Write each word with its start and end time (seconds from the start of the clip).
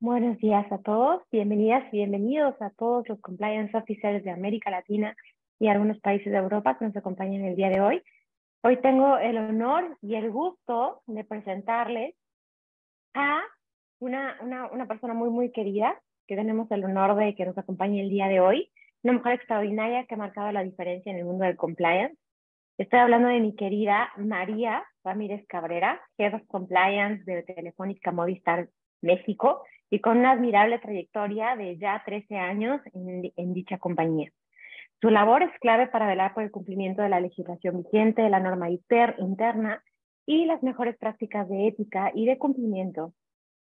Buenos 0.00 0.38
días 0.38 0.64
a 0.70 0.78
todos, 0.78 1.22
bienvenidas 1.32 1.82
y 1.92 1.96
bienvenidos 1.96 2.54
a 2.62 2.70
todos 2.70 3.08
los 3.08 3.20
compliance 3.20 3.76
officers 3.76 4.22
de 4.22 4.30
América 4.30 4.70
Latina 4.70 5.16
y 5.58 5.66
algunos 5.66 5.98
países 5.98 6.30
de 6.30 6.38
Europa 6.38 6.78
que 6.78 6.84
nos 6.84 6.96
acompañan 6.96 7.44
el 7.44 7.56
día 7.56 7.68
de 7.68 7.80
hoy. 7.80 8.02
Hoy 8.62 8.76
tengo 8.76 9.18
el 9.18 9.36
honor 9.36 9.98
y 10.00 10.14
el 10.14 10.30
gusto 10.30 11.02
de 11.08 11.24
presentarles 11.24 12.14
a 13.14 13.40
una, 13.98 14.38
una, 14.40 14.68
una 14.68 14.86
persona 14.86 15.14
muy, 15.14 15.30
muy 15.30 15.50
querida 15.50 16.00
que 16.28 16.36
tenemos 16.36 16.70
el 16.70 16.84
honor 16.84 17.16
de 17.16 17.34
que 17.34 17.46
nos 17.46 17.58
acompañe 17.58 18.00
el 18.00 18.08
día 18.08 18.28
de 18.28 18.38
hoy, 18.38 18.70
una 19.02 19.14
mujer 19.14 19.32
extraordinaria 19.32 20.04
que 20.04 20.14
ha 20.14 20.18
marcado 20.18 20.52
la 20.52 20.62
diferencia 20.62 21.10
en 21.10 21.18
el 21.18 21.24
mundo 21.24 21.44
del 21.44 21.56
compliance. 21.56 22.16
Estoy 22.78 23.00
hablando 23.00 23.30
de 23.30 23.40
mi 23.40 23.56
querida 23.56 24.12
María 24.16 24.84
Ramírez 25.02 25.44
Cabrera, 25.48 26.00
Head 26.18 26.34
of 26.34 26.46
Compliance 26.46 27.24
de 27.24 27.42
Telefónica 27.42 28.12
Movistar 28.12 28.68
México 29.02 29.64
y 29.90 30.00
con 30.00 30.18
una 30.18 30.32
admirable 30.32 30.78
trayectoria 30.78 31.56
de 31.56 31.78
ya 31.78 32.02
13 32.04 32.36
años 32.36 32.80
en, 32.94 33.54
dicha 33.54 33.78
compañía. 33.78 34.30
Su 35.00 35.10
labor 35.10 35.42
es 35.42 35.50
clave 35.60 35.86
para 35.86 36.06
velar 36.06 36.34
por 36.34 36.42
el 36.42 36.50
cumplimiento 36.50 37.02
de 37.02 37.08
la 37.08 37.20
legislación 37.20 37.82
vigente, 37.82 38.22
de 38.22 38.30
la 38.30 38.40
norma 38.40 38.68
interna 38.70 39.82
y 40.26 40.44
las 40.44 40.62
mejores 40.62 40.96
prácticas 40.98 41.48
de 41.48 41.68
ética 41.68 42.10
y 42.14 42.26
de 42.26 42.36
cumplimiento 42.36 43.14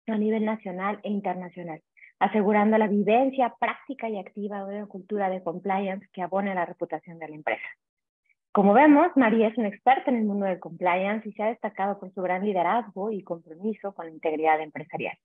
a 0.07 0.17
nivel 0.17 0.45
nacional 0.45 0.99
e 1.03 1.09
internacional, 1.09 1.81
asegurando 2.19 2.77
la 2.77 2.87
vivencia 2.87 3.53
práctica 3.59 4.09
y 4.09 4.17
activa 4.17 4.65
de 4.65 4.77
una 4.77 4.87
cultura 4.87 5.29
de 5.29 5.43
compliance 5.43 6.07
que 6.11 6.21
abone 6.21 6.55
la 6.55 6.65
reputación 6.65 7.19
de 7.19 7.27
la 7.27 7.35
empresa. 7.35 7.67
Como 8.51 8.73
vemos, 8.73 9.07
María 9.15 9.49
es 9.49 9.57
una 9.59 9.67
experta 9.67 10.09
en 10.09 10.17
el 10.17 10.25
mundo 10.25 10.47
del 10.47 10.59
compliance 10.59 11.29
y 11.29 11.33
se 11.33 11.43
ha 11.43 11.47
destacado 11.47 11.99
por 11.99 12.11
su 12.11 12.21
gran 12.23 12.43
liderazgo 12.43 13.11
y 13.11 13.21
compromiso 13.21 13.93
con 13.93 14.07
la 14.07 14.11
integridad 14.11 14.59
empresarial. 14.59 15.15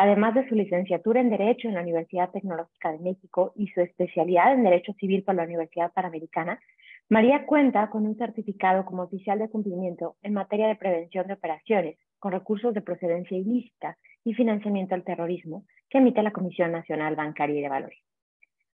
Además 0.00 0.32
de 0.32 0.48
su 0.48 0.54
licenciatura 0.54 1.20
en 1.20 1.28
Derecho 1.28 1.66
en 1.66 1.74
la 1.74 1.80
Universidad 1.80 2.30
Tecnológica 2.30 2.92
de 2.92 3.00
México 3.00 3.52
y 3.56 3.66
su 3.66 3.80
especialidad 3.80 4.52
en 4.54 4.62
Derecho 4.62 4.92
Civil 4.92 5.24
por 5.24 5.34
la 5.34 5.42
Universidad 5.42 5.92
Panamericana, 5.92 6.60
María 7.08 7.44
cuenta 7.46 7.90
con 7.90 8.06
un 8.06 8.16
certificado 8.16 8.84
como 8.84 9.02
oficial 9.02 9.40
de 9.40 9.50
cumplimiento 9.50 10.14
en 10.22 10.34
materia 10.34 10.68
de 10.68 10.76
prevención 10.76 11.26
de 11.26 11.32
operaciones 11.32 11.98
con 12.20 12.30
recursos 12.30 12.72
de 12.74 12.80
procedencia 12.80 13.36
ilícita 13.36 13.98
y 14.22 14.34
financiamiento 14.34 14.94
al 14.94 15.02
terrorismo 15.02 15.64
que 15.90 15.98
emite 15.98 16.22
la 16.22 16.30
Comisión 16.30 16.70
Nacional 16.70 17.16
Bancaria 17.16 17.58
y 17.58 17.62
de 17.62 17.68
Valores. 17.68 17.98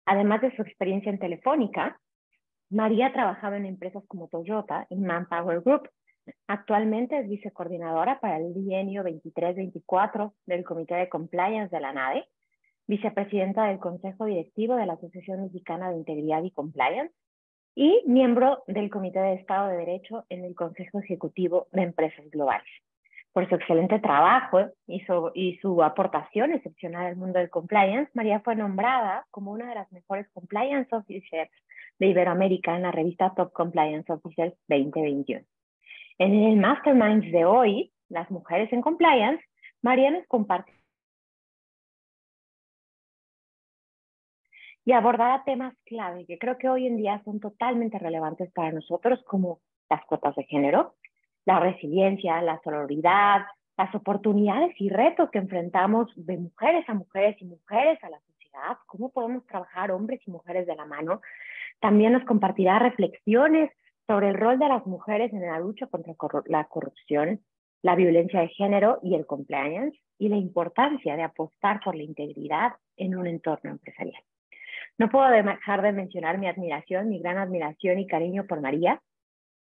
Además 0.06 0.42
de 0.42 0.54
su 0.58 0.62
experiencia 0.62 1.10
en 1.10 1.20
Telefónica, 1.20 2.02
María 2.70 3.08
ha 3.08 3.14
trabajado 3.14 3.56
en 3.56 3.66
empresas 3.66 4.04
como 4.10 4.28
Toyota 4.28 4.88
y 4.90 4.98
Manpower 4.98 5.62
Group, 5.62 5.88
Actualmente 6.48 7.18
es 7.18 7.28
vicecoordinadora 7.28 8.20
para 8.20 8.38
el 8.38 8.54
bienio 8.54 9.04
23-24 9.04 10.34
del 10.46 10.64
Comité 10.64 10.96
de 10.96 11.10
Compliance 11.10 11.76
de 11.76 11.82
la 11.82 11.94
NADE, 11.94 12.26
vicepresidenta 12.88 13.66
del 13.66 13.80
Consejo 13.80 14.26
Directivo 14.26 14.76
de 14.76 14.86
la 14.86 14.94
Asociación 14.94 15.44
Mexicana 15.44 15.90
de 15.90 15.98
Integridad 15.98 16.44
y 16.44 16.52
Compliance 16.52 17.14
y 17.76 18.04
miembro 18.06 18.64
del 18.68 18.90
Comité 18.90 19.20
de 19.20 19.34
Estado 19.34 19.70
de 19.70 19.78
Derecho 19.78 20.26
en 20.30 20.46
el 20.46 20.54
Consejo 20.56 21.00
Ejecutivo 21.00 21.68
de 21.72 21.84
Empresas 21.84 22.30
Globales. 22.30 22.68
Por 23.32 23.50
su 23.50 23.56
excelente 23.56 23.98
trabajo 23.98 24.60
y 24.86 25.04
su, 25.62 25.84
aportación 25.84 26.54
excepcional 26.54 27.08
al 27.08 27.16
mundo 27.16 27.40
del 27.40 27.50
compliance, 27.50 28.12
María 28.14 28.42
fue 28.42 28.56
nombrada 28.56 29.26
como 29.32 29.52
una 29.52 29.70
de 29.70 29.76
las 29.76 29.92
mejores 29.92 30.28
compliance 30.34 30.96
officers 30.96 31.50
de 31.98 32.08
Iberoamérica 32.08 32.76
en 32.76 32.84
la 32.84 32.92
revista 32.92 33.34
Top 33.36 33.52
Compliance 33.52 34.12
Officers 34.14 34.54
2021. 34.68 35.44
En 36.18 36.34
el 36.34 36.58
Masterminds 36.58 37.32
de 37.32 37.46
hoy, 37.46 37.92
las 38.10 38.30
mujeres 38.30 38.72
en 38.72 38.82
compliance, 38.82 39.44
María 39.82 40.12
nos 40.12 40.26
comparte 40.28 40.72
y 44.86 44.92
abordará 44.92 45.44
temas 45.46 45.76
clave 45.86 46.26
que 46.26 46.38
creo 46.38 46.58
que 46.58 46.70
hoy 46.70 46.88
en 46.88 46.98
día 46.98 47.22
son 47.24 47.40
totalmente 47.40 47.98
relevantes 48.00 48.52
para 48.52 48.72
nosotros, 48.72 49.24
como 49.26 49.60
las 49.90 50.04
cuotas 50.06 50.36
de 50.36 50.44
género, 50.44 50.96
la 51.46 51.60
resiliencia, 51.60 52.42
la 52.42 52.60
sororidad, 52.64 53.46
las 53.78 53.94
oportunidades 53.96 54.74
y 54.80 54.90
retos 54.90 55.30
que 55.32 55.40
enfrentamos 55.40 56.12
de 56.16 56.38
mujeres 56.38 56.88
a 56.88 56.94
mujeres 56.94 57.42
y 57.42 57.46
mujeres 57.46 58.04
a 58.04 58.10
la 58.10 58.20
sociedad, 58.20 58.78
cómo 58.86 59.10
podemos 59.10 59.46
trabajar 59.48 59.92
hombres 59.92 60.22
y 60.28 60.32
mujeres 60.32 60.68
de 60.68 60.76
la 60.76 60.86
mano. 60.86 61.22
También 61.80 62.14
nos 62.14 62.24
compartirá 62.26 62.80
reflexiones 62.80 63.72
sobre 64.08 64.30
el 64.30 64.36
rol 64.36 64.60
de 64.60 64.68
las 64.68 64.86
mujeres 64.86 65.32
en 65.34 65.42
la 65.42 65.60
lucha 65.60 65.88
contra 65.88 66.14
la 66.46 66.66
corrupción, 66.66 67.42
la 67.82 67.96
violencia 67.96 68.42
de 68.42 68.50
género 68.50 69.00
y 69.02 69.16
el 69.16 69.26
compliance 69.26 69.98
y 70.18 70.30
la 70.30 70.38
importancia 70.38 71.16
de 71.16 71.24
apostar 71.24 71.80
por 71.84 71.96
la 71.96 72.04
integridad 72.04 72.74
en 72.98 73.16
un 73.16 73.28
entorno 73.28 73.72
empresarial. 73.72 74.22
No 74.98 75.10
puedo 75.10 75.28
dejar 75.30 75.82
de 75.82 75.92
mencionar 75.92 76.38
mi 76.38 76.48
admiración, 76.48 77.10
mi 77.10 77.20
gran 77.20 77.38
admiración 77.38 78.00
y 78.00 78.08
cariño 78.08 78.46
por 78.46 78.62
María, 78.62 79.02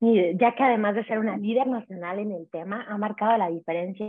ya 0.01 0.55
que 0.55 0.63
además 0.63 0.95
de 0.95 1.05
ser 1.07 1.19
una 1.19 1.37
líder 1.37 1.67
nacional 1.67 2.19
en 2.19 2.33
el 2.33 2.49
tema, 2.51 2.85
ha 2.89 2.99
marcado 2.99 3.37
la 3.39 3.49
diferencia 3.49 4.07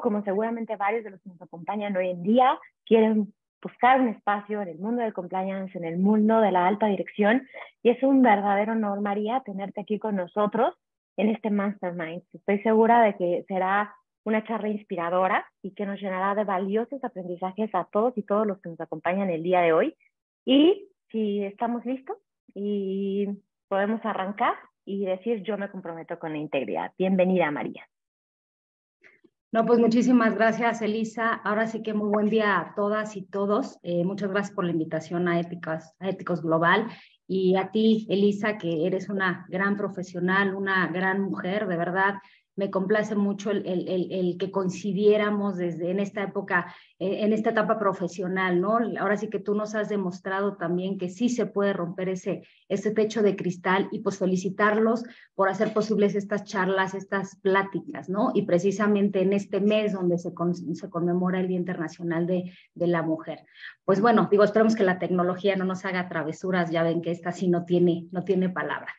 como 0.00 0.22
seguramente 0.22 0.76
varios 0.76 1.04
de 1.04 1.10
los 1.10 1.20
que 1.20 1.28
nos 1.28 1.42
acompañan 1.42 1.96
hoy 1.96 2.10
en 2.10 2.22
día 2.22 2.58
quieren 2.86 3.34
buscar 3.62 4.00
un 4.00 4.08
espacio 4.08 4.60
en 4.60 4.68
el 4.68 4.78
mundo 4.78 5.02
del 5.02 5.12
compliance, 5.12 5.76
en 5.78 5.84
el 5.84 5.98
mundo 5.98 6.40
de 6.40 6.50
la 6.50 6.66
alta 6.66 6.86
dirección. 6.86 7.46
Y 7.82 7.90
es 7.90 8.02
un 8.02 8.22
verdadero 8.22 8.72
honor, 8.72 9.00
María, 9.00 9.42
tenerte 9.44 9.80
aquí 9.80 9.98
con 9.98 10.16
nosotros 10.16 10.74
en 11.16 11.28
este 11.28 11.50
Mastermind. 11.50 12.22
Estoy 12.32 12.60
segura 12.62 13.02
de 13.02 13.16
que 13.16 13.44
será 13.46 13.94
una 14.24 14.44
charla 14.44 14.68
inspiradora 14.68 15.46
y 15.62 15.72
que 15.72 15.86
nos 15.86 16.00
llenará 16.00 16.34
de 16.34 16.44
valiosos 16.44 17.02
aprendizajes 17.02 17.74
a 17.74 17.84
todos 17.84 18.16
y 18.16 18.22
todos 18.22 18.46
los 18.46 18.60
que 18.60 18.70
nos 18.70 18.80
acompañan 18.80 19.30
el 19.30 19.42
día 19.42 19.60
de 19.60 19.72
hoy. 19.72 19.96
Y 20.44 20.88
si 21.10 21.44
estamos 21.44 21.84
listos 21.84 22.16
y 22.54 23.28
podemos 23.68 24.04
arrancar 24.04 24.54
y 24.84 25.04
decir 25.04 25.42
yo 25.42 25.56
me 25.56 25.70
comprometo 25.70 26.18
con 26.18 26.32
la 26.32 26.38
integridad. 26.38 26.92
Bienvenida, 26.98 27.50
María. 27.50 27.91
No, 29.52 29.66
pues 29.66 29.78
muchísimas 29.78 30.34
gracias, 30.34 30.80
Elisa. 30.80 31.34
Ahora 31.34 31.66
sí 31.66 31.82
que 31.82 31.92
muy 31.92 32.08
buen 32.08 32.30
día 32.30 32.58
a 32.58 32.74
todas 32.74 33.16
y 33.18 33.22
todos. 33.22 33.78
Eh, 33.82 34.02
muchas 34.02 34.30
gracias 34.30 34.54
por 34.54 34.64
la 34.64 34.70
invitación 34.70 35.28
a, 35.28 35.38
Éticas, 35.38 35.94
a 36.00 36.08
Éticos 36.08 36.40
Global. 36.40 36.86
Y 37.26 37.56
a 37.56 37.70
ti, 37.70 38.06
Elisa, 38.08 38.56
que 38.56 38.86
eres 38.86 39.10
una 39.10 39.44
gran 39.50 39.76
profesional, 39.76 40.54
una 40.54 40.86
gran 40.86 41.20
mujer, 41.20 41.68
de 41.68 41.76
verdad, 41.76 42.14
me 42.56 42.70
complace 42.70 43.14
mucho 43.14 43.50
el, 43.50 43.66
el, 43.66 44.12
el, 44.12 44.36
que 44.38 44.50
coincidiéramos 44.50 45.56
desde 45.56 45.90
en 45.90 46.00
esta 46.00 46.22
época, 46.22 46.74
eh, 46.98 47.20
en 47.24 47.32
esta 47.32 47.50
etapa 47.50 47.78
profesional, 47.78 48.60
¿no? 48.60 48.78
Ahora 48.98 49.16
sí 49.16 49.28
que 49.28 49.38
tú 49.38 49.54
nos 49.54 49.74
has 49.74 49.88
demostrado 49.88 50.56
también 50.56 50.98
que 50.98 51.08
sí 51.08 51.28
se 51.28 51.46
puede 51.46 51.72
romper 51.72 52.10
ese, 52.10 52.42
ese 52.68 52.90
techo 52.90 53.22
de 53.22 53.36
cristal 53.36 53.88
y 53.90 54.00
pues 54.00 54.18
felicitarlos 54.18 55.04
por 55.34 55.48
hacer 55.48 55.72
posibles 55.72 56.14
estas 56.14 56.44
charlas, 56.44 56.94
estas 56.94 57.36
pláticas, 57.36 58.08
¿no? 58.08 58.32
Y 58.34 58.42
precisamente 58.42 59.22
en 59.22 59.32
este 59.32 59.60
mes 59.60 59.92
donde 59.92 60.18
se, 60.18 60.32
se 60.74 60.90
conmemora 60.90 61.40
el 61.40 61.48
Día 61.48 61.58
Internacional 61.58 62.26
de, 62.26 62.52
de 62.74 62.86
la 62.86 63.02
Mujer. 63.02 63.46
Pues 63.84 64.00
bueno, 64.00 64.28
digo, 64.30 64.44
esperemos 64.44 64.76
que 64.76 64.84
la 64.84 64.98
tecnología 64.98 65.56
no 65.56 65.64
nos 65.64 65.84
haga 65.84 66.08
travesuras, 66.08 66.70
ya 66.70 66.82
ven 66.82 67.02
que 67.02 67.10
esta 67.10 67.32
sí 67.32 67.48
no 67.48 67.64
tiene, 67.64 68.08
no 68.12 68.24
tiene 68.24 68.48
palabra. 68.48 68.92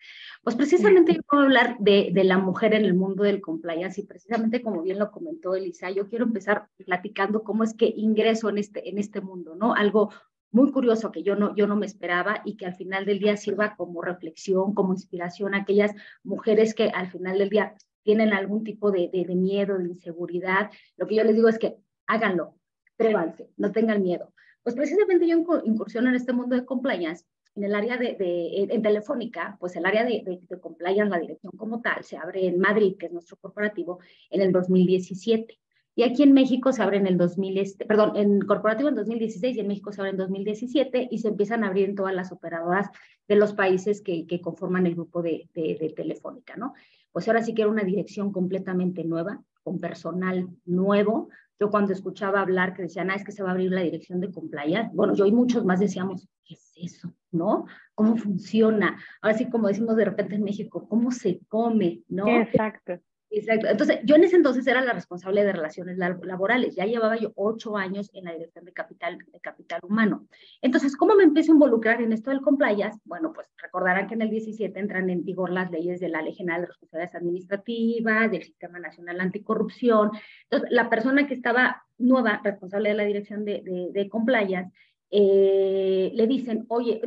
Pues 0.43 0.57
precisamente 0.57 1.13
yo 1.13 1.21
puedo 1.23 1.43
hablar 1.43 1.77
de, 1.79 2.09
de, 2.11 2.23
la 2.25 2.37
mujer 2.37 2.73
en 2.73 2.83
el 2.83 2.93
mundo 2.93 3.23
del 3.23 3.39
compliance 3.43 4.01
y 4.01 4.05
precisamente 4.05 4.63
como 4.63 4.81
bien 4.81 4.97
lo 4.97 5.11
comentó 5.11 5.53
Elisa, 5.53 5.91
yo 5.91 6.07
quiero 6.07 6.25
empezar 6.25 6.69
platicando 6.77 7.43
cómo 7.43 7.63
es 7.63 7.75
que 7.75 7.93
ingreso 7.95 8.49
en 8.49 8.57
este, 8.57 8.89
en 8.89 8.97
este 8.97 9.21
mundo, 9.21 9.55
¿no? 9.55 9.75
Algo 9.75 10.09
muy 10.51 10.71
curioso 10.71 11.11
que 11.11 11.21
yo 11.21 11.35
no, 11.35 11.55
yo 11.55 11.67
no 11.67 11.75
me 11.75 11.85
esperaba 11.85 12.41
y 12.45 12.57
que 12.57 12.65
al 12.65 12.75
final 12.75 13.05
del 13.05 13.19
día 13.19 13.37
sirva 13.37 13.75
como 13.75 14.01
reflexión, 14.01 14.73
como 14.73 14.93
inspiración 14.93 15.53
a 15.53 15.59
aquellas 15.59 15.91
mujeres 16.23 16.73
que 16.73 16.89
al 16.89 17.11
final 17.11 17.37
del 17.37 17.49
día 17.49 17.75
tienen 18.03 18.33
algún 18.33 18.63
tipo 18.63 18.91
de, 18.91 19.09
de, 19.11 19.35
miedo, 19.35 19.77
de 19.77 19.89
inseguridad. 19.89 20.71
Lo 20.97 21.07
que 21.07 21.15
yo 21.15 21.23
les 21.23 21.35
digo 21.35 21.49
es 21.49 21.57
que 21.57 21.77
háganlo, 22.07 22.55
atrévanse, 22.93 23.49
no 23.57 23.71
tengan 23.71 24.01
miedo. 24.01 24.33
Pues 24.61 24.75
precisamente 24.75 25.27
yo 25.27 25.37
incursiono 25.65 26.09
en 26.09 26.15
este 26.15 26.33
mundo 26.33 26.55
de 26.55 26.65
compliance 26.65 27.25
en 27.55 27.63
el 27.63 27.75
área 27.75 27.97
de, 27.97 28.15
en 28.19 28.81
Telefónica, 28.81 29.57
pues 29.59 29.75
el 29.75 29.85
área 29.85 30.03
de, 30.03 30.23
de, 30.25 30.59
compliance, 30.59 31.09
la 31.09 31.19
dirección 31.19 31.51
como 31.55 31.81
tal, 31.81 32.03
se 32.03 32.17
abre 32.17 32.47
en 32.47 32.59
Madrid, 32.59 32.95
que 32.97 33.07
es 33.07 33.11
nuestro 33.11 33.37
corporativo, 33.37 33.99
en 34.29 34.41
el 34.41 34.51
2017. 34.51 35.59
Y 35.95 36.03
aquí 36.03 36.23
en 36.23 36.33
México 36.33 36.71
se 36.71 36.81
abre 36.81 36.97
en 36.97 37.05
el 37.05 37.17
2000, 37.17 37.57
este, 37.59 37.85
perdón, 37.85 38.15
en 38.15 38.41
corporativo 38.41 38.89
en 38.89 38.95
2016 38.95 39.57
y 39.57 39.59
en 39.59 39.67
México 39.67 39.91
se 39.91 40.01
abre 40.01 40.11
en 40.11 40.17
2017 40.17 41.07
y 41.11 41.19
se 41.19 41.27
empiezan 41.27 41.63
a 41.63 41.67
abrir 41.67 41.87
en 41.87 41.95
todas 41.95 42.15
las 42.15 42.31
operadoras 42.31 42.89
de 43.27 43.35
los 43.35 43.53
países 43.53 44.01
que, 44.01 44.25
que 44.25 44.41
conforman 44.41 44.87
el 44.87 44.95
grupo 44.95 45.21
de, 45.21 45.49
de, 45.53 45.93
Telefónica, 45.95 46.55
¿no? 46.55 46.73
Pues 47.11 47.27
ahora 47.27 47.43
sí 47.43 47.53
que 47.53 47.61
era 47.61 47.69
una 47.69 47.83
dirección 47.83 48.31
completamente 48.31 49.03
nueva, 49.03 49.43
con 49.61 49.79
personal 49.79 50.49
nuevo, 50.65 51.29
yo 51.63 51.71
cuando 51.71 51.93
escuchaba 51.93 52.41
hablar 52.41 52.73
que 52.73 52.81
decían, 52.81 53.09
ah, 53.09 53.15
es 53.15 53.23
que 53.23 53.31
se 53.31 53.41
va 53.41 53.49
a 53.49 53.51
abrir 53.53 53.71
la 53.71 53.81
dirección 53.81 54.19
de 54.19 54.29
compliance, 54.29 54.91
bueno, 54.93 55.15
yo 55.15 55.25
y 55.25 55.31
muchos 55.31 55.63
más 55.63 55.79
decíamos, 55.79 56.27
¿qué 56.43 56.55
es 56.55 56.73
eso? 56.75 57.13
¿No? 57.31 57.67
¿Cómo 57.95 58.17
funciona? 58.17 58.99
Ahora 59.21 59.37
sí, 59.37 59.49
como 59.49 59.69
decimos 59.69 59.95
de 59.95 60.03
repente 60.03 60.35
en 60.35 60.43
México, 60.43 60.85
¿cómo 60.89 61.11
se 61.11 61.39
come? 61.47 62.01
¿No? 62.09 62.27
Exacto. 62.27 62.99
Exacto. 63.35 63.67
Entonces, 63.67 63.99
yo 64.03 64.15
en 64.15 64.23
ese 64.23 64.35
entonces 64.35 64.67
era 64.67 64.81
la 64.81 64.93
responsable 64.93 65.43
de 65.43 65.51
relaciones 65.51 65.97
laborales. 65.97 66.75
Ya 66.75 66.85
llevaba 66.85 67.17
yo 67.17 67.31
ocho 67.35 67.75
años 67.75 68.11
en 68.13 68.25
la 68.25 68.33
dirección 68.33 68.63
de 68.63 68.73
capital, 68.73 69.17
de 69.17 69.39
capital 69.39 69.79
humano. 69.81 70.27
Entonces, 70.61 70.95
¿cómo 70.95 71.15
me 71.15 71.23
empiezo 71.23 71.51
a 71.51 71.55
involucrar 71.55 71.99
en 71.99 72.13
esto 72.13 72.29
del 72.29 72.41
compliance? 72.41 72.99
Bueno, 73.05 73.33
pues 73.33 73.47
recordarán 73.57 74.07
que 74.07 74.13
en 74.13 74.21
el 74.21 74.29
17 74.29 74.79
entran 74.79 75.09
en 75.09 75.25
vigor 75.25 75.49
las 75.49 75.71
leyes 75.71 75.99
de 75.99 76.09
la 76.09 76.21
Ley 76.21 76.35
General 76.35 76.61
de 76.61 76.67
Responsabilidades 76.67 77.15
Administrativas, 77.15 78.29
del 78.29 78.43
Sistema 78.43 78.77
Nacional 78.77 79.19
Anticorrupción. 79.19 80.11
Entonces, 80.43 80.69
la 80.71 80.91
persona 80.91 81.25
que 81.25 81.33
estaba 81.33 81.83
nueva, 81.97 82.39
responsable 82.43 82.89
de 82.89 82.95
la 82.95 83.05
dirección 83.05 83.45
de, 83.45 83.89
de, 83.91 84.09
compliance, 84.09 84.71
eh, 85.09 86.11
le 86.13 86.27
dicen, 86.27 86.65
oye, 86.67 87.01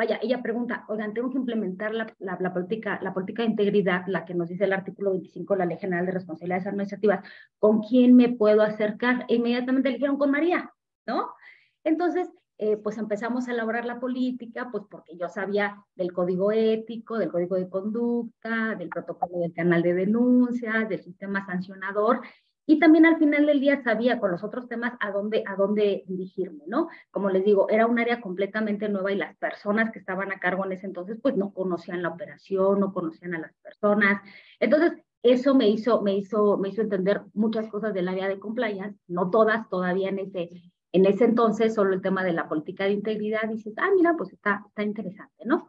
Vaya, 0.00 0.18
ella 0.22 0.40
pregunta, 0.40 0.86
oigan, 0.88 1.12
tengo 1.12 1.28
que 1.28 1.36
implementar 1.36 1.92
la, 1.92 2.06
la, 2.20 2.54
política, 2.54 2.98
la 3.02 3.12
política 3.12 3.42
de 3.42 3.50
integridad, 3.50 4.04
la 4.06 4.24
que 4.24 4.32
nos 4.32 4.48
dice 4.48 4.64
el 4.64 4.72
artículo 4.72 5.10
25 5.10 5.52
de 5.52 5.58
la 5.58 5.66
Ley 5.66 5.76
General 5.76 6.06
de 6.06 6.12
Responsabilidades 6.12 6.66
Administrativas, 6.66 7.22
¿con 7.58 7.82
quién 7.82 8.16
me 8.16 8.30
puedo 8.30 8.62
acercar? 8.62 9.26
E 9.28 9.34
inmediatamente 9.34 9.90
le 9.90 10.16
con 10.16 10.30
María, 10.30 10.72
¿no? 11.06 11.34
Entonces, 11.84 12.30
eh, 12.56 12.78
pues 12.78 12.96
empezamos 12.96 13.46
a 13.46 13.52
elaborar 13.52 13.84
la 13.84 14.00
política, 14.00 14.70
pues 14.72 14.84
porque 14.90 15.18
yo 15.18 15.28
sabía 15.28 15.84
del 15.94 16.14
código 16.14 16.50
ético, 16.50 17.18
del 17.18 17.30
código 17.30 17.56
de 17.56 17.68
conducta, 17.68 18.76
del 18.76 18.88
protocolo 18.88 19.40
del 19.40 19.52
canal 19.52 19.82
de 19.82 19.92
denuncias, 19.92 20.88
del 20.88 21.02
sistema 21.02 21.44
sancionador, 21.44 22.22
y 22.66 22.78
también 22.78 23.06
al 23.06 23.18
final 23.18 23.46
del 23.46 23.60
día 23.60 23.82
sabía 23.82 24.20
con 24.20 24.30
los 24.30 24.44
otros 24.44 24.68
temas 24.68 24.92
a 25.00 25.10
dónde, 25.10 25.42
a 25.46 25.56
dónde 25.56 26.04
dirigirme, 26.06 26.64
¿no? 26.66 26.88
Como 27.10 27.28
les 27.30 27.44
digo, 27.44 27.68
era 27.68 27.86
un 27.86 27.98
área 27.98 28.20
completamente 28.20 28.88
nueva 28.88 29.10
y 29.10 29.16
las 29.16 29.36
personas 29.36 29.90
que 29.90 29.98
estaban 29.98 30.30
a 30.30 30.38
cargo 30.38 30.64
en 30.64 30.72
ese 30.72 30.86
entonces, 30.86 31.18
pues 31.20 31.36
no 31.36 31.52
conocían 31.52 32.02
la 32.02 32.10
operación, 32.10 32.78
no 32.80 32.92
conocían 32.92 33.34
a 33.34 33.40
las 33.40 33.52
personas. 33.62 34.22
Entonces, 34.60 34.92
eso 35.22 35.54
me 35.54 35.68
hizo, 35.68 36.00
me 36.02 36.16
hizo, 36.16 36.56
me 36.58 36.68
hizo 36.68 36.82
entender 36.82 37.22
muchas 37.34 37.68
cosas 37.68 37.92
del 37.92 38.08
área 38.08 38.28
de 38.28 38.38
compliance, 38.38 38.98
no 39.08 39.30
todas 39.30 39.68
todavía 39.68 40.08
en 40.08 40.20
ese, 40.20 40.48
en 40.92 41.06
ese 41.06 41.24
entonces, 41.24 41.74
solo 41.74 41.92
el 41.92 42.00
tema 42.00 42.24
de 42.24 42.32
la 42.32 42.48
política 42.48 42.84
de 42.84 42.92
integridad, 42.92 43.48
dices, 43.48 43.74
ah, 43.78 43.90
mira, 43.96 44.14
pues 44.16 44.32
está, 44.32 44.64
está 44.68 44.82
interesante, 44.82 45.44
¿no? 45.44 45.68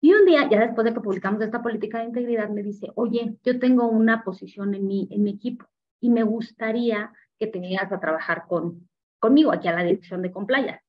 Y 0.00 0.12
un 0.12 0.24
día, 0.24 0.48
ya 0.48 0.60
después 0.60 0.84
de 0.84 0.94
que 0.94 1.00
publicamos 1.00 1.42
esta 1.42 1.62
política 1.62 1.98
de 1.98 2.04
integridad, 2.04 2.48
me 2.50 2.62
dice, 2.62 2.92
oye, 2.94 3.36
yo 3.42 3.58
tengo 3.58 3.88
una 3.88 4.22
posición 4.22 4.74
en 4.74 4.86
mi, 4.86 5.08
en 5.10 5.24
mi 5.24 5.30
equipo 5.30 5.66
y 6.00 6.10
me 6.10 6.22
gustaría 6.22 7.12
que 7.38 7.46
te 7.46 7.58
vinieras 7.58 7.92
a 7.92 8.00
trabajar 8.00 8.44
con, 8.48 8.88
conmigo 9.18 9.52
aquí 9.52 9.68
a 9.68 9.72
la 9.72 9.84
dirección 9.84 10.22
de 10.22 10.30
compliance. 10.30 10.80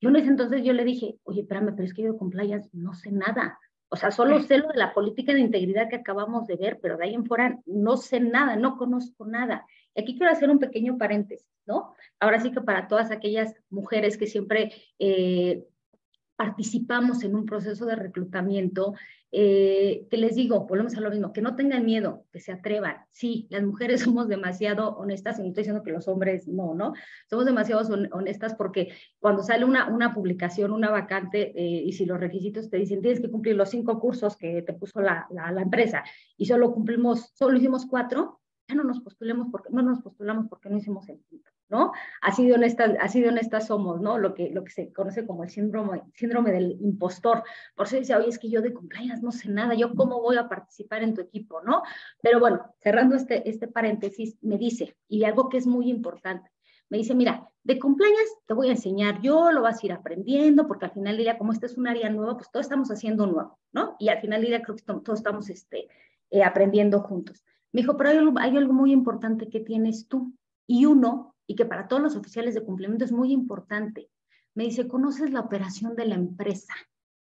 Yo 0.00 0.08
en 0.08 0.16
ese 0.16 0.28
entonces 0.28 0.64
yo 0.64 0.72
le 0.72 0.84
dije, 0.84 1.16
oye, 1.22 1.42
espérame, 1.42 1.74
pero 1.76 1.84
es 1.84 1.94
que 1.94 2.02
yo 2.02 2.12
de 2.12 2.18
compliance 2.18 2.68
no 2.72 2.92
sé 2.94 3.12
nada. 3.12 3.58
O 3.88 3.96
sea, 3.96 4.10
solo 4.10 4.40
sé 4.40 4.58
lo 4.58 4.68
de 4.68 4.78
la 4.78 4.94
política 4.94 5.34
de 5.34 5.40
integridad 5.40 5.88
que 5.88 5.96
acabamos 5.96 6.46
de 6.46 6.56
ver, 6.56 6.78
pero 6.80 6.96
de 6.96 7.04
ahí 7.04 7.14
en 7.14 7.26
fuera 7.26 7.58
no 7.66 7.98
sé 7.98 8.20
nada, 8.20 8.56
no 8.56 8.78
conozco 8.78 9.26
nada. 9.26 9.66
Y 9.94 10.00
aquí 10.00 10.16
quiero 10.16 10.32
hacer 10.32 10.48
un 10.48 10.58
pequeño 10.58 10.96
paréntesis, 10.96 11.46
¿no? 11.66 11.94
Ahora 12.18 12.40
sí 12.40 12.50
que 12.52 12.62
para 12.62 12.88
todas 12.88 13.10
aquellas 13.10 13.54
mujeres 13.68 14.16
que 14.16 14.26
siempre 14.26 14.72
eh, 14.98 15.66
participamos 16.36 17.22
en 17.22 17.36
un 17.36 17.44
proceso 17.44 17.84
de 17.84 17.96
reclutamiento, 17.96 18.94
eh, 19.34 20.06
que 20.10 20.18
les 20.18 20.36
digo, 20.36 20.66
volvemos 20.66 20.94
a 20.94 21.00
lo 21.00 21.10
mismo, 21.10 21.32
que 21.32 21.40
no 21.40 21.56
tengan 21.56 21.86
miedo, 21.86 22.26
que 22.30 22.38
se 22.38 22.52
atrevan. 22.52 22.96
Sí, 23.10 23.46
las 23.50 23.62
mujeres 23.62 24.02
somos 24.02 24.28
demasiado 24.28 24.90
honestas, 24.96 25.38
y 25.38 25.42
no 25.42 25.48
estoy 25.48 25.62
diciendo 25.62 25.82
que 25.82 25.90
los 25.90 26.06
hombres 26.06 26.46
no, 26.46 26.74
¿no? 26.74 26.92
Somos 27.30 27.46
demasiado 27.46 27.82
honestas 28.12 28.54
porque 28.54 28.92
cuando 29.18 29.42
sale 29.42 29.64
una, 29.64 29.88
una 29.88 30.12
publicación, 30.12 30.72
una 30.72 30.90
vacante, 30.90 31.52
eh, 31.56 31.82
y 31.86 31.92
si 31.92 32.04
los 32.04 32.20
requisitos 32.20 32.68
te 32.68 32.76
dicen, 32.76 33.00
tienes 33.00 33.20
que 33.20 33.30
cumplir 33.30 33.56
los 33.56 33.70
cinco 33.70 33.98
cursos 33.98 34.36
que 34.36 34.60
te 34.60 34.74
puso 34.74 35.00
la, 35.00 35.26
la, 35.30 35.50
la 35.50 35.62
empresa, 35.62 36.04
y 36.36 36.44
solo 36.44 36.72
cumplimos, 36.72 37.30
solo 37.34 37.56
hicimos 37.56 37.86
cuatro, 37.86 38.41
no 38.74 38.84
nos 38.84 39.00
postulemos 39.00 39.48
porque, 39.50 39.70
no 39.70 39.82
nos 39.82 40.00
postulamos 40.00 40.46
porque 40.48 40.68
no 40.68 40.78
hicimos 40.78 41.08
el 41.08 41.20
quinto. 41.28 41.50
¿no? 41.72 41.90
Así 42.20 42.46
de 42.46 42.52
honestas, 42.52 42.92
así 43.00 43.24
somos, 43.66 43.98
¿no? 43.98 44.18
Lo 44.18 44.34
que, 44.34 44.50
lo 44.50 44.62
que 44.62 44.70
se 44.70 44.92
conoce 44.92 45.26
como 45.26 45.42
el 45.42 45.48
síndrome, 45.48 46.02
síndrome 46.14 46.52
del 46.52 46.76
impostor. 46.82 47.42
Por 47.74 47.86
eso 47.86 47.96
dice, 47.96 48.14
oye, 48.14 48.28
es 48.28 48.38
que 48.38 48.50
yo 48.50 48.60
de 48.60 48.74
compliance 48.74 49.22
no 49.22 49.32
sé 49.32 49.48
nada, 49.48 49.74
yo 49.74 49.94
cómo 49.94 50.20
voy 50.20 50.36
a 50.36 50.50
participar 50.50 51.02
en 51.02 51.14
tu 51.14 51.22
equipo, 51.22 51.62
¿no? 51.62 51.82
Pero 52.22 52.40
bueno, 52.40 52.74
cerrando 52.82 53.16
este, 53.16 53.48
este 53.48 53.68
paréntesis, 53.68 54.36
me 54.42 54.58
dice, 54.58 54.94
y 55.08 55.24
algo 55.24 55.48
que 55.48 55.56
es 55.56 55.66
muy 55.66 55.88
importante, 55.88 56.50
me 56.90 56.98
dice, 56.98 57.14
mira, 57.14 57.48
de 57.62 57.78
compliance 57.78 58.34
te 58.46 58.52
voy 58.52 58.68
a 58.68 58.72
enseñar 58.72 59.22
yo, 59.22 59.50
lo 59.50 59.62
vas 59.62 59.82
a 59.82 59.86
ir 59.86 59.92
aprendiendo, 59.92 60.66
porque 60.66 60.84
al 60.84 60.92
final 60.92 61.16
del 61.16 61.24
día, 61.24 61.38
como 61.38 61.52
este 61.52 61.64
es 61.64 61.78
un 61.78 61.88
área 61.88 62.10
nueva, 62.10 62.36
pues 62.36 62.50
todos 62.50 62.66
estamos 62.66 62.90
haciendo 62.90 63.26
nuevo, 63.26 63.58
¿no? 63.72 63.96
Y 63.98 64.10
al 64.10 64.20
final 64.20 64.42
del 64.42 64.50
día 64.50 64.62
creo 64.62 64.76
que 64.76 64.82
todos 64.82 65.18
estamos 65.18 65.48
este, 65.48 65.88
eh, 66.28 66.42
aprendiendo 66.42 67.00
juntos. 67.00 67.42
Me 67.72 67.80
dijo, 67.80 67.96
pero 67.96 68.10
hay 68.10 68.18
hay 68.40 68.56
algo 68.56 68.72
muy 68.72 68.92
importante 68.92 69.48
que 69.48 69.60
tienes 69.60 70.06
tú. 70.06 70.32
Y 70.66 70.86
uno 70.86 71.34
y 71.46 71.54
que 71.54 71.64
para 71.64 71.88
todos 71.88 72.02
los 72.02 72.16
oficiales 72.16 72.54
de 72.54 72.62
cumplimiento 72.62 73.04
es 73.04 73.12
muy 73.12 73.32
importante. 73.32 74.08
Me 74.54 74.64
dice, 74.64 74.86
¿conoces 74.86 75.32
la 75.32 75.40
operación 75.40 75.96
de 75.96 76.06
la 76.06 76.14
empresa? 76.14 76.74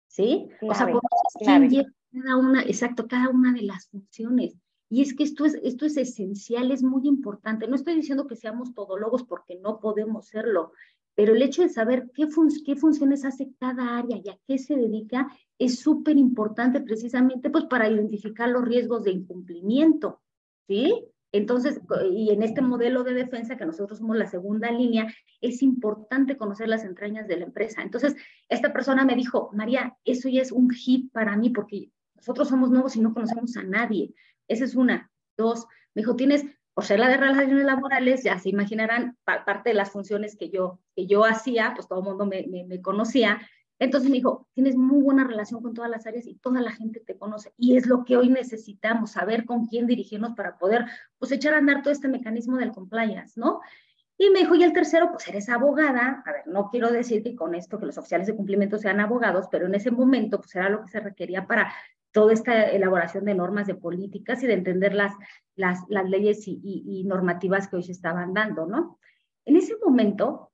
¿Sí? 0.06 0.48
o 0.62 0.74
sea, 0.74 0.86
conoces 0.86 1.10
quién 1.38 1.68
lleva 1.68 1.90
cada 2.12 2.36
una, 2.36 2.62
exacto, 2.62 3.06
cada 3.06 3.28
una 3.28 3.52
de 3.52 3.62
las 3.62 3.88
funciones. 3.88 4.56
Y 4.88 5.02
es 5.02 5.14
que 5.14 5.24
esto 5.24 5.44
es, 5.44 5.54
esto 5.62 5.84
es 5.84 5.96
esencial, 5.96 6.70
es 6.70 6.82
muy 6.82 7.06
importante. 7.08 7.66
No 7.66 7.74
estoy 7.74 7.94
diciendo 7.96 8.26
que 8.26 8.36
seamos 8.36 8.72
todólogos 8.72 9.24
porque 9.24 9.56
no 9.56 9.80
podemos 9.80 10.28
serlo, 10.28 10.72
pero 11.14 11.34
el 11.34 11.42
hecho 11.42 11.62
de 11.62 11.68
saber 11.68 12.10
qué, 12.14 12.28
fun 12.28 12.48
qué 12.64 12.76
funciones 12.76 13.24
hace 13.24 13.50
cada 13.58 13.98
área 13.98 14.18
y 14.22 14.28
a 14.28 14.38
qué 14.46 14.58
se 14.58 14.76
dedica 14.76 15.28
es 15.58 15.80
súper 15.80 16.16
importante 16.16 16.80
precisamente 16.80 17.50
pues 17.50 17.64
para 17.64 17.90
identificar 17.90 18.48
los 18.48 18.64
riesgos 18.64 19.02
de 19.02 19.12
incumplimiento, 19.12 20.20
¿sí? 20.66 21.04
Entonces, 21.32 21.80
y 22.12 22.30
en 22.30 22.42
este 22.42 22.62
modelo 22.62 23.04
de 23.04 23.12
defensa, 23.12 23.56
que 23.56 23.66
nosotros 23.66 23.98
somos 23.98 24.16
la 24.16 24.26
segunda 24.26 24.70
línea, 24.70 25.12
es 25.40 25.62
importante 25.62 26.36
conocer 26.36 26.68
las 26.68 26.84
entrañas 26.84 27.28
de 27.28 27.36
la 27.36 27.44
empresa. 27.44 27.82
Entonces, 27.82 28.16
esta 28.48 28.72
persona 28.72 29.04
me 29.04 29.16
dijo, 29.16 29.50
María, 29.52 29.96
eso 30.04 30.28
ya 30.28 30.40
es 30.40 30.52
un 30.52 30.70
hit 30.70 31.12
para 31.12 31.36
mí 31.36 31.50
porque 31.50 31.90
nosotros 32.14 32.48
somos 32.48 32.70
nuevos 32.70 32.96
y 32.96 33.00
no 33.00 33.12
conocemos 33.12 33.56
a 33.56 33.64
nadie. 33.64 34.14
Esa 34.48 34.64
es 34.64 34.74
una. 34.76 35.10
Dos, 35.36 35.66
me 35.94 36.02
dijo, 36.02 36.16
tienes, 36.16 36.46
por 36.72 36.84
ser 36.84 37.00
la 37.00 37.08
de 37.08 37.18
relaciones 37.18 37.64
laborales, 37.66 38.22
ya 38.22 38.38
se 38.38 38.48
imaginarán 38.48 39.18
parte 39.24 39.70
de 39.70 39.74
las 39.74 39.90
funciones 39.90 40.36
que 40.36 40.48
yo, 40.48 40.80
que 40.94 41.06
yo 41.06 41.24
hacía, 41.24 41.72
pues 41.74 41.86
todo 41.86 41.98
el 41.98 42.06
mundo 42.06 42.24
me, 42.24 42.46
me, 42.46 42.64
me 42.64 42.80
conocía, 42.80 43.40
entonces 43.78 44.08
me 44.08 44.16
dijo, 44.16 44.48
tienes 44.54 44.76
muy 44.76 45.02
buena 45.02 45.24
relación 45.24 45.62
con 45.62 45.74
todas 45.74 45.90
las 45.90 46.06
áreas 46.06 46.26
y 46.26 46.36
toda 46.36 46.60
la 46.60 46.72
gente 46.72 47.00
te 47.00 47.16
conoce. 47.18 47.52
Y 47.58 47.76
es 47.76 47.86
lo 47.86 48.04
que 48.04 48.16
hoy 48.16 48.30
necesitamos, 48.30 49.12
saber 49.12 49.44
con 49.44 49.66
quién 49.66 49.86
dirigirnos 49.86 50.34
para 50.34 50.56
poder, 50.56 50.86
pues, 51.18 51.30
echar 51.32 51.54
a 51.54 51.58
andar 51.58 51.82
todo 51.82 51.92
este 51.92 52.08
mecanismo 52.08 52.56
del 52.56 52.72
compliance, 52.72 53.38
¿no? 53.38 53.60
Y 54.18 54.30
me 54.30 54.38
dijo, 54.40 54.54
y 54.54 54.64
el 54.64 54.72
tercero, 54.72 55.10
pues 55.12 55.28
eres 55.28 55.50
abogada. 55.50 56.22
A 56.24 56.32
ver, 56.32 56.46
no 56.46 56.70
quiero 56.70 56.90
decir 56.90 57.22
que 57.22 57.36
con 57.36 57.54
esto 57.54 57.78
que 57.78 57.84
los 57.84 57.98
oficiales 57.98 58.26
de 58.26 58.34
cumplimiento 58.34 58.78
sean 58.78 58.98
abogados, 58.98 59.46
pero 59.50 59.66
en 59.66 59.74
ese 59.74 59.90
momento, 59.90 60.38
pues 60.38 60.54
era 60.56 60.70
lo 60.70 60.80
que 60.80 60.88
se 60.88 61.00
requería 61.00 61.46
para 61.46 61.70
toda 62.12 62.32
esta 62.32 62.70
elaboración 62.70 63.26
de 63.26 63.34
normas 63.34 63.66
de 63.66 63.74
políticas 63.74 64.42
y 64.42 64.46
de 64.46 64.54
entender 64.54 64.94
las, 64.94 65.12
las, 65.54 65.80
las 65.88 66.08
leyes 66.08 66.48
y, 66.48 66.58
y 66.64 67.04
normativas 67.04 67.68
que 67.68 67.76
hoy 67.76 67.82
se 67.82 67.92
estaban 67.92 68.32
dando, 68.32 68.64
¿no? 68.64 68.98
En 69.44 69.56
ese 69.56 69.76
momento, 69.84 70.50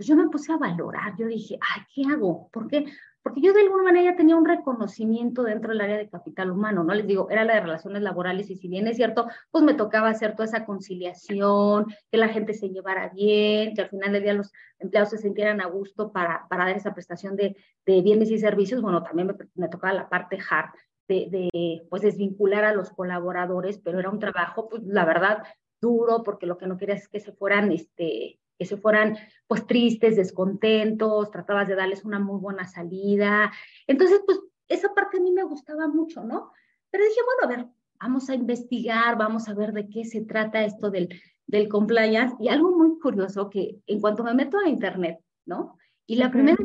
pues 0.00 0.08
yo 0.08 0.16
me 0.16 0.30
puse 0.30 0.50
a 0.50 0.56
valorar, 0.56 1.14
yo 1.18 1.26
dije, 1.26 1.58
ay, 1.60 1.82
¿qué 1.94 2.10
hago? 2.10 2.48
¿Por 2.50 2.68
qué? 2.68 2.86
Porque 3.22 3.42
yo 3.42 3.52
de 3.52 3.60
alguna 3.60 3.82
manera 3.82 4.12
ya 4.12 4.16
tenía 4.16 4.34
un 4.34 4.46
reconocimiento 4.46 5.42
dentro 5.42 5.72
del 5.72 5.82
área 5.82 5.98
de 5.98 6.08
capital 6.08 6.50
humano, 6.50 6.82
¿no? 6.82 6.94
Les 6.94 7.06
digo, 7.06 7.28
era 7.28 7.44
la 7.44 7.56
de 7.56 7.60
relaciones 7.60 8.00
laborales 8.00 8.48
y 8.48 8.56
si 8.56 8.66
bien 8.66 8.86
es 8.86 8.96
cierto, 8.96 9.26
pues 9.50 9.62
me 9.62 9.74
tocaba 9.74 10.08
hacer 10.08 10.32
toda 10.32 10.46
esa 10.46 10.64
conciliación, 10.64 11.84
que 12.10 12.16
la 12.16 12.28
gente 12.28 12.54
se 12.54 12.70
llevara 12.70 13.10
bien, 13.10 13.74
que 13.74 13.82
al 13.82 13.90
final 13.90 14.14
del 14.14 14.22
día 14.22 14.32
los 14.32 14.50
empleados 14.78 15.10
se 15.10 15.18
sintieran 15.18 15.60
a 15.60 15.66
gusto 15.66 16.12
para, 16.12 16.46
para 16.48 16.64
dar 16.64 16.76
esa 16.78 16.94
prestación 16.94 17.36
de, 17.36 17.54
de 17.84 18.00
bienes 18.00 18.30
y 18.30 18.38
servicios. 18.38 18.80
Bueno, 18.80 19.02
también 19.02 19.36
me, 19.54 19.68
tocaba 19.68 19.92
la 19.92 20.08
parte 20.08 20.38
hard 20.48 20.70
de, 21.08 21.28
de, 21.30 21.86
pues 21.90 22.00
desvincular 22.00 22.64
a 22.64 22.72
los 22.72 22.88
colaboradores, 22.88 23.76
pero 23.76 23.98
era 23.98 24.08
un 24.08 24.18
trabajo, 24.18 24.66
pues 24.66 24.82
la 24.82 25.04
verdad, 25.04 25.42
duro, 25.78 26.22
porque 26.22 26.46
lo 26.46 26.56
que 26.56 26.66
no 26.66 26.78
quería 26.78 26.94
es 26.94 27.06
que 27.06 27.20
se 27.20 27.32
fueran, 27.32 27.70
este, 27.70 28.39
que 28.60 28.66
se 28.66 28.76
fueran 28.76 29.16
pues 29.46 29.66
tristes, 29.66 30.16
descontentos, 30.16 31.30
tratabas 31.30 31.66
de 31.66 31.74
darles 31.74 32.04
una 32.04 32.18
muy 32.18 32.38
buena 32.38 32.66
salida. 32.66 33.50
Entonces, 33.86 34.20
pues 34.26 34.38
esa 34.68 34.92
parte 34.92 35.16
a 35.16 35.20
mí 35.22 35.32
me 35.32 35.44
gustaba 35.44 35.88
mucho, 35.88 36.22
¿no? 36.22 36.52
Pero 36.90 37.04
dije, 37.04 37.20
bueno, 37.24 37.42
a 37.42 37.56
ver, 37.56 37.72
vamos 37.98 38.28
a 38.28 38.34
investigar, 38.34 39.16
vamos 39.16 39.48
a 39.48 39.54
ver 39.54 39.72
de 39.72 39.88
qué 39.88 40.04
se 40.04 40.20
trata 40.26 40.62
esto 40.62 40.90
del, 40.90 41.08
del 41.46 41.70
compliance. 41.70 42.36
Y 42.38 42.48
algo 42.48 42.76
muy 42.76 42.98
curioso 42.98 43.48
que 43.48 43.80
en 43.86 43.98
cuanto 43.98 44.24
me 44.24 44.34
meto 44.34 44.58
a 44.58 44.68
internet, 44.68 45.20
¿no? 45.46 45.78
Y 46.04 46.16
la 46.16 46.30
primera 46.30 46.58
que 46.58 46.64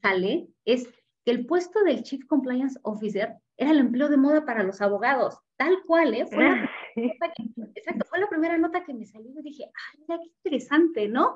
sale 0.00 0.48
es 0.64 0.88
que 1.26 1.30
el 1.30 1.44
puesto 1.44 1.84
del 1.84 2.04
Chief 2.04 2.24
Compliance 2.24 2.80
Officer 2.84 3.34
era 3.58 3.72
el 3.72 3.80
empleo 3.80 4.08
de 4.08 4.16
moda 4.16 4.46
para 4.46 4.62
los 4.62 4.80
abogados, 4.80 5.38
tal 5.56 5.82
cual, 5.86 6.14
¿eh? 6.14 6.24
Fue 6.24 6.42
la, 6.42 6.70
exacto, 7.06 8.04
fue 8.08 8.18
la 8.18 8.28
primera 8.28 8.58
nota 8.58 8.84
que 8.84 8.94
me 8.94 9.06
salió 9.06 9.30
y 9.38 9.42
dije, 9.42 9.64
ay, 9.64 10.00
mira 10.00 10.20
qué 10.20 10.30
interesante, 10.44 11.08
¿no? 11.08 11.34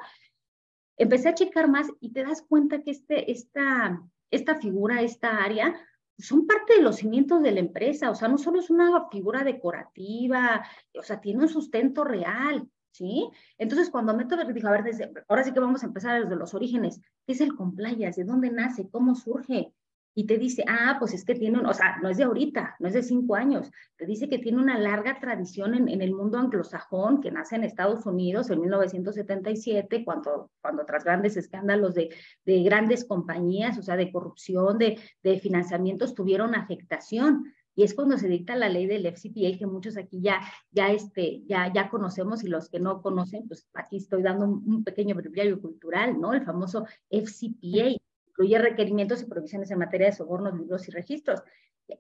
Empecé 0.96 1.28
a 1.28 1.34
checar 1.34 1.68
más 1.68 1.88
y 2.00 2.12
te 2.12 2.24
das 2.24 2.42
cuenta 2.42 2.82
que 2.82 2.90
este, 2.90 3.30
esta, 3.30 4.02
esta 4.30 4.56
figura, 4.56 5.02
esta 5.02 5.42
área, 5.42 5.74
son 6.18 6.46
parte 6.46 6.76
de 6.76 6.82
los 6.82 6.96
cimientos 6.96 7.42
de 7.42 7.52
la 7.52 7.60
empresa, 7.60 8.10
o 8.10 8.14
sea, 8.14 8.28
no 8.28 8.38
solo 8.38 8.60
es 8.60 8.70
una 8.70 9.08
figura 9.08 9.44
decorativa, 9.44 10.64
o 10.98 11.02
sea, 11.02 11.20
tiene 11.20 11.42
un 11.42 11.48
sustento 11.48 12.04
real, 12.04 12.68
¿sí? 12.92 13.28
Entonces, 13.58 13.90
cuando 13.90 14.14
meto, 14.14 14.36
dijo, 14.52 14.68
a 14.68 14.72
ver, 14.72 14.84
desde, 14.84 15.10
ahora 15.28 15.42
sí 15.42 15.52
que 15.52 15.60
vamos 15.60 15.82
a 15.82 15.86
empezar 15.86 16.22
desde 16.22 16.36
los 16.36 16.54
orígenes, 16.54 17.00
¿qué 17.26 17.32
es 17.32 17.40
el 17.40 17.54
compliance? 17.56 18.20
¿De 18.20 18.26
dónde 18.26 18.50
nace? 18.50 18.88
¿Cómo 18.88 19.14
surge? 19.14 19.72
Y 20.14 20.26
te 20.26 20.38
dice, 20.38 20.64
ah, 20.68 20.96
pues 20.98 21.14
es 21.14 21.24
que 21.24 21.34
tiene, 21.34 21.58
o 21.58 21.72
sea, 21.72 21.98
no 22.02 22.08
es 22.08 22.18
de 22.18 22.24
ahorita, 22.24 22.76
no 22.78 22.88
es 22.88 22.94
de 22.94 23.02
cinco 23.02 23.34
años, 23.34 23.70
te 23.96 24.04
dice 24.04 24.28
que 24.28 24.38
tiene 24.38 24.58
una 24.58 24.78
larga 24.78 25.18
tradición 25.20 25.74
en, 25.74 25.88
en 25.88 26.02
el 26.02 26.14
mundo 26.14 26.38
anglosajón, 26.38 27.20
que 27.20 27.30
nace 27.30 27.56
en 27.56 27.64
Estados 27.64 28.04
Unidos 28.04 28.50
en 28.50 28.60
1977, 28.60 30.04
cuando, 30.04 30.50
cuando 30.60 30.84
tras 30.84 31.04
grandes 31.04 31.36
escándalos 31.36 31.94
de, 31.94 32.14
de 32.44 32.62
grandes 32.62 33.04
compañías, 33.04 33.78
o 33.78 33.82
sea, 33.82 33.96
de 33.96 34.12
corrupción, 34.12 34.78
de, 34.78 34.98
de 35.22 35.38
financiamientos, 35.38 36.14
tuvieron 36.14 36.54
afectación. 36.54 37.52
Y 37.74 37.84
es 37.84 37.94
cuando 37.94 38.18
se 38.18 38.28
dicta 38.28 38.54
la 38.54 38.68
ley 38.68 38.86
del 38.86 39.06
FCPA, 39.06 39.56
que 39.58 39.66
muchos 39.66 39.96
aquí 39.96 40.20
ya, 40.20 40.42
ya, 40.70 40.92
este, 40.92 41.42
ya, 41.46 41.72
ya 41.72 41.88
conocemos 41.88 42.44
y 42.44 42.48
los 42.48 42.68
que 42.68 42.78
no 42.78 43.00
conocen, 43.00 43.48
pues 43.48 43.66
aquí 43.72 43.96
estoy 43.96 44.22
dando 44.22 44.44
un, 44.44 44.62
un 44.66 44.84
pequeño 44.84 45.14
breviario 45.14 45.58
cultural, 45.58 46.20
¿no? 46.20 46.34
El 46.34 46.44
famoso 46.44 46.84
FCPA 47.08 47.96
incluye 48.32 48.58
requerimientos 48.58 49.22
y 49.22 49.26
provisiones 49.26 49.70
en 49.70 49.78
materia 49.78 50.08
de 50.08 50.16
sobornos, 50.16 50.58
libros 50.58 50.88
y 50.88 50.90
registros. 50.90 51.42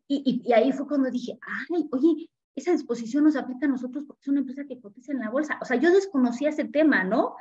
Y, 0.08 0.42
y, 0.44 0.52
ahí 0.52 0.72
fue 0.72 0.86
cuando 0.86 1.10
dije, 1.10 1.38
ay, 1.70 1.88
oye, 1.92 2.30
esa 2.54 2.72
disposición 2.72 3.24
nos 3.24 3.36
aplica 3.36 3.66
a 3.66 3.68
nosotros 3.68 4.04
porque 4.04 4.22
es 4.22 4.28
una 4.28 4.40
empresa 4.40 4.64
que 4.66 4.80
cotiza 4.80 5.12
en 5.12 5.20
la 5.20 5.30
bolsa. 5.30 5.58
O 5.60 5.64
sea, 5.64 5.76
yo 5.76 5.92
desconocía 5.92 6.50
ese 6.50 6.64
tema, 6.64 7.04
¿no? 7.04 7.36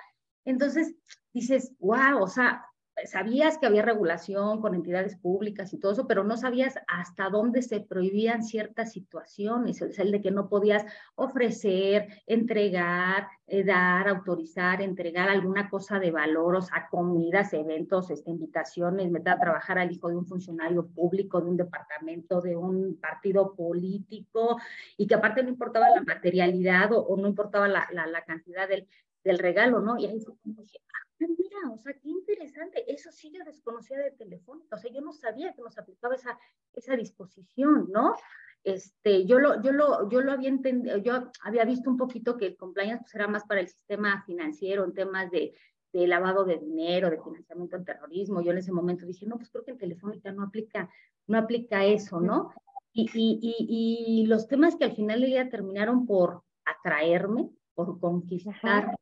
Entonces 0.45 0.95
dices, 1.33 1.74
wow, 1.79 2.21
o 2.21 2.27
sea, 2.27 2.65
sabías 3.05 3.58
que 3.58 3.65
había 3.65 3.81
regulación 3.81 4.62
con 4.62 4.75
entidades 4.75 5.15
públicas 5.15 5.74
y 5.74 5.79
todo 5.79 5.91
eso, 5.91 6.08
pero 6.08 6.24
no 6.24 6.38
sabías 6.38 6.75
hasta 6.88 7.29
dónde 7.29 7.62
se 7.62 7.79
prohibían 7.79 8.43
ciertas 8.43 8.91
situaciones, 8.91 9.81
es 9.81 10.00
el 10.00 10.12
de 10.12 10.22
que 10.22 10.31
no 10.31 10.50
podías 10.50 10.86
ofrecer, 11.15 12.08
entregar, 12.25 13.27
eh, 13.48 13.63
dar, 13.63 14.08
autorizar, 14.08 14.81
entregar 14.81 15.29
alguna 15.29 15.70
cosa 15.70 16.00
de 16.00 16.12
valor, 16.12 16.55
o 16.55 16.62
sea, 16.62 16.88
comidas, 16.89 17.53
eventos, 17.53 18.10
este, 18.10 18.31
invitaciones, 18.31 19.12
meter 19.12 19.34
a 19.34 19.39
trabajar 19.39 19.77
al 19.77 19.91
hijo 19.91 20.10
de 20.10 20.15
un 20.15 20.25
funcionario 20.25 20.88
público, 20.88 21.41
de 21.41 21.50
un 21.50 21.58
departamento, 21.58 22.41
de 22.41 22.55
un 22.55 22.98
partido 23.00 23.53
político, 23.55 24.58
y 24.98 25.08
que 25.08 25.15
aparte 25.15 25.43
no 25.43 25.50
importaba 25.50 25.89
la 25.89 26.01
materialidad 26.01 26.91
o, 26.93 27.15
no 27.17 27.27
importaba 27.27 27.67
la, 27.67 27.88
la, 27.91 28.24
cantidad 28.24 28.67
del, 28.70 28.88
del 29.24 29.39
regalo, 29.39 29.79
¿no? 29.81 29.98
Y 29.98 30.05
ahí 30.05 30.20
fue 30.20 30.34
como 30.41 30.62
dije, 30.62 30.79
mira, 31.27 31.71
o 31.71 31.77
sea, 31.77 31.93
qué 31.93 32.09
interesante, 32.09 32.91
eso 32.91 33.11
sí 33.11 33.31
yo 33.31 33.43
desconocía 33.43 33.97
de 33.97 34.11
Telefónica, 34.11 34.75
o 34.75 34.79
sea, 34.79 34.91
yo 34.91 35.01
no 35.01 35.13
sabía 35.13 35.53
que 35.53 35.61
nos 35.61 35.77
aplicaba 35.77 36.15
esa, 36.15 36.37
esa 36.73 36.95
disposición, 36.95 37.89
¿no? 37.91 38.15
Este, 38.63 39.25
yo 39.25 39.39
lo, 39.39 39.61
yo 39.63 39.71
lo, 39.71 40.09
yo 40.09 40.21
lo 40.21 40.31
había 40.31 40.49
entendido, 40.49 40.97
yo 40.97 41.31
había 41.43 41.65
visto 41.65 41.89
un 41.89 41.97
poquito 41.97 42.37
que 42.37 42.45
el 42.45 42.57
compliance 42.57 43.01
pues, 43.01 43.15
era 43.15 43.27
más 43.27 43.45
para 43.45 43.61
el 43.61 43.67
sistema 43.67 44.23
financiero 44.25 44.85
en 44.85 44.93
temas 44.93 45.31
de, 45.31 45.55
de 45.93 46.07
lavado 46.07 46.45
de 46.45 46.57
dinero, 46.57 47.09
de 47.09 47.19
financiamiento 47.21 47.75
al 47.75 47.85
terrorismo. 47.85 48.41
Yo 48.41 48.51
en 48.51 48.59
ese 48.59 48.71
momento 48.71 49.05
dije, 49.05 49.25
no, 49.25 49.37
pues 49.37 49.49
creo 49.49 49.65
que 49.65 49.71
en 49.71 49.79
Telefónica 49.79 50.31
no 50.31 50.43
aplica, 50.43 50.89
no 51.27 51.39
aplica 51.39 51.85
eso, 51.85 52.19
¿no? 52.19 52.53
Y, 52.93 53.09
y, 53.13 53.39
y, 53.41 54.21
y 54.21 54.25
los 54.27 54.47
temas 54.47 54.75
que 54.75 54.85
al 54.85 54.95
final 54.95 55.21
del 55.21 55.31
día 55.31 55.49
terminaron 55.49 56.05
por 56.05 56.43
atraerme, 56.65 57.49
por 57.73 57.99
conquistar, 57.99 58.95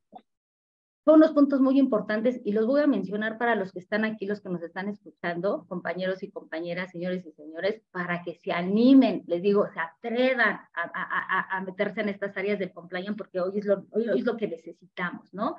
son 1.05 1.15
unos 1.15 1.31
puntos 1.31 1.61
muy 1.61 1.79
importantes 1.79 2.41
y 2.43 2.51
los 2.51 2.67
voy 2.67 2.81
a 2.81 2.87
mencionar 2.87 3.37
para 3.37 3.55
los 3.55 3.71
que 3.71 3.79
están 3.79 4.05
aquí, 4.05 4.25
los 4.25 4.41
que 4.41 4.49
nos 4.49 4.61
están 4.61 4.89
escuchando, 4.89 5.65
compañeros 5.67 6.21
y 6.23 6.29
compañeras, 6.29 6.91
señores 6.91 7.25
y 7.25 7.31
señores, 7.31 7.81
para 7.91 8.21
que 8.21 8.35
se 8.35 8.51
animen, 8.51 9.23
les 9.25 9.41
digo, 9.41 9.67
se 9.73 9.79
atrevan 9.79 10.59
a, 10.73 10.91
a, 10.93 11.57
a 11.57 11.61
meterse 11.61 12.01
en 12.01 12.09
estas 12.09 12.35
áreas 12.37 12.59
de 12.59 12.71
compliance 12.71 13.17
porque 13.17 13.39
hoy 13.39 13.59
es, 13.59 13.65
lo, 13.65 13.85
hoy 13.91 14.09
es 14.13 14.25
lo 14.25 14.37
que 14.37 14.47
necesitamos, 14.47 15.33
¿no? 15.33 15.55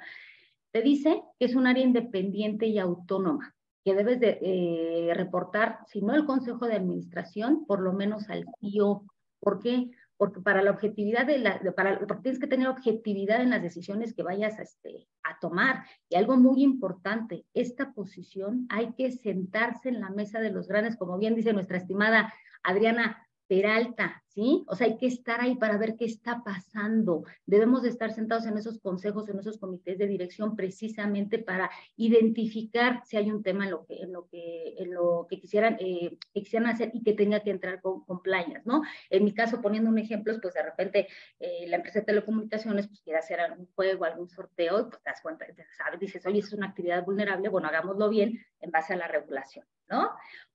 Te 0.73 0.83
dice 0.83 1.23
que 1.39 1.47
es 1.47 1.55
un 1.55 1.67
área 1.67 1.83
independiente 1.83 2.67
y 2.67 2.79
autónoma, 2.79 3.57
que 3.85 3.95
debes 3.95 4.21
de 4.21 4.39
eh, 4.43 5.15
reportar, 5.15 5.81
si 5.89 6.01
no 6.03 6.15
el 6.15 6.27
consejo 6.27 6.67
de 6.67 6.75
administración, 6.75 7.65
por 7.67 7.81
lo 7.81 7.93
menos 7.93 8.29
al 8.29 8.45
CEO. 8.61 9.05
¿Por 9.41 9.59
qué? 9.59 9.91
Porque 10.21 10.43
para 10.43 10.61
la 10.61 10.73
objetividad 10.73 11.25
de 11.25 11.39
la, 11.39 11.59
para, 11.75 11.99
porque 12.01 12.25
tienes 12.25 12.39
que 12.39 12.47
tener 12.47 12.69
objetividad 12.69 13.41
en 13.41 13.49
las 13.49 13.63
decisiones 13.63 14.13
que 14.13 14.23
vayas 14.23 14.59
este, 14.59 15.09
a 15.23 15.39
tomar. 15.41 15.87
Y 16.11 16.17
algo 16.17 16.37
muy 16.37 16.63
importante, 16.63 17.47
esta 17.55 17.95
posición 17.95 18.67
hay 18.69 18.93
que 18.93 19.13
sentarse 19.13 19.89
en 19.89 19.99
la 19.99 20.11
mesa 20.11 20.41
de 20.41 20.51
los 20.51 20.69
grandes, 20.69 20.99
como 20.99 21.17
bien 21.17 21.35
dice 21.35 21.55
nuestra 21.55 21.79
estimada 21.79 22.35
Adriana 22.63 23.27
Peralta, 23.51 24.23
¿sí? 24.29 24.65
O 24.69 24.77
sea, 24.77 24.87
hay 24.87 24.97
que 24.97 25.09
estar 25.09 25.41
ahí 25.41 25.57
para 25.57 25.77
ver 25.77 25.97
qué 25.97 26.05
está 26.05 26.45
pasando. 26.45 27.25
Debemos 27.47 27.83
de 27.83 27.89
estar 27.89 28.13
sentados 28.13 28.47
en 28.47 28.57
esos 28.57 28.79
consejos, 28.79 29.29
en 29.29 29.41
esos 29.41 29.59
comités 29.59 29.99
de 29.99 30.07
dirección, 30.07 30.55
precisamente 30.55 31.41
para 31.41 31.69
identificar 31.97 33.03
si 33.05 33.17
hay 33.17 33.29
un 33.29 33.43
tema 33.43 33.65
en 33.65 33.73
lo 33.73 33.85
que, 33.87 34.03
en 34.03 34.13
lo 34.13 34.29
que, 34.29 34.75
en 34.79 34.95
lo 34.95 35.27
que 35.29 35.41
quisieran, 35.41 35.79
eh, 35.81 36.17
quisieran 36.33 36.69
hacer 36.69 36.93
y 36.95 37.03
que 37.03 37.13
tenga 37.13 37.41
que 37.41 37.51
entrar 37.51 37.81
con 37.81 38.05
compliance, 38.05 38.63
¿no? 38.67 38.83
En 39.09 39.25
mi 39.25 39.35
caso, 39.35 39.61
poniendo 39.61 39.91
un 39.91 39.99
ejemplo, 39.99 40.33
pues 40.41 40.55
de 40.55 40.63
repente 40.63 41.09
eh, 41.41 41.67
la 41.67 41.75
empresa 41.75 41.99
de 41.99 42.05
telecomunicaciones 42.05 42.87
pues 42.87 43.01
quiere 43.01 43.19
hacer 43.19 43.41
algún 43.41 43.67
juego, 43.75 44.05
algún 44.05 44.29
sorteo, 44.29 44.79
y 44.79 44.85
pues 44.85 45.03
te 45.03 45.11
das 45.11 45.21
cuenta, 45.23 45.45
sabes, 45.77 45.99
dices, 45.99 46.25
oye, 46.25 46.39
es 46.39 46.53
una 46.53 46.69
actividad 46.69 47.05
vulnerable, 47.05 47.49
bueno, 47.49 47.67
hagámoslo 47.67 48.09
bien 48.09 48.39
en 48.61 48.71
base 48.71 48.93
a 48.93 48.97
la 48.97 49.09
regulación, 49.09 49.67
¿no? 49.89 50.09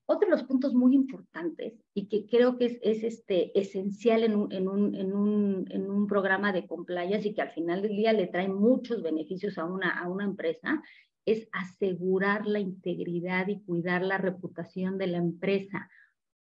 Otro 0.08 0.30
de 0.30 0.36
los 0.36 0.44
puntos 0.44 0.74
muy 0.74 0.94
importantes 0.94 1.74
y 1.94 2.08
que 2.08 2.28
creo 2.28 2.58
que 2.58 2.66
es, 2.66 2.80
es 2.84 3.04
este, 3.04 3.58
esencial 3.60 4.24
en 4.24 4.36
un, 4.36 4.52
en, 4.52 4.68
un, 4.68 4.96
en, 4.96 5.14
un, 5.14 5.66
en 5.72 5.90
un, 5.90 6.08
programa 6.08 6.54
de 6.54 6.68
compliance 6.68 7.28
y 7.28 7.34
que 7.34 7.42
al 7.42 7.52
final 7.52 7.82
del 7.82 7.96
día 7.96 8.14
le 8.14 8.28
trae 8.28 8.48
muchos 8.48 9.02
beneficios 9.02 9.58
a 9.58 9.66
una, 9.66 9.90
a 10.00 10.08
una 10.08 10.26
empresa 10.26 10.84
es 11.26 11.50
asegurar 11.52 12.46
la 12.46 12.60
integridad 12.60 13.48
y 13.48 13.62
cuidar 13.64 14.04
la 14.04 14.18
reputación 14.18 14.98
de 14.98 15.08
la 15.08 15.18
empresa. 15.18 15.90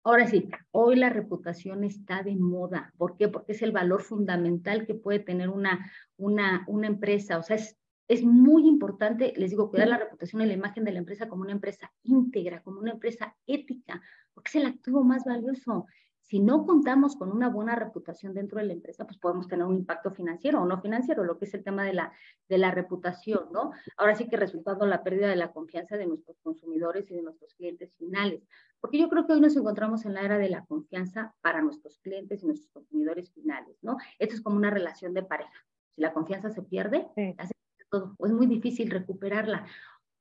Ahora 0.04 0.26
sí, 0.26 0.48
hoy 0.70 0.96
la 0.96 1.10
reputación 1.10 1.84
está 1.84 2.22
de 2.22 2.36
moda. 2.36 2.92
¿Por 2.96 3.16
qué? 3.16 3.28
Porque 3.28 3.52
es 3.52 3.62
el 3.62 3.72
valor 3.72 4.02
fundamental 4.02 4.86
que 4.86 4.94
puede 4.94 5.18
tener 5.18 5.48
una, 5.50 5.90
una, 6.16 6.64
una 6.68 6.86
empresa. 6.86 7.38
O 7.38 7.42
sea, 7.42 7.56
es 7.56 7.76
es 8.08 8.24
muy 8.24 8.66
importante, 8.66 9.34
les 9.36 9.50
digo, 9.50 9.70
cuidar 9.70 9.88
la 9.88 9.98
reputación 9.98 10.40
y 10.42 10.46
la 10.46 10.54
imagen 10.54 10.84
de 10.84 10.92
la 10.92 10.98
empresa 10.98 11.28
como 11.28 11.42
una 11.42 11.52
empresa 11.52 11.92
íntegra, 12.02 12.62
como 12.62 12.80
una 12.80 12.92
empresa 12.92 13.36
ética, 13.46 14.00
porque 14.32 14.48
es 14.48 14.54
el 14.56 14.66
activo 14.66 15.04
más 15.04 15.24
valioso. 15.24 15.86
Si 16.22 16.40
no 16.40 16.66
contamos 16.66 17.16
con 17.16 17.32
una 17.32 17.48
buena 17.48 17.74
reputación 17.74 18.34
dentro 18.34 18.58
de 18.58 18.66
la 18.66 18.72
empresa, 18.74 19.06
pues 19.06 19.18
podemos 19.18 19.46
tener 19.48 19.64
un 19.64 19.76
impacto 19.76 20.10
financiero 20.10 20.60
o 20.60 20.66
no 20.66 20.80
financiero, 20.80 21.24
lo 21.24 21.38
que 21.38 21.46
es 21.46 21.54
el 21.54 21.64
tema 21.64 21.84
de 21.84 21.94
la, 21.94 22.12
de 22.48 22.58
la 22.58 22.70
reputación, 22.70 23.48
¿no? 23.50 23.72
Ahora 23.96 24.14
sí 24.14 24.28
que 24.28 24.36
resultando 24.36 24.84
la 24.86 25.02
pérdida 25.02 25.28
de 25.28 25.36
la 25.36 25.52
confianza 25.52 25.96
de 25.96 26.06
nuestros 26.06 26.38
consumidores 26.40 27.10
y 27.10 27.14
de 27.14 27.22
nuestros 27.22 27.54
clientes 27.54 27.94
finales. 27.94 28.46
Porque 28.80 28.98
yo 28.98 29.08
creo 29.08 29.26
que 29.26 29.32
hoy 29.34 29.40
nos 29.40 29.56
encontramos 29.56 30.04
en 30.04 30.14
la 30.14 30.20
era 30.20 30.36
de 30.36 30.50
la 30.50 30.66
confianza 30.66 31.34
para 31.40 31.62
nuestros 31.62 31.98
clientes 31.98 32.42
y 32.42 32.46
nuestros 32.46 32.70
consumidores 32.72 33.32
finales, 33.32 33.78
¿no? 33.82 33.96
Esto 34.18 34.34
es 34.34 34.42
como 34.42 34.56
una 34.56 34.70
relación 34.70 35.14
de 35.14 35.22
pareja. 35.22 35.66
Si 35.94 36.02
la 36.02 36.12
confianza 36.12 36.50
se 36.50 36.62
pierde, 36.62 37.08
sí 37.16 37.57
todo, 37.90 38.16
es 38.24 38.32
muy 38.32 38.46
difícil 38.46 38.90
recuperarla. 38.90 39.66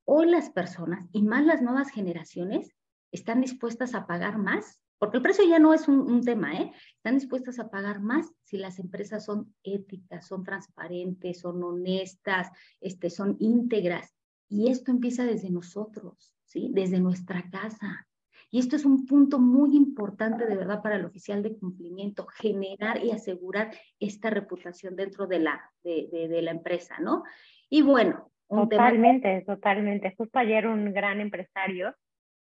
Hoy 0.06 0.30
las 0.30 0.50
personas, 0.50 1.08
y 1.12 1.22
más 1.22 1.46
las 1.46 1.62
nuevas 1.62 1.90
generaciones, 1.90 2.74
están 3.12 3.42
dispuestas 3.42 3.94
a 3.94 4.08
pagar 4.08 4.38
más, 4.38 4.82
porque 5.00 5.18
el 5.18 5.24
precio 5.24 5.46
ya 5.48 5.60
no 5.60 5.74
es 5.74 5.88
un, 5.88 6.24
tema, 6.24 6.56
¿eh? 6.56 6.72
Están 6.96 7.16
dispuestas 7.16 7.60
a 7.60 7.70
pagar 7.70 8.02
más 8.02 8.34
si 8.44 8.58
las 8.58 8.80
empresas 8.80 9.26
son 9.26 9.54
éticas, 9.64 10.28
son 10.28 10.44
transparentes, 10.44 11.40
son 11.40 11.64
honestas, 11.64 12.50
este, 12.82 13.10
son 13.10 13.38
íntegras. 13.40 14.16
Y 14.50 14.70
esto 14.70 14.92
empieza 14.92 15.24
desde 15.24 15.52
nosotros, 15.52 16.34
¿sí? 16.46 16.70
Desde 16.74 17.00
nuestra 17.00 17.48
casa. 17.52 18.08
Y 18.50 18.60
esto 18.60 18.76
es 18.76 18.86
un 18.86 19.06
punto 19.06 19.40
muy 19.40 19.76
importante 19.76 20.46
de 20.46 20.56
verdad 20.56 20.82
para 20.82 20.96
el 20.96 21.06
oficial 21.06 21.44
de 21.44 21.58
cumplimiento, 21.58 22.26
generar 22.26 23.04
y 23.04 23.12
asegurar 23.12 23.76
esta 24.00 24.30
reputación 24.30 24.96
dentro 24.96 25.28
de 25.28 25.40
la, 25.40 25.62
de, 25.84 26.08
de 26.30 26.42
la 26.42 26.52
empresa, 26.52 26.98
¿no? 27.00 27.24
Y 27.70 27.82
bueno, 27.82 28.30
totalmente, 28.50 29.42
totalmente. 29.42 30.14
Justo 30.18 30.40
ayer 30.40 30.68
un 30.68 30.94
gran 30.94 31.20
empresario, 31.22 31.94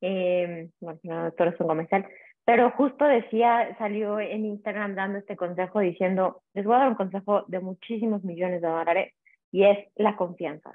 eh, 0.00 0.70
bueno, 0.80 1.00
no, 1.02 1.24
doctor 1.24 1.48
es 1.48 1.60
un 1.60 1.66
comercial, 1.66 2.06
pero 2.44 2.70
justo 2.70 3.04
decía, 3.04 3.76
salió 3.78 4.20
en 4.20 4.46
Instagram 4.46 4.94
dando 4.94 5.18
este 5.18 5.36
consejo 5.36 5.80
diciendo, 5.80 6.42
les 6.54 6.64
voy 6.64 6.76
a 6.76 6.78
dar 6.78 6.88
un 6.88 6.94
consejo 6.94 7.44
de 7.46 7.60
muchísimos 7.60 8.24
millones 8.24 8.62
de 8.62 8.68
dólares 8.68 9.14
y 9.52 9.64
es 9.64 9.78
la 9.96 10.16
confianza. 10.16 10.72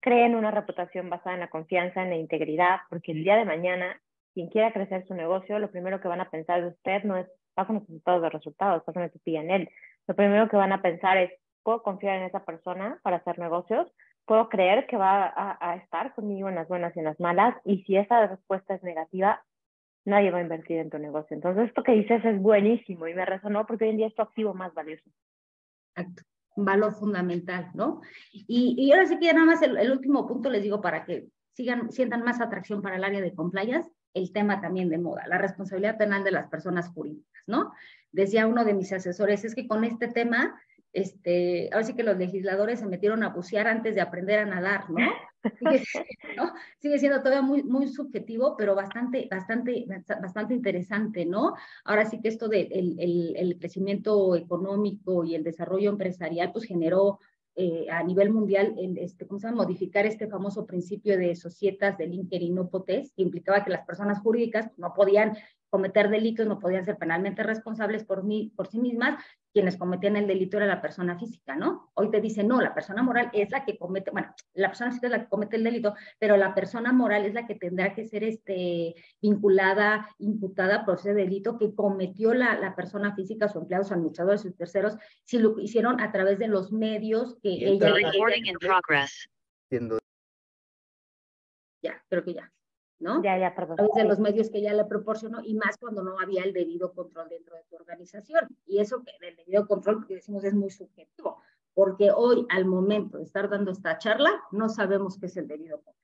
Creen 0.00 0.36
una 0.36 0.52
reputación 0.52 1.10
basada 1.10 1.34
en 1.34 1.40
la 1.40 1.50
confianza, 1.50 2.02
en 2.02 2.10
la 2.10 2.16
integridad, 2.16 2.82
porque 2.88 3.12
el 3.12 3.24
día 3.24 3.36
de 3.36 3.44
mañana, 3.44 4.00
quien 4.34 4.50
quiera 4.50 4.72
crecer 4.72 5.04
su 5.06 5.14
negocio, 5.14 5.58
lo 5.58 5.70
primero 5.70 6.00
que 6.00 6.06
van 6.08 6.20
a 6.20 6.30
pensar 6.30 6.62
de 6.62 6.68
usted 6.68 7.02
no 7.02 7.16
es, 7.16 7.26
pásame 7.54 7.82
todos 8.04 8.22
los 8.22 8.32
resultados, 8.32 8.84
pásame 8.84 9.10
tu 9.10 9.18
PNL. 9.18 9.68
Lo 10.06 10.14
primero 10.14 10.48
que 10.48 10.56
van 10.56 10.72
a 10.72 10.80
pensar 10.80 11.16
es, 11.18 11.32
puedo 11.62 11.82
confiar 11.82 12.16
en 12.16 12.24
esa 12.24 12.44
persona 12.44 12.98
para 13.02 13.16
hacer 13.16 13.38
negocios, 13.38 13.90
puedo 14.30 14.48
creer 14.48 14.86
que 14.86 14.96
va 14.96 15.32
a, 15.34 15.76
estar 15.76 16.14
conmigo 16.14 16.48
en 16.48 16.54
las 16.54 16.68
buenas 16.68 16.94
y 16.94 17.00
en 17.00 17.06
las 17.06 17.18
malas, 17.18 17.56
y 17.64 17.82
si 17.82 17.96
esa 17.96 18.28
respuesta 18.28 18.74
es 18.74 18.82
negativa, 18.82 19.42
nadie 20.04 20.30
va 20.30 20.38
a 20.38 20.42
invertir 20.42 20.78
en 20.78 20.90
tu 20.90 20.98
negocio. 20.98 21.34
Entonces, 21.34 21.68
esto 21.68 21.82
que 21.82 21.92
dices 21.92 22.24
es 22.24 22.40
buenísimo 22.40 23.08
y 23.08 23.14
me 23.14 23.24
resonó 23.24 23.66
porque 23.66 23.84
hoy 23.84 23.90
en 23.90 23.96
día 23.96 24.06
es 24.06 24.14
tu 24.14 24.22
activo 24.22 24.54
más 24.54 24.72
valioso. 24.72 25.10
Exacto. 25.96 26.22
Un 26.56 26.64
valor 26.64 26.94
fundamental, 26.94 27.70
¿no? 27.74 28.02
Y, 28.32 28.76
y 28.78 28.92
ahora 28.92 29.06
sí 29.06 29.18
que 29.18 29.32
nada 29.32 29.46
más 29.46 29.62
el, 29.62 29.90
último 29.90 30.26
punto 30.26 30.50
les 30.50 30.62
digo 30.62 30.80
para 30.80 31.04
que 31.04 31.28
sigan, 31.54 31.90
sientan 31.90 32.22
más 32.22 32.40
atracción 32.40 32.82
para 32.82 32.96
el 32.96 33.04
área 33.04 33.20
de 33.20 33.34
compliance, 33.34 33.90
el 34.14 34.32
tema 34.32 34.60
también 34.60 34.88
de 34.88 34.98
moda, 34.98 35.26
la 35.26 35.38
responsabilidad 35.38 35.96
penal 35.96 36.24
de 36.24 36.32
las 36.32 36.48
personas 36.48 36.88
jurídicas, 36.88 37.42
¿no? 37.46 37.72
Decía 38.12 38.46
uno 38.46 38.64
de 38.64 38.74
mis 38.74 38.92
asesores, 38.92 39.44
es 39.44 39.54
que 39.54 39.68
con 39.68 39.84
este 39.84 40.08
tema 40.08 40.60
este, 40.92 41.70
ahora 41.72 41.84
sí 41.84 41.94
que 41.94 42.02
los 42.02 42.16
legisladores 42.16 42.80
se 42.80 42.86
metieron 42.86 43.22
a 43.22 43.30
bucear 43.30 43.68
antes 43.68 43.94
de 43.94 44.00
aprender 44.00 44.40
a 44.40 44.46
nadar, 44.46 44.84
¿no? 44.90 46.52
Sigue, 46.78 46.98
siendo 46.98 47.18
todavía 47.20 47.42
muy, 47.42 47.62
muy 47.62 47.88
subjetivo, 47.88 48.56
pero 48.56 48.74
bastante, 48.74 49.26
bastante, 49.30 49.86
bastante 50.20 50.54
interesante, 50.54 51.24
¿no? 51.24 51.54
Ahora 51.84 52.04
sí 52.04 52.20
que 52.20 52.28
esto 52.28 52.48
del 52.48 52.68
de 52.68 53.34
el, 53.36 53.56
crecimiento 53.58 54.36
económico 54.36 55.24
y 55.24 55.34
el 55.34 55.44
desarrollo 55.44 55.90
empresarial, 55.90 56.52
pues 56.52 56.66
generó 56.66 57.20
eh, 57.56 57.86
a 57.90 58.02
nivel 58.02 58.30
mundial, 58.30 58.74
el, 58.78 58.98
este, 58.98 59.26
¿cómo 59.26 59.38
se 59.38 59.46
llama? 59.46 59.64
Modificar 59.64 60.06
este 60.06 60.28
famoso 60.28 60.66
principio 60.66 61.18
de 61.18 61.34
societas 61.34 61.98
del 61.98 62.14
inquérito 62.14 62.68
potes, 62.68 63.12
que 63.12 63.22
implicaba 63.22 63.64
que 63.64 63.70
las 63.70 63.86
personas 63.86 64.20
jurídicas 64.20 64.70
no 64.76 64.92
podían 64.94 65.36
cometer 65.68 66.10
delitos, 66.10 66.46
no 66.46 66.58
podían 66.58 66.84
ser 66.84 66.96
penalmente 66.96 67.42
responsables 67.42 68.04
por, 68.04 68.24
mí, 68.24 68.52
por 68.56 68.66
sí 68.66 68.78
mismas, 68.78 69.22
quienes 69.52 69.76
cometían 69.76 70.16
el 70.16 70.26
delito 70.26 70.56
era 70.56 70.66
la 70.66 70.80
persona 70.80 71.18
física, 71.18 71.56
¿no? 71.56 71.90
Hoy 71.94 72.10
te 72.10 72.20
dicen, 72.20 72.48
no, 72.48 72.60
la 72.60 72.74
persona 72.74 73.02
moral 73.02 73.30
es 73.32 73.50
la 73.50 73.64
que 73.64 73.78
comete, 73.78 74.10
bueno, 74.10 74.34
la 74.54 74.68
persona 74.68 74.90
física 74.90 75.08
es 75.08 75.10
la 75.12 75.20
que 75.22 75.28
comete 75.28 75.56
el 75.56 75.64
delito, 75.64 75.94
pero 76.18 76.36
la 76.36 76.54
persona 76.54 76.92
moral 76.92 77.26
es 77.26 77.34
la 77.34 77.46
que 77.46 77.56
tendrá 77.56 77.94
que 77.94 78.06
ser 78.06 78.24
este, 78.24 78.94
vinculada, 79.20 80.08
imputada 80.18 80.84
por 80.84 80.98
ese 80.98 81.14
delito 81.14 81.58
que 81.58 81.74
cometió 81.74 82.34
la, 82.34 82.58
la 82.58 82.74
persona 82.76 83.14
física, 83.14 83.48
su 83.48 83.58
empleado, 83.58 83.84
su 83.84 83.94
administrador, 83.94 84.38
sus 84.38 84.56
terceros, 84.56 84.96
si 85.24 85.38
lo 85.38 85.58
hicieron 85.58 86.00
a 86.00 86.12
través 86.12 86.38
de 86.38 86.48
los 86.48 86.72
medios 86.72 87.38
que 87.42 87.50
ella... 87.50 87.88
Ya, 91.82 92.02
creo 92.08 92.24
que 92.24 92.34
ya. 92.34 92.52
¿No? 93.00 93.22
Ya, 93.22 93.38
ya, 93.38 93.54
perdón. 93.54 93.78
A 93.80 93.98
de 93.98 94.04
los 94.04 94.18
medios 94.20 94.50
que 94.50 94.60
ya 94.60 94.72
le 94.74 94.84
proporcionó 94.84 95.40
y 95.42 95.54
más 95.54 95.76
cuando 95.78 96.02
no 96.02 96.18
había 96.20 96.44
el 96.44 96.52
debido 96.52 96.92
control 96.92 97.28
dentro 97.28 97.56
de 97.56 97.62
tu 97.64 97.76
organización. 97.76 98.46
Y 98.66 98.78
eso 98.78 99.02
que 99.02 99.12
el 99.26 99.36
debido 99.36 99.66
control, 99.66 100.06
que 100.06 100.16
decimos, 100.16 100.44
es 100.44 100.54
muy 100.54 100.70
subjetivo, 100.70 101.40
porque 101.74 102.10
hoy, 102.14 102.46
al 102.50 102.66
momento 102.66 103.18
de 103.18 103.24
estar 103.24 103.48
dando 103.48 103.72
esta 103.72 103.98
charla, 103.98 104.30
no 104.52 104.68
sabemos 104.68 105.18
qué 105.18 105.26
es 105.26 105.36
el 105.36 105.48
debido 105.48 105.76
control. 105.76 105.96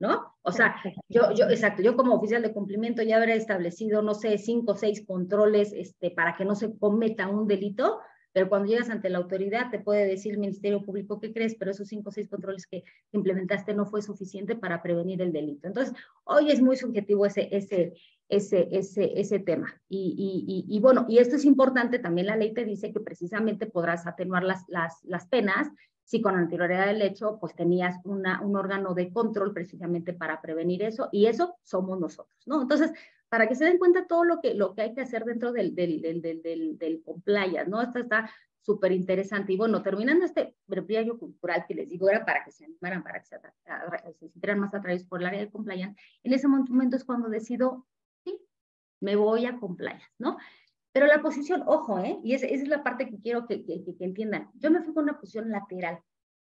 ¿No? 0.00 0.36
O 0.42 0.52
sea, 0.52 0.76
yo, 1.08 1.32
yo, 1.32 1.46
exacto, 1.46 1.82
yo 1.82 1.96
como 1.96 2.14
oficial 2.14 2.40
de 2.40 2.52
cumplimiento 2.52 3.02
ya 3.02 3.16
habré 3.16 3.34
establecido, 3.34 4.00
no 4.00 4.14
sé, 4.14 4.38
cinco 4.38 4.72
o 4.72 4.76
seis 4.76 5.04
controles 5.04 5.72
este, 5.72 6.12
para 6.12 6.36
que 6.36 6.44
no 6.44 6.54
se 6.54 6.78
cometa 6.78 7.26
un 7.26 7.48
delito, 7.48 7.98
pero 8.32 8.48
cuando 8.48 8.68
llegas 8.68 8.90
ante 8.90 9.10
la 9.10 9.18
autoridad 9.18 9.70
te 9.70 9.78
puede 9.78 10.06
decir 10.06 10.32
el 10.32 10.38
Ministerio 10.38 10.84
Público 10.84 11.18
qué 11.18 11.32
crees, 11.32 11.54
pero 11.54 11.70
esos 11.70 11.88
cinco 11.88 12.10
o 12.10 12.12
seis 12.12 12.28
controles 12.28 12.66
que 12.66 12.84
implementaste 13.12 13.74
no 13.74 13.86
fue 13.86 14.02
suficiente 14.02 14.54
para 14.56 14.82
prevenir 14.82 15.22
el 15.22 15.32
delito. 15.32 15.66
Entonces, 15.66 15.94
hoy 16.24 16.50
es 16.50 16.60
muy 16.60 16.76
subjetivo 16.76 17.26
ese, 17.26 17.48
ese, 17.50 17.94
ese, 18.28 18.68
ese, 18.70 19.18
ese 19.20 19.38
tema. 19.38 19.80
Y, 19.88 20.14
y, 20.46 20.74
y, 20.74 20.80
bueno, 20.80 21.06
y 21.08 21.18
esto 21.18 21.36
es 21.36 21.44
importante, 21.44 21.98
también 21.98 22.26
la 22.26 22.36
ley 22.36 22.52
te 22.52 22.64
dice 22.64 22.92
que 22.92 23.00
precisamente 23.00 23.66
podrás 23.66 24.06
atenuar 24.06 24.44
las, 24.44 24.64
las, 24.68 25.02
las 25.04 25.26
penas 25.26 25.68
si 26.08 26.22
con 26.22 26.36
anterioridad 26.36 26.86
del 26.86 27.02
hecho, 27.02 27.36
pues 27.38 27.54
tenías 27.54 27.96
una, 28.04 28.40
un 28.40 28.56
órgano 28.56 28.94
de 28.94 29.12
control 29.12 29.52
precisamente 29.52 30.14
para 30.14 30.40
prevenir 30.40 30.82
eso, 30.82 31.10
y 31.12 31.26
eso 31.26 31.56
somos 31.62 32.00
nosotros, 32.00 32.34
¿no? 32.46 32.62
Entonces, 32.62 32.92
para 33.28 33.48
que 33.48 33.54
se 33.54 33.64
den 33.64 33.78
cuenta 33.78 34.06
todo 34.06 34.24
lo 34.24 34.40
que, 34.40 34.54
lo 34.54 34.74
que 34.74 34.82
hay 34.82 34.94
que 34.94 35.02
hacer 35.02 35.24
dentro 35.24 35.52
del, 35.52 35.74
del, 35.74 36.00
del, 36.00 36.22
del, 36.22 36.78
del 36.78 37.02
compliance, 37.02 37.68
¿no? 37.68 37.82
Esto 37.82 37.98
está 38.00 38.30
súper 38.68 38.92
interesante. 38.92 39.52
Y 39.54 39.56
bueno, 39.56 39.82
terminando 39.82 40.26
este 40.26 40.54
breviario 40.66 41.18
cultural 41.18 41.64
que 41.66 41.74
les 41.74 41.88
digo, 41.88 42.08
era 42.10 42.24
para 42.26 42.44
que 42.44 42.50
se 42.50 42.66
animaran, 42.66 43.02
para 43.02 43.20
que 43.20 43.26
se, 43.26 43.38
sintieran 44.18 44.60
más 44.60 44.74
atraídos 44.74 45.06
por 45.06 45.20
el 45.20 45.26
área 45.26 45.40
de 45.40 45.50
compliance, 45.50 45.98
en 46.22 46.32
ese 46.34 46.48
momento 46.48 46.96
es 46.96 47.04
cuando 47.04 47.30
decido, 47.30 47.86
sí, 48.24 48.38
me 49.00 49.16
voy 49.16 49.46
a 49.46 49.58
compliance, 49.58 50.04
¿no? 50.18 50.36
Pero 50.92 51.06
la 51.06 51.22
posición, 51.22 51.62
ojo, 51.66 51.98
¿eh? 51.98 52.18
Y 52.22 52.34
esa, 52.34 52.46
esa 52.46 52.62
es 52.62 52.68
la 52.68 52.82
parte 52.82 53.08
que 53.08 53.18
quiero 53.18 53.46
que, 53.46 53.64
que, 53.64 53.82
que, 53.84 54.04
entiendan. 54.04 54.50
Yo 54.54 54.70
me 54.70 54.82
fui 54.82 54.92
con 54.92 55.04
una 55.04 55.18
posición 55.18 55.50
lateral, 55.50 56.00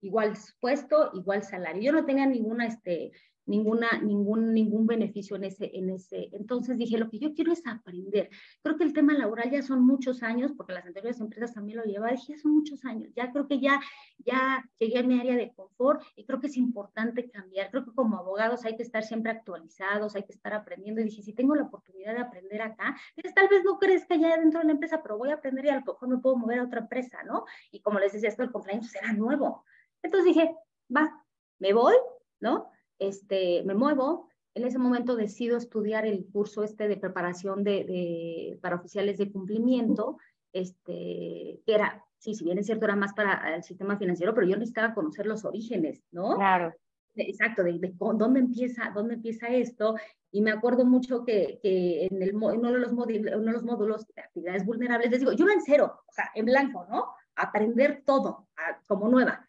igual 0.04 0.34
puesto, 0.60 1.10
igual 1.14 1.42
salario. 1.42 1.82
Yo 1.82 1.92
no 1.92 2.04
tenía 2.04 2.26
ninguna, 2.26 2.66
este, 2.66 3.12
ninguna, 3.46 3.88
ningún, 4.02 4.52
ningún 4.52 4.86
beneficio 4.86 5.36
en 5.36 5.44
ese, 5.44 5.70
en 5.74 5.90
ese. 5.90 6.28
Entonces 6.32 6.78
dije, 6.78 6.98
lo 6.98 7.08
que 7.08 7.18
yo 7.18 7.34
quiero 7.34 7.52
es 7.52 7.66
aprender. 7.66 8.30
Creo 8.62 8.76
que 8.76 8.84
el 8.84 8.92
tema 8.92 9.14
laboral 9.14 9.50
ya 9.50 9.62
son 9.62 9.84
muchos 9.84 10.22
años, 10.22 10.52
porque 10.56 10.72
las 10.72 10.86
anteriores 10.86 11.20
empresas 11.20 11.54
también 11.54 11.78
lo 11.78 11.84
llevaban, 11.84 12.16
dije, 12.16 12.36
son 12.36 12.54
muchos 12.54 12.84
años. 12.84 13.10
Ya 13.14 13.32
creo 13.32 13.46
que 13.46 13.60
ya, 13.60 13.80
ya 14.18 14.64
llegué 14.78 14.98
a 14.98 15.02
mi 15.02 15.18
área 15.18 15.36
de 15.36 15.52
confort 15.54 16.02
y 16.16 16.24
creo 16.24 16.40
que 16.40 16.46
es 16.46 16.56
importante 16.56 17.30
cambiar. 17.30 17.70
Creo 17.70 17.84
que 17.84 17.92
como 17.92 18.18
abogados 18.18 18.64
hay 18.64 18.76
que 18.76 18.82
estar 18.82 19.02
siempre 19.02 19.32
actualizados, 19.32 20.16
hay 20.16 20.24
que 20.24 20.32
estar 20.32 20.52
aprendiendo. 20.52 21.00
Y 21.00 21.04
dije, 21.04 21.22
si 21.22 21.32
tengo 21.32 21.54
la 21.54 21.64
oportunidad 21.64 22.14
de 22.14 22.20
aprender 22.20 22.62
acá, 22.62 22.96
pues 23.14 23.34
tal 23.34 23.48
vez 23.48 23.62
no 23.64 23.78
crezca 23.78 24.16
ya 24.16 24.36
dentro 24.38 24.60
de 24.60 24.66
la 24.66 24.72
empresa, 24.72 25.02
pero 25.02 25.18
voy 25.18 25.30
a 25.30 25.34
aprender 25.34 25.64
y 25.66 25.68
a 25.68 25.76
lo 25.76 25.80
mejor 25.80 26.08
me 26.08 26.18
puedo 26.18 26.36
mover 26.36 26.60
a 26.60 26.64
otra 26.64 26.80
empresa, 26.80 27.22
¿no? 27.24 27.44
Y 27.70 27.80
como 27.80 27.98
les 27.98 28.12
decía, 28.12 28.28
esto 28.28 28.42
el 28.42 28.52
compliance 28.52 28.90
será 28.90 29.12
nuevo. 29.12 29.64
Entonces 30.04 30.32
dije, 30.32 30.54
va, 30.94 31.10
me 31.58 31.72
voy, 31.72 31.94
¿no? 32.38 32.70
este, 32.98 33.62
me 33.64 33.74
muevo. 33.74 34.28
En 34.54 34.64
ese 34.64 34.78
momento 34.78 35.16
decido 35.16 35.56
estudiar 35.56 36.06
el 36.06 36.26
curso 36.26 36.62
este 36.62 36.86
de 36.86 36.96
preparación 36.96 37.64
de, 37.64 37.84
de, 37.84 38.58
para 38.60 38.76
oficiales 38.76 39.18
de 39.18 39.32
cumplimiento, 39.32 40.18
este, 40.52 41.60
que 41.66 41.74
era, 41.74 42.04
sí, 42.18 42.34
si 42.34 42.44
bien 42.44 42.58
es 42.58 42.66
cierto, 42.66 42.84
era 42.84 42.94
más 42.94 43.14
para 43.14 43.56
el 43.56 43.64
sistema 43.64 43.98
financiero, 43.98 44.32
pero 44.32 44.46
yo 44.46 44.56
necesitaba 44.56 44.94
conocer 44.94 45.26
los 45.26 45.44
orígenes, 45.44 46.04
¿no? 46.12 46.36
Claro. 46.36 46.72
Exacto, 47.16 47.62
de, 47.62 47.78
de, 47.78 47.94
dónde 47.96 48.40
empieza, 48.40 48.92
dónde 48.94 49.14
empieza 49.14 49.48
esto. 49.48 49.96
Y 50.30 50.40
me 50.40 50.52
acuerdo 50.52 50.84
mucho 50.84 51.24
que, 51.24 51.58
que 51.60 52.06
en, 52.06 52.22
el, 52.22 52.30
en 52.30 52.36
uno, 52.36 52.72
de 52.72 52.78
los 52.78 52.92
módulos, 52.92 53.34
uno 53.34 53.46
de 53.46 53.52
los 53.52 53.64
módulos 53.64 54.06
de 54.14 54.22
actividades 54.22 54.64
vulnerables, 54.64 55.10
les 55.10 55.20
digo, 55.20 55.32
yo 55.32 55.48
en 55.48 55.60
cero, 55.62 56.00
o 56.06 56.12
sea, 56.12 56.30
en 56.34 56.44
blanco, 56.44 56.86
¿no? 56.88 57.06
Aprender 57.34 58.02
todo 58.04 58.48
a, 58.56 58.80
como 58.86 59.08
nueva. 59.08 59.44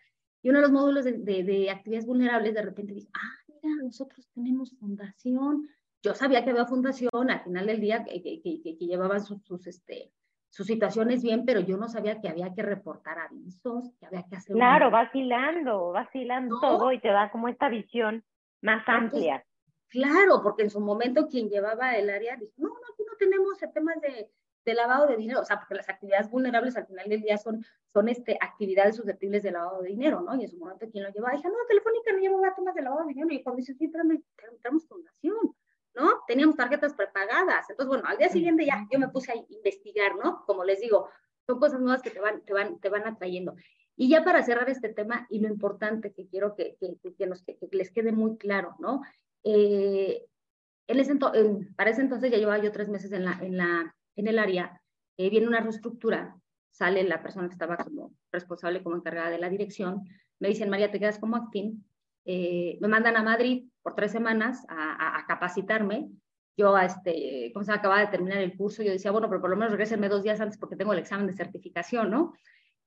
Y 0.45 0.49
uno 0.49 0.59
de 0.59 0.61
los 0.61 0.71
módulos 0.71 1.05
de, 1.05 1.13
de, 1.13 1.43
de 1.43 1.71
actividades 1.71 2.05
vulnerables, 2.05 2.53
de 2.53 2.61
repente 2.61 2.93
dije, 2.93 3.09
ah, 3.15 3.51
mira, 3.63 3.81
nosotros 3.81 4.29
tenemos 4.31 4.77
fundación. 4.77 5.67
Yo 6.03 6.13
sabía 6.13 6.43
que 6.43 6.51
había 6.51 6.67
fundación, 6.67 7.31
al 7.31 7.43
final 7.43 7.65
del 7.65 7.81
día 7.81 8.03
que, 8.03 8.21
que, 8.21 8.43
que, 8.43 8.77
que 8.77 8.85
llevaban 8.85 9.25
sus, 9.25 9.43
sus, 9.43 9.65
este, 9.65 10.11
sus 10.51 10.67
situaciones 10.67 11.23
bien, 11.23 11.45
pero 11.45 11.61
yo 11.61 11.77
no 11.77 11.87
sabía 11.87 12.21
que 12.21 12.29
había 12.29 12.53
que 12.53 12.61
reportar 12.61 13.17
avisos, 13.17 13.91
que 13.99 14.05
había 14.05 14.21
que 14.29 14.35
hacer... 14.35 14.55
Claro, 14.55 14.91
vacilando, 14.91 15.91
vacilando 15.91 16.59
¿No? 16.61 16.61
todo 16.61 16.91
y 16.91 16.99
te 16.99 17.07
da 17.07 17.31
como 17.31 17.47
esta 17.47 17.67
visión 17.67 18.23
más 18.61 18.87
amplia. 18.87 19.43
claro, 19.87 20.43
porque 20.43 20.61
en 20.61 20.69
su 20.69 20.79
momento 20.79 21.27
quien 21.27 21.49
llevaba 21.49 21.95
el 21.97 22.07
área 22.07 22.35
dijo, 22.35 22.53
no, 22.57 22.67
no, 22.67 22.75
aquí 22.93 23.03
no 23.03 23.17
tenemos 23.17 23.57
temas 23.73 23.99
de, 23.99 24.29
de 24.65 24.73
lavado 24.73 25.07
de 25.07 25.15
dinero, 25.15 25.41
o 25.41 25.45
sea, 25.45 25.57
porque 25.57 25.75
las 25.75 25.87
actividades 25.87 26.29
vulnerables 26.29 26.75
al 26.75 26.87
final 26.87 27.07
del 27.07 27.21
día 27.21 27.37
son, 27.37 27.63
son 27.93 28.09
este, 28.09 28.37
actividades 28.41 28.95
susceptibles 28.95 29.43
de 29.43 29.51
lavado 29.51 29.81
de 29.81 29.89
dinero, 29.89 30.21
¿no? 30.21 30.35
Y 30.35 30.43
en 30.43 30.49
su 30.49 30.57
momento 30.57 30.89
quien 30.91 31.03
lo 31.03 31.11
llevaba, 31.11 31.35
dije, 31.35 31.47
no, 31.47 31.55
Telefónica 31.67 32.11
no 32.11 32.19
llevaba 32.19 32.55
temas 32.55 32.75
de 32.75 32.81
lavado 32.81 33.03
de 33.03 33.13
dinero, 33.13 33.31
y 33.31 33.43
cuando 33.43 33.57
dice, 33.57 33.75
sí, 33.75 33.91
tenemos 33.91 34.87
fundación, 34.87 35.55
¿no? 35.93 36.23
Teníamos 36.27 36.55
tarjetas 36.55 36.93
prepagadas, 36.95 37.69
entonces, 37.69 37.87
bueno, 37.87 38.03
al 38.07 38.17
día 38.17 38.29
siguiente 38.29 38.65
ya 38.65 38.85
yo 38.91 38.99
me 38.99 39.09
puse 39.09 39.31
a 39.31 39.35
investigar, 39.49 40.15
¿no? 40.15 40.43
Como 40.45 40.63
les 40.63 40.81
digo, 40.81 41.09
son 41.45 41.59
cosas 41.59 41.79
nuevas 41.79 42.01
que 42.01 42.09
te 42.09 42.19
van, 42.19 42.41
te 42.41 42.53
van, 42.53 42.79
te 42.79 42.89
van 42.89 43.07
atrayendo. 43.07 43.55
Y 43.95 44.09
ya 44.09 44.23
para 44.23 44.43
cerrar 44.43 44.69
este 44.69 44.89
tema, 44.89 45.27
y 45.29 45.39
lo 45.39 45.47
importante 45.47 46.11
que 46.11 46.27
quiero 46.27 46.55
que, 46.55 46.75
que, 46.79 46.97
que, 47.13 47.27
nos, 47.27 47.45
les 47.71 47.91
quede 47.91 48.11
muy 48.11 48.37
claro, 48.37 48.75
¿no? 48.79 49.01
Eh, 49.43 50.25
en 50.87 50.99
ese 50.99 51.15
para 51.75 51.89
ese 51.89 52.01
entonces 52.01 52.31
ya 52.31 52.37
llevaba 52.37 52.63
yo 52.63 52.71
tres 52.71 52.89
meses 52.89 53.11
en 53.11 53.25
la, 53.25 53.39
en 53.41 53.57
la, 53.57 53.95
en 54.15 54.27
el 54.27 54.39
área, 54.39 54.81
eh, 55.17 55.29
viene 55.29 55.47
una 55.47 55.61
reestructura, 55.61 56.37
sale 56.71 57.03
la 57.03 57.21
persona 57.21 57.47
que 57.47 57.53
estaba 57.53 57.77
como 57.77 58.13
responsable, 58.31 58.83
como 58.83 58.95
encargada 58.95 59.29
de 59.29 59.39
la 59.39 59.49
dirección, 59.49 60.03
me 60.39 60.49
dicen, 60.49 60.69
María, 60.69 60.91
te 60.91 60.99
quedas 60.99 61.19
como 61.19 61.35
actín, 61.37 61.85
eh, 62.25 62.77
me 62.81 62.87
mandan 62.87 63.15
a 63.17 63.23
Madrid 63.23 63.69
por 63.81 63.95
tres 63.95 64.11
semanas 64.11 64.65
a, 64.67 64.93
a, 64.93 65.19
a 65.19 65.25
capacitarme, 65.25 66.09
yo, 66.57 66.77
este, 66.77 67.51
como 67.53 67.65
se 67.65 67.73
acababa 67.73 68.01
de 68.01 68.07
terminar 68.07 68.39
el 68.39 68.55
curso, 68.55 68.81
yo 68.81 68.91
decía, 68.91 69.11
bueno, 69.11 69.27
pero 69.27 69.41
por 69.41 69.49
lo 69.49 69.57
menos 69.57 69.71
regresenme 69.71 70.07
dos 70.07 70.23
días 70.23 70.39
antes 70.39 70.57
porque 70.57 70.77
tengo 70.77 70.93
el 70.93 70.99
examen 70.99 71.27
de 71.27 71.33
certificación, 71.33 72.09
¿no? 72.09 72.33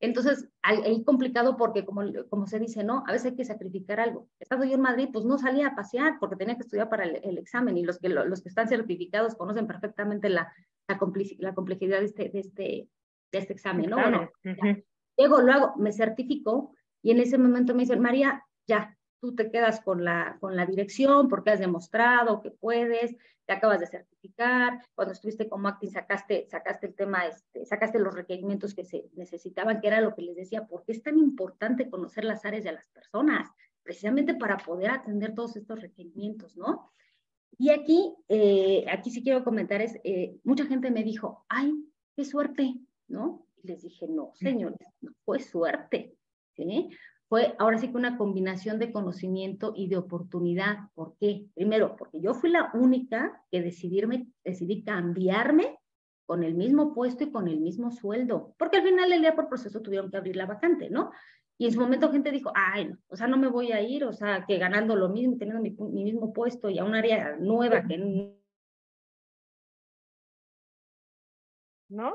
Entonces, 0.00 0.48
ahí 0.62 1.02
complicado 1.04 1.56
porque, 1.56 1.84
como, 1.84 2.02
como 2.30 2.46
se 2.46 2.60
dice, 2.60 2.84
¿no? 2.84 3.02
A 3.06 3.12
veces 3.12 3.32
hay 3.32 3.36
que 3.36 3.44
sacrificar 3.44 3.98
algo. 3.98 4.28
Estando 4.38 4.64
yo 4.64 4.74
en 4.74 4.80
Madrid, 4.80 5.08
pues 5.12 5.24
no 5.24 5.38
salía 5.38 5.68
a 5.68 5.74
pasear 5.74 6.18
porque 6.20 6.36
tenía 6.36 6.54
que 6.54 6.62
estudiar 6.62 6.88
para 6.88 7.04
el, 7.04 7.20
el 7.22 7.36
examen 7.36 7.76
y 7.76 7.82
los 7.84 7.98
que, 7.98 8.08
los 8.08 8.40
que 8.40 8.48
están 8.48 8.68
certificados 8.68 9.34
conocen 9.34 9.66
perfectamente 9.66 10.28
la, 10.28 10.52
la, 10.88 10.98
la 11.38 11.55
complejidad 11.55 12.01
de 12.01 12.07
este, 12.07 12.29
de, 12.29 12.40
este, 12.40 12.88
de 13.33 13.38
este 13.38 13.53
examen, 13.53 13.90
¿no? 13.90 13.96
Bueno, 13.96 14.31
uh 14.44 14.48
-huh. 14.48 14.85
Llego, 15.16 15.40
lo 15.40 15.53
hago, 15.53 15.77
me 15.77 15.92
certifico 15.92 16.72
y 17.03 17.11
en 17.11 17.20
ese 17.20 17.38
momento 17.38 17.74
me 17.74 17.83
dicen, 17.83 18.01
María, 18.01 18.44
ya, 18.66 18.96
tú 19.20 19.35
te 19.35 19.51
quedas 19.51 19.81
con 19.81 20.05
la, 20.05 20.37
con 20.40 20.57
la 20.57 20.64
dirección 20.64 21.29
porque 21.29 21.51
has 21.51 21.59
demostrado 21.59 22.40
que 22.40 22.53
puedes, 22.53 23.16
te 23.46 23.53
acabas 23.53 23.81
de 23.81 23.87
certificar, 23.88 24.81
cuando 24.94 25.12
estuviste 25.12 25.48
como 25.48 25.68
acting 25.68 25.90
sacaste, 25.90 26.46
sacaste 26.48 26.87
el 26.87 26.94
tema, 26.94 27.27
este, 27.27 27.64
sacaste 27.66 27.98
los 27.98 28.14
requerimientos 28.14 28.74
que 28.74 28.85
se 28.85 29.07
necesitaban, 29.14 29.81
que 29.81 29.88
era 29.88 30.01
lo 30.01 30.14
que 30.14 30.22
les 30.22 30.37
decía, 30.37 30.66
porque 30.66 30.92
es 30.92 31.03
tan 31.03 31.18
importante 31.18 31.90
conocer 31.90 32.24
las 32.24 32.44
áreas 32.44 32.64
de 32.64 32.72
las 32.72 32.88
personas, 32.88 33.51
precisamente 33.83 34.35
para 34.35 34.57
poder 34.59 34.90
atender 34.90 35.35
todos 35.35 35.57
estos 35.57 35.81
requerimientos, 35.81 36.57
¿no? 36.57 36.92
Y 37.56 37.70
aquí, 37.70 38.14
eh, 38.28 38.84
aquí 38.90 39.11
sí 39.11 39.22
quiero 39.22 39.44
comentar, 39.44 39.80
es, 39.80 39.98
eh, 40.04 40.37
mucha 40.44 40.66
gente 40.66 40.90
me 40.90 41.02
dijo, 41.02 41.44
ay, 41.48 41.72
qué 42.16 42.24
suerte, 42.24 42.74
¿no? 43.08 43.46
Y 43.62 43.68
les 43.68 43.82
dije, 43.82 44.06
no, 44.08 44.32
señores, 44.34 44.78
no 45.00 45.12
fue 45.24 45.40
suerte, 45.40 46.14
¿sí? 46.54 46.90
fue 47.28 47.54
ahora 47.58 47.78
sí 47.78 47.88
que 47.88 47.96
una 47.96 48.16
combinación 48.16 48.78
de 48.78 48.90
conocimiento 48.90 49.72
y 49.76 49.88
de 49.88 49.98
oportunidad. 49.98 50.90
¿Por 50.94 51.14
qué? 51.18 51.46
Primero, 51.54 51.94
porque 51.96 52.20
yo 52.20 52.34
fui 52.34 52.50
la 52.50 52.70
única 52.72 53.44
que 53.50 53.62
decidirme, 53.62 54.28
decidí 54.44 54.82
cambiarme 54.82 55.78
con 56.26 56.42
el 56.42 56.54
mismo 56.54 56.94
puesto 56.94 57.24
y 57.24 57.30
con 57.30 57.48
el 57.48 57.61
mismo 57.61 57.90
sueldo, 57.90 58.54
porque 58.58 58.78
al 58.78 58.82
final 58.84 59.11
del 59.11 59.20
día 59.20 59.34
por 59.34 59.48
proceso 59.48 59.80
tuvieron 59.80 60.11
que 60.11 60.16
abrir 60.16 60.37
la 60.37 60.46
vacante, 60.46 60.90
¿no? 60.90 61.11
Y 61.61 61.66
en 61.66 61.73
su 61.73 61.81
momento 61.81 62.12
gente 62.12 62.31
dijo, 62.31 62.53
ay, 62.55 62.87
no, 62.88 62.99
o 63.09 63.16
sea, 63.16 63.27
no 63.27 63.37
me 63.37 63.49
voy 63.49 63.73
a 63.73 63.83
ir, 63.83 64.05
o 64.05 64.12
sea, 64.12 64.44
que 64.47 64.59
ganando 64.59 64.94
lo 64.94 65.09
mismo, 65.09 65.37
teniendo 65.37 65.61
mi, 65.61 65.71
mi 65.92 66.05
mismo 66.05 66.33
puesto 66.33 66.71
y 66.71 66.79
a 66.79 66.85
un 66.85 66.94
área 66.94 67.37
nueva 67.37 67.85
que... 67.85 67.99
¿No? 71.88 72.14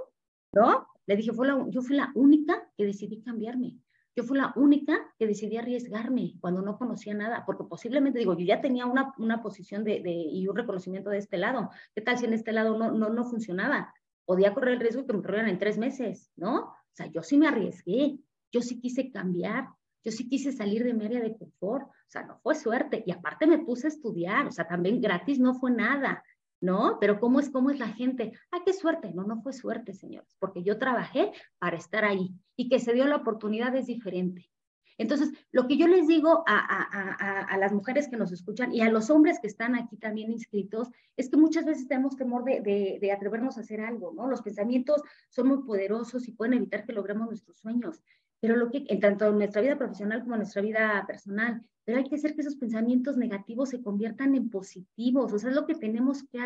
¿No? 0.53 0.87
Le 1.05 1.15
dije, 1.17 1.33
fue 1.33 1.47
la, 1.47 1.65
yo 1.69 1.81
fui 1.81 1.97
la 1.97 2.11
única 2.15 2.69
que 2.77 2.85
decidí 2.85 3.21
cambiarme. 3.21 3.79
Yo 4.15 4.23
fui 4.23 4.37
la 4.37 4.53
única 4.55 5.13
que 5.17 5.27
decidí 5.27 5.57
arriesgarme 5.57 6.35
cuando 6.39 6.61
no 6.61 6.77
conocía 6.77 7.13
nada, 7.13 7.43
porque 7.45 7.63
posiblemente, 7.63 8.19
digo, 8.19 8.37
yo 8.37 8.45
ya 8.45 8.61
tenía 8.61 8.85
una, 8.85 9.13
una 9.17 9.41
posición 9.41 9.83
de, 9.83 10.01
de, 10.01 10.11
y 10.11 10.47
un 10.47 10.55
reconocimiento 10.55 11.09
de 11.09 11.17
este 11.17 11.37
lado. 11.37 11.69
¿Qué 11.95 12.01
tal 12.01 12.17
si 12.17 12.25
en 12.25 12.33
este 12.33 12.53
lado 12.53 12.77
no, 12.77 12.91
no, 12.91 13.09
no 13.09 13.23
funcionaba? 13.25 13.93
Podía 14.25 14.53
correr 14.53 14.75
el 14.75 14.79
riesgo 14.79 15.05
que 15.05 15.13
me 15.13 15.21
corrieran 15.21 15.49
en 15.49 15.59
tres 15.59 15.77
meses, 15.77 16.31
¿no? 16.37 16.59
O 16.59 16.95
sea, 16.95 17.07
yo 17.07 17.23
sí 17.23 17.37
me 17.37 17.47
arriesgué, 17.47 18.19
yo 18.53 18.61
sí 18.61 18.79
quise 18.79 19.11
cambiar, 19.11 19.67
yo 20.05 20.11
sí 20.11 20.29
quise 20.29 20.53
salir 20.53 20.83
de 20.83 20.93
mi 20.93 21.05
área 21.05 21.19
de 21.19 21.35
confort, 21.35 21.87
o 21.89 22.09
sea, 22.09 22.23
no 22.23 22.37
fue 22.39 22.55
suerte. 22.55 23.03
Y 23.05 23.11
aparte 23.11 23.47
me 23.47 23.59
puse 23.59 23.87
a 23.87 23.89
estudiar, 23.89 24.47
o 24.47 24.51
sea, 24.51 24.67
también 24.67 25.01
gratis 25.01 25.39
no 25.39 25.55
fue 25.55 25.71
nada. 25.71 26.23
¿no? 26.61 26.97
Pero 27.01 27.19
¿cómo 27.19 27.41
es, 27.41 27.49
cómo 27.49 27.71
es 27.71 27.79
la 27.79 27.89
gente? 27.89 28.31
¡Ah, 28.49 28.59
qué 28.65 28.71
suerte! 28.71 29.11
No, 29.13 29.25
no 29.25 29.41
fue 29.41 29.51
suerte, 29.51 29.91
señores, 29.91 30.33
porque 30.39 30.63
yo 30.63 30.79
trabajé 30.79 31.33
para 31.59 31.75
estar 31.75 32.05
ahí 32.05 32.33
y 32.55 32.69
que 32.69 32.79
se 32.79 32.93
dio 32.93 33.05
la 33.05 33.17
oportunidad 33.17 33.75
es 33.75 33.87
diferente. 33.87 34.49
Entonces, 34.97 35.31
lo 35.51 35.67
que 35.67 35.75
yo 35.75 35.87
les 35.87 36.07
digo 36.07 36.43
a, 36.47 36.57
a, 36.57 37.41
a, 37.41 37.57
las 37.57 37.73
mujeres 37.73 38.07
que 38.07 38.15
nos 38.15 38.31
escuchan 38.31 38.73
y 38.73 38.81
a 38.81 38.91
los 38.91 39.09
hombres 39.09 39.39
que 39.41 39.47
están 39.47 39.75
aquí 39.75 39.97
también 39.97 40.31
inscritos, 40.31 40.89
es 41.17 41.29
que 41.29 41.35
muchas 41.35 41.65
veces 41.65 41.87
tenemos 41.87 42.15
temor 42.15 42.45
de, 42.45 42.61
de, 42.61 42.99
de, 43.01 43.11
atrevernos 43.11 43.57
a 43.57 43.61
hacer 43.61 43.81
algo, 43.81 44.13
¿no? 44.13 44.27
Los 44.27 44.41
pensamientos 44.41 45.01
son 45.29 45.47
muy 45.47 45.63
poderosos 45.63 46.27
y 46.27 46.31
pueden 46.31 46.53
evitar 46.53 46.85
que 46.85 46.93
logremos 46.93 47.27
nuestros 47.27 47.57
sueños, 47.57 48.01
pero 48.43 48.57
lo 48.57 48.69
que, 48.69 48.83
en 48.89 48.99
tanto 48.99 49.29
en 49.29 49.37
nuestra 49.37 49.61
vida 49.61 49.77
profesional 49.77 50.19
como 50.19 50.33
en 50.33 50.39
nuestra 50.39 50.61
vida 50.61 51.01
personal, 51.07 51.61
pero 51.85 51.97
hay 51.97 52.03
que 52.03 52.15
hacer 52.15 52.35
que 52.35 52.41
esos 52.41 52.57
pensamientos 52.57 53.15
negativos 53.15 53.69
se 53.69 53.81
conviertan 53.81 54.35
en 54.35 54.49
positivos, 54.49 55.31
o 55.31 55.39
sea, 55.39 55.49
es 55.49 55.55
lo 55.55 55.65
que 55.65 55.75
tenemos 55.75 56.23
que 56.23 56.39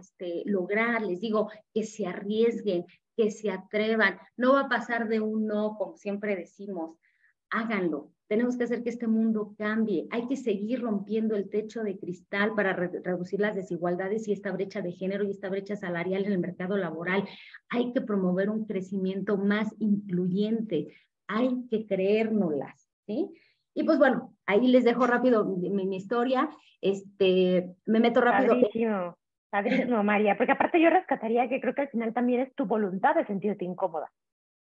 este, 0.00 0.42
lograr, 0.46 1.02
les 1.02 1.20
digo, 1.20 1.48
que 1.72 1.84
se 1.84 2.08
arriesguen, 2.08 2.86
que 3.16 3.30
se 3.30 3.52
atrevan, 3.52 4.18
no 4.36 4.54
va 4.54 4.62
a 4.62 4.68
pasar 4.68 5.08
de 5.08 5.20
un 5.20 5.46
no, 5.46 5.76
como 5.78 5.96
siempre 5.96 6.34
decimos, 6.34 6.98
háganlo, 7.50 8.10
tenemos 8.26 8.56
que 8.56 8.64
hacer 8.64 8.82
que 8.82 8.90
este 8.90 9.06
mundo 9.06 9.54
cambie, 9.56 10.08
hay 10.10 10.26
que 10.26 10.36
seguir 10.36 10.80
rompiendo 10.80 11.36
el 11.36 11.50
techo 11.50 11.84
de 11.84 11.98
cristal 11.98 12.54
para 12.56 12.72
re 12.72 12.90
reducir 13.04 13.38
las 13.38 13.54
desigualdades 13.54 14.26
y 14.26 14.32
esta 14.32 14.50
brecha 14.50 14.82
de 14.82 14.90
género 14.90 15.22
y 15.22 15.30
esta 15.30 15.50
brecha 15.50 15.76
salarial 15.76 16.24
en 16.24 16.32
el 16.32 16.38
mercado 16.40 16.76
laboral, 16.76 17.28
hay 17.68 17.92
que 17.92 18.00
promover 18.00 18.50
un 18.50 18.64
crecimiento 18.64 19.36
más 19.36 19.72
incluyente, 19.78 20.88
hay 21.34 21.66
que 21.70 21.86
creérnoslas, 21.86 22.88
¿sí? 23.06 23.30
Y 23.74 23.84
pues 23.84 23.98
bueno, 23.98 24.34
ahí 24.46 24.68
les 24.68 24.84
dejo 24.84 25.06
rápido 25.06 25.44
mi, 25.44 25.70
mi 25.70 25.96
historia. 25.96 26.50
Este, 26.80 27.74
me 27.86 28.00
meto 28.00 28.20
rápido. 28.20 28.54
Padrísimo, 28.54 29.16
padrísimo, 29.50 30.02
María, 30.02 30.36
porque 30.36 30.52
aparte 30.52 30.80
yo 30.80 30.90
rescataría 30.90 31.48
que 31.48 31.60
creo 31.60 31.74
que 31.74 31.82
al 31.82 31.90
final 31.90 32.12
también 32.12 32.40
es 32.40 32.54
tu 32.54 32.66
voluntad 32.66 33.14
de 33.14 33.26
sentirte 33.26 33.64
incómoda, 33.64 34.10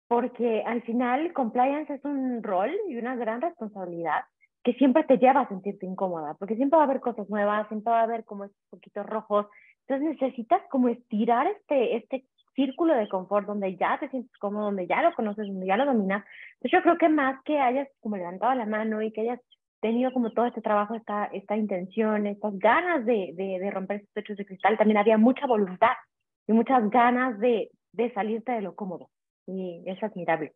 porque 0.06 0.62
al 0.66 0.82
final 0.82 1.32
compliance 1.32 1.94
es 1.94 2.04
un 2.04 2.42
rol 2.42 2.70
y 2.88 2.96
una 2.96 3.16
gran 3.16 3.40
responsabilidad 3.40 4.24
que 4.62 4.74
siempre 4.74 5.04
te 5.04 5.18
lleva 5.18 5.40
a 5.40 5.48
sentirte 5.48 5.86
incómoda, 5.86 6.34
porque 6.38 6.56
siempre 6.56 6.76
va 6.78 6.84
a 6.84 6.86
haber 6.86 7.00
cosas 7.00 7.28
nuevas, 7.28 7.68
siempre 7.68 7.92
va 7.92 8.00
a 8.00 8.04
haber 8.04 8.24
como 8.24 8.44
estos 8.44 8.62
poquitos 8.70 9.04
rojos, 9.06 9.46
entonces 9.86 10.20
necesitas 10.20 10.62
como 10.70 10.88
estirar 10.88 11.46
este, 11.46 11.96
este 11.96 12.24
círculo 12.54 12.94
de 12.94 13.08
confort 13.08 13.46
donde 13.46 13.76
ya 13.76 13.98
te 13.98 14.08
sientes 14.08 14.36
cómodo, 14.38 14.66
donde 14.66 14.86
ya 14.86 15.02
lo 15.02 15.14
conoces, 15.14 15.46
donde 15.46 15.66
ya 15.66 15.76
lo 15.76 15.86
dominas. 15.86 16.24
Entonces 16.54 16.72
yo 16.72 16.82
creo 16.82 16.98
que 16.98 17.08
más 17.08 17.42
que 17.44 17.58
hayas 17.58 17.88
como 18.00 18.16
levantado 18.16 18.54
la 18.54 18.66
mano 18.66 19.02
y 19.02 19.12
que 19.12 19.22
hayas 19.22 19.40
tenido 19.80 20.12
como 20.12 20.30
todo 20.30 20.46
este 20.46 20.62
trabajo, 20.62 20.94
esta, 20.94 21.26
esta 21.26 21.56
intención, 21.56 22.26
estas 22.26 22.58
ganas 22.58 23.04
de, 23.04 23.32
de, 23.34 23.58
de 23.58 23.70
romper 23.70 23.98
estos 23.98 24.14
techos 24.14 24.36
de 24.38 24.46
cristal, 24.46 24.78
también 24.78 24.96
había 24.96 25.18
mucha 25.18 25.46
voluntad 25.46 25.92
y 26.46 26.52
muchas 26.52 26.88
ganas 26.90 27.38
de, 27.38 27.70
de 27.92 28.12
salirte 28.12 28.52
de 28.52 28.62
lo 28.62 28.74
cómodo. 28.74 29.10
Y 29.46 29.82
es 29.86 30.02
admirable. 30.02 30.52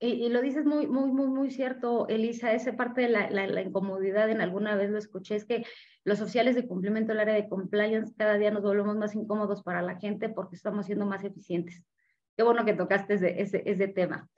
Y, 0.00 0.28
lo 0.28 0.42
dices 0.42 0.66
muy, 0.66 0.86
muy, 0.86 1.10
muy, 1.10 1.28
muy 1.28 1.50
cierto, 1.50 2.08
Elisa, 2.08 2.52
esa 2.52 2.76
parte 2.76 3.02
de 3.02 3.08
la, 3.08 3.62
incomodidad, 3.62 4.28
en 4.28 4.40
alguna 4.40 4.74
vez 4.74 4.90
lo 4.90 4.98
escuché, 4.98 5.36
es 5.36 5.44
que 5.44 5.64
los 6.04 6.20
oficiales 6.20 6.56
de 6.56 6.66
cumplimiento 6.66 7.12
del 7.12 7.20
área 7.20 7.34
de 7.34 7.48
compliance 7.48 8.12
cada 8.16 8.36
día 8.36 8.50
nos 8.50 8.62
volvemos 8.62 8.96
más 8.96 9.14
incómodos 9.14 9.62
para 9.62 9.80
la 9.80 9.96
gente 9.96 10.28
porque 10.28 10.56
estamos 10.56 10.86
siendo 10.86 11.06
más 11.06 11.24
eficientes. 11.24 11.82
Qué 12.36 12.42
bueno 12.42 12.64
que 12.64 12.74
tocaste 12.74 13.14
ese, 13.14 13.62
ese 13.64 13.88
tema. 13.88 14.28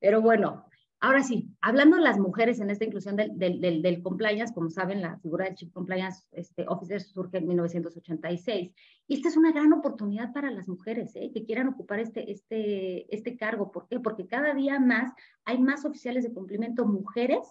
Pero 0.00 0.20
bueno, 0.20 0.66
Ahora 0.98 1.22
sí, 1.22 1.50
hablando 1.60 1.96
de 1.96 2.02
las 2.02 2.18
mujeres 2.18 2.58
en 2.58 2.70
esta 2.70 2.86
inclusión 2.86 3.16
del, 3.16 3.36
del, 3.36 3.60
del, 3.60 3.82
del, 3.82 4.02
compliance, 4.02 4.54
como 4.54 4.70
saben, 4.70 5.02
la 5.02 5.18
figura 5.18 5.44
del 5.44 5.54
Chief 5.54 5.70
Compliance 5.70 6.24
este, 6.32 6.64
Officer 6.68 7.02
surge 7.02 7.36
en 7.36 7.46
1986. 7.46 8.72
Y 9.06 9.14
esta 9.14 9.28
es 9.28 9.36
una 9.36 9.52
gran 9.52 9.72
oportunidad 9.74 10.32
para 10.32 10.50
las 10.50 10.68
mujeres 10.68 11.14
¿eh? 11.14 11.30
que 11.34 11.44
quieran 11.44 11.68
ocupar 11.68 12.00
este, 12.00 12.30
este, 12.32 13.14
este 13.14 13.36
cargo. 13.36 13.70
¿Por 13.70 13.86
qué? 13.88 14.00
Porque 14.00 14.26
cada 14.26 14.54
día 14.54 14.80
más 14.80 15.12
hay 15.44 15.58
más 15.58 15.84
oficiales 15.84 16.24
de 16.24 16.32
cumplimiento 16.32 16.86
mujeres 16.86 17.46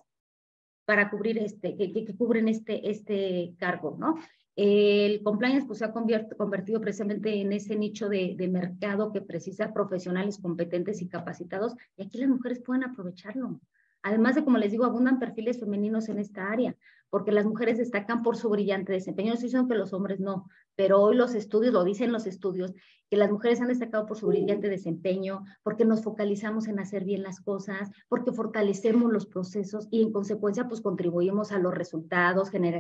para 0.86 1.10
cubrir 1.12 1.38
este, 1.38 1.78
que, 1.78 1.92
que, 1.92 2.16
cubren 2.16 2.48
este, 2.48 2.90
este 2.90 3.56
cargo, 3.60 3.96
¿no? 4.00 4.16
El 4.56 5.22
compliance 5.22 5.68
pues, 5.68 5.80
se 5.80 5.86
ha 5.86 5.92
convertido 5.92 6.80
precisamente 6.80 7.42
en 7.42 7.52
ese 7.52 7.76
nicho 7.76 8.08
de, 8.08 8.38
mercado 8.50 9.12
que 9.12 9.22
precisa 9.22 9.74
profesionales 9.74 10.40
competentes 10.42 11.02
y 11.02 11.10
capacitados 11.10 11.76
y 11.98 12.04
aquí 12.04 12.20
las 12.20 12.30
mujeres 12.30 12.62
pueden 12.62 12.84
aprovecharlo. 12.84 13.60
Además 14.02 14.36
de, 14.36 14.46
como 14.46 14.58
les 14.58 14.72
digo, 14.72 14.86
abundan 14.86 15.20
perfiles 15.20 15.60
femeninos 15.60 16.10
en 16.10 16.20
esta 16.20 16.52
área, 16.52 16.76
porque 17.10 17.32
las 17.32 17.46
mujeres 17.46 17.80
destacan 17.80 18.22
por 18.24 18.38
su 18.38 18.50
brillante 18.50 18.94
desempeño. 18.94 19.30
No 19.30 19.34
estoy 19.34 19.48
diciendo 19.48 19.68
que 19.68 19.78
los 19.78 19.94
hombres 19.94 20.20
no, 20.20 20.48
pero 20.76 21.02
hoy 21.02 21.16
los 21.16 21.36
estudios, 21.36 21.74
lo 21.74 21.84
dicen 21.84 22.12
los 22.12 22.28
estudios, 22.28 22.74
que 23.10 23.18
las 23.18 23.32
mujeres 23.32 23.62
han 23.62 23.68
destacado 23.68 24.06
por 24.06 24.18
su 24.18 24.28
brillante 24.28 24.70
desempeño, 24.70 25.46
porque 25.64 25.86
nos 25.86 26.04
focalizamos 26.04 26.68
en 26.68 26.80
hacer 26.80 27.04
bien 27.04 27.24
las 27.24 27.40
cosas, 27.40 27.92
porque 28.10 28.32
fortalecemos 28.32 29.12
los 29.12 29.26
procesos 29.28 29.88
y 29.92 30.02
en 30.02 30.12
consecuencia 30.12 30.68
pues 30.68 30.82
contribuimos 30.82 31.52
a 31.52 31.60
los 31.60 31.74
resultados, 31.74 32.50
genera, 32.50 32.80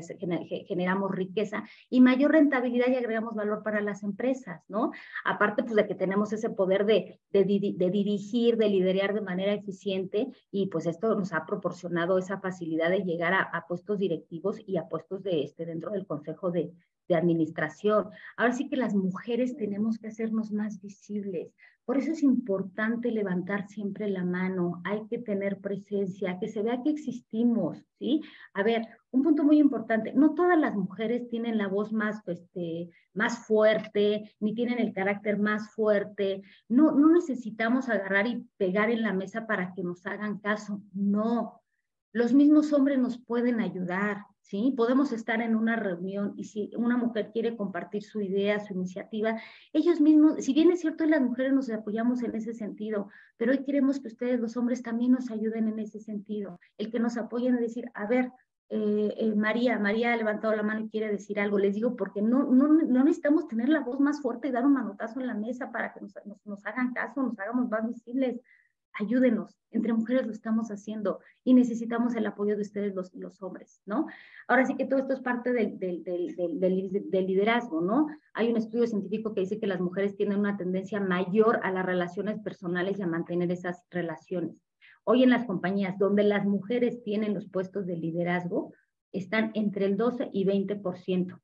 generamos 0.67 1.11
riqueza 1.11 1.63
y 1.89 2.01
mayor 2.01 2.31
rentabilidad 2.31 2.87
y 2.87 2.95
agregamos 2.95 3.35
valor 3.35 3.61
para 3.63 3.81
las 3.81 4.03
empresas, 4.03 4.63
¿no? 4.67 4.91
Aparte 5.23 5.63
pues 5.63 5.75
de 5.75 5.85
que 5.85 5.95
tenemos 5.95 6.33
ese 6.33 6.49
poder 6.49 6.85
de, 6.85 7.19
de, 7.31 7.43
de 7.43 7.89
dirigir, 7.89 8.57
de 8.57 8.69
liderar 8.69 9.13
de 9.13 9.21
manera 9.21 9.53
eficiente 9.53 10.27
y 10.51 10.67
pues 10.67 10.87
esto 10.87 11.13
nos 11.15 11.33
ha 11.33 11.45
proporcionado 11.45 12.17
esa 12.17 12.39
facilidad 12.39 12.89
de 12.89 13.03
llegar 13.03 13.33
a, 13.33 13.41
a 13.41 13.67
puestos 13.67 13.99
directivos 13.99 14.59
y 14.65 14.77
a 14.77 14.87
puestos 14.87 15.23
de 15.23 15.43
este 15.43 15.65
dentro 15.65 15.91
del 15.91 16.07
consejo 16.07 16.51
de, 16.51 16.73
de 17.07 17.15
administración. 17.15 18.09
Ahora 18.37 18.53
sí 18.53 18.67
que 18.69 18.77
las 18.77 18.95
mujeres 18.95 19.57
tenemos 19.57 19.97
que 19.97 20.07
hacernos 20.07 20.51
más 20.51 20.81
visibles. 20.81 21.53
Por 21.85 21.99
eso 21.99 22.11
es 22.11 22.23
importante 22.23 23.11
levantar 23.11 23.67
siempre 23.67 24.09
la 24.09 24.25
mano, 24.25 24.81
hay 24.83 25.05
que 25.07 25.19
tener 25.19 25.59
presencia, 25.61 26.39
que 26.39 26.47
se 26.47 26.63
vea 26.63 26.81
que 26.81 26.89
existimos, 26.89 27.77
¿sí? 27.99 28.23
A 28.55 28.63
ver, 28.63 28.87
un 29.11 29.21
punto 29.21 29.43
muy 29.43 29.59
importante, 29.59 30.11
no 30.13 30.33
todas 30.33 30.57
las 30.57 30.75
mujeres 30.75 31.29
tienen 31.29 31.59
la 31.59 31.67
voz 31.67 31.93
más, 31.93 32.27
este, 32.27 32.89
más 33.13 33.45
fuerte, 33.45 34.35
ni 34.39 34.55
tienen 34.55 34.79
el 34.79 34.93
carácter 34.93 35.37
más 35.37 35.75
fuerte, 35.75 36.41
no, 36.67 36.91
no 36.91 37.13
necesitamos 37.13 37.87
agarrar 37.87 38.25
y 38.25 38.49
pegar 38.57 38.89
en 38.89 39.03
la 39.03 39.13
mesa 39.13 39.45
para 39.45 39.71
que 39.75 39.83
nos 39.83 40.07
hagan 40.07 40.39
caso, 40.39 40.81
no. 40.91 41.61
Los 42.11 42.33
mismos 42.33 42.73
hombres 42.73 42.97
nos 42.97 43.19
pueden 43.19 43.59
ayudar, 43.59 44.25
¿sí? 44.45 44.73
Podemos 44.77 45.11
estar 45.11 45.41
en 45.41 45.55
una 45.55 45.75
reunión 45.75 46.33
y 46.37 46.43
si 46.45 46.71
una 46.77 46.97
mujer 46.97 47.31
quiere 47.33 47.57
compartir 47.57 48.03
su 48.03 48.21
idea, 48.21 48.59
su 48.59 48.73
iniciativa, 48.73 49.41
ellos 49.73 49.99
mismos, 49.99 50.43
si 50.43 50.53
bien 50.53 50.71
es 50.71 50.81
cierto, 50.81 51.05
las 51.05 51.21
mujeres 51.21 51.53
nos 51.53 51.69
apoyamos 51.71 52.21
en 52.21 52.35
ese 52.35 52.53
sentido, 52.53 53.09
pero 53.37 53.51
hoy 53.51 53.63
queremos 53.63 53.99
que 53.99 54.07
ustedes, 54.07 54.39
los 54.39 54.55
hombres, 54.55 54.83
también 54.83 55.13
nos 55.13 55.31
ayuden 55.31 55.67
en 55.67 55.79
ese 55.79 55.99
sentido, 55.99 56.59
el 56.77 56.91
que 56.91 56.99
nos 56.99 57.17
apoyen 57.17 57.55
a 57.55 57.59
decir, 57.59 57.85
a 57.95 58.05
ver, 58.05 58.31
eh, 58.69 59.13
eh, 59.17 59.35
María, 59.35 59.79
María 59.79 60.13
ha 60.13 60.17
levantado 60.17 60.55
la 60.55 60.63
mano 60.63 60.81
y 60.81 60.89
quiere 60.89 61.11
decir 61.11 61.39
algo. 61.39 61.59
Les 61.59 61.75
digo, 61.75 61.95
porque 61.95 62.23
no, 62.23 62.45
no, 62.45 62.67
no, 62.67 63.03
necesitamos 63.03 63.47
tener 63.47 63.69
la 63.69 63.81
voz 63.81 63.99
más 63.99 64.21
fuerte 64.21 64.47
y 64.47 64.51
dar 64.51 64.65
un 64.65 64.73
manotazo 64.73 65.19
en 65.19 65.27
la 65.27 65.35
mesa 65.35 65.71
para 65.71 65.93
que 65.93 66.01
nos, 66.01 66.15
nos 66.45 66.65
hagan 66.65 66.91
caso, 66.91 67.21
nos 67.21 67.39
hagamos 67.39 67.69
más 67.69 67.87
visibles 67.87 68.41
ayúdenos, 68.95 69.57
entre 69.71 69.93
mujeres 69.93 70.25
lo 70.25 70.31
estamos 70.31 70.69
haciendo 70.69 71.19
y 71.43 71.53
necesitamos 71.53 72.15
el 72.15 72.25
apoyo 72.25 72.55
de 72.55 72.61
ustedes 72.61 72.95
los, 72.95 73.13
los 73.13 73.41
hombres, 73.41 73.81
¿no? 73.85 74.07
Ahora 74.47 74.65
sí 74.65 74.75
que 74.75 74.85
todo 74.85 74.99
esto 74.99 75.13
es 75.13 75.19
parte 75.19 75.51
del, 75.51 75.77
del, 75.77 76.03
del, 76.03 76.89
del, 76.91 77.27
liderazgo, 77.27 77.81
¿no? 77.81 78.07
Hay 78.33 78.49
un 78.49 78.57
estudio 78.57 78.87
científico 78.87 79.33
que 79.33 79.41
dice 79.41 79.59
que 79.59 79.67
las 79.67 79.81
mujeres 79.81 80.15
tienen 80.15 80.39
una 80.39 80.57
tendencia 80.57 80.99
mayor 80.99 81.59
a 81.63 81.71
las 81.71 81.85
relaciones 81.85 82.39
personales 82.39 82.97
y 82.97 83.01
a 83.01 83.07
mantener 83.07 83.51
esas 83.51 83.83
relaciones. 83.91 84.55
Hoy 85.03 85.23
en 85.23 85.29
las 85.29 85.45
compañías 85.45 85.99
donde 85.99 86.23
las 86.23 86.45
mujeres 86.45 87.03
tienen 87.03 87.33
los 87.33 87.47
puestos 87.49 87.85
de 87.85 87.97
liderazgo, 87.97 88.73
están 89.11 89.51
entre 89.53 89.85
el 89.85 89.97
12 89.97 90.29
y 90.33 90.45
20%, 90.45 91.39